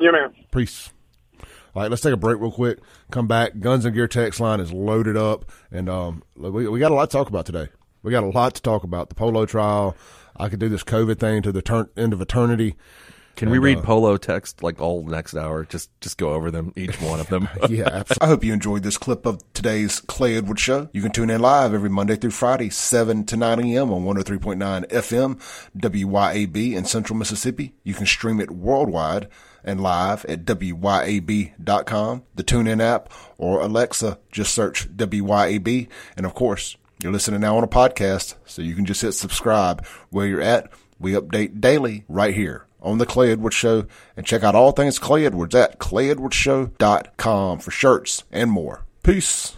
Yeah, 0.00 0.10
man. 0.10 0.34
Peace. 0.50 0.90
All 1.74 1.80
right, 1.82 1.90
let's 1.90 2.02
take 2.02 2.12
a 2.12 2.16
break 2.18 2.38
real 2.40 2.52
quick. 2.52 2.80
Come 3.10 3.26
back. 3.26 3.58
Guns 3.60 3.84
and 3.86 3.94
Gear 3.94 4.08
text 4.08 4.40
line 4.40 4.60
is 4.60 4.72
loaded 4.72 5.16
up, 5.16 5.50
and 5.70 5.88
um, 5.88 6.22
we 6.36 6.68
we 6.68 6.78
got 6.80 6.90
a 6.90 6.94
lot 6.94 7.08
to 7.10 7.16
talk 7.16 7.28
about 7.28 7.46
today. 7.46 7.68
We 8.02 8.10
got 8.10 8.24
a 8.24 8.28
lot 8.28 8.54
to 8.56 8.62
talk 8.62 8.82
about. 8.82 9.08
The 9.08 9.14
polo 9.14 9.46
trial. 9.46 9.96
I 10.36 10.48
could 10.48 10.58
do 10.58 10.68
this 10.68 10.84
COVID 10.84 11.18
thing 11.18 11.42
to 11.42 11.52
the 11.52 11.62
turn, 11.62 11.88
end 11.96 12.12
of 12.12 12.20
eternity. 12.20 12.76
Can 13.36 13.50
we 13.50 13.58
read 13.58 13.78
uh, 13.78 13.82
polo 13.82 14.16
text 14.16 14.62
like 14.62 14.80
all 14.80 15.04
next 15.04 15.34
hour? 15.34 15.64
Just 15.64 15.90
just 16.00 16.18
go 16.18 16.34
over 16.34 16.50
them, 16.50 16.72
each 16.76 17.00
one 17.00 17.20
of 17.20 17.28
them. 17.28 17.48
Yeah, 17.68 17.84
absolutely. 17.84 18.16
I 18.20 18.26
hope 18.26 18.44
you 18.44 18.52
enjoyed 18.52 18.82
this 18.82 18.98
clip 18.98 19.24
of 19.24 19.40
today's 19.54 20.00
Clay 20.00 20.36
Edwards 20.36 20.60
Show. 20.60 20.90
You 20.92 21.00
can 21.00 21.12
tune 21.12 21.30
in 21.30 21.40
live 21.40 21.72
every 21.72 21.88
Monday 21.88 22.16
through 22.16 22.32
Friday, 22.32 22.70
7 22.70 23.24
to 23.26 23.36
9 23.36 23.60
a.m. 23.60 23.92
on 23.92 24.02
103.9 24.02 24.88
FM, 24.88 25.70
WYAB 25.76 26.74
in 26.74 26.84
Central 26.84 27.16
Mississippi. 27.16 27.74
You 27.84 27.94
can 27.94 28.04
stream 28.04 28.40
it 28.40 28.50
worldwide 28.50 29.28
and 29.64 29.80
live 29.80 30.24
at 30.26 30.44
WYAB.com, 30.44 32.22
the 32.34 32.44
TuneIn 32.44 32.82
app, 32.82 33.12
or 33.38 33.60
Alexa. 33.62 34.18
Just 34.30 34.54
search 34.54 34.88
WYAB. 34.94 35.88
And 36.16 36.26
of 36.26 36.34
course, 36.34 36.76
you're 37.02 37.12
listening 37.12 37.40
now 37.40 37.56
on 37.56 37.64
a 37.64 37.68
podcast, 37.68 38.34
so 38.44 38.62
you 38.62 38.74
can 38.74 38.84
just 38.84 39.02
hit 39.02 39.12
subscribe 39.12 39.84
where 40.10 40.26
you're 40.26 40.40
at. 40.40 40.70
We 40.98 41.12
update 41.12 41.60
daily 41.60 42.04
right 42.08 42.34
here 42.34 42.66
on 42.80 42.98
the 42.98 43.06
Clay 43.06 43.32
Edwards 43.32 43.56
Show 43.56 43.86
and 44.16 44.26
check 44.26 44.42
out 44.44 44.54
all 44.54 44.72
things 44.72 44.98
Clay 44.98 45.26
Edwards 45.26 45.54
at 45.54 45.78
clayedwardsshow.com 45.78 47.58
for 47.58 47.70
shirts 47.70 48.24
and 48.30 48.50
more. 48.50 48.84
Peace. 49.02 49.56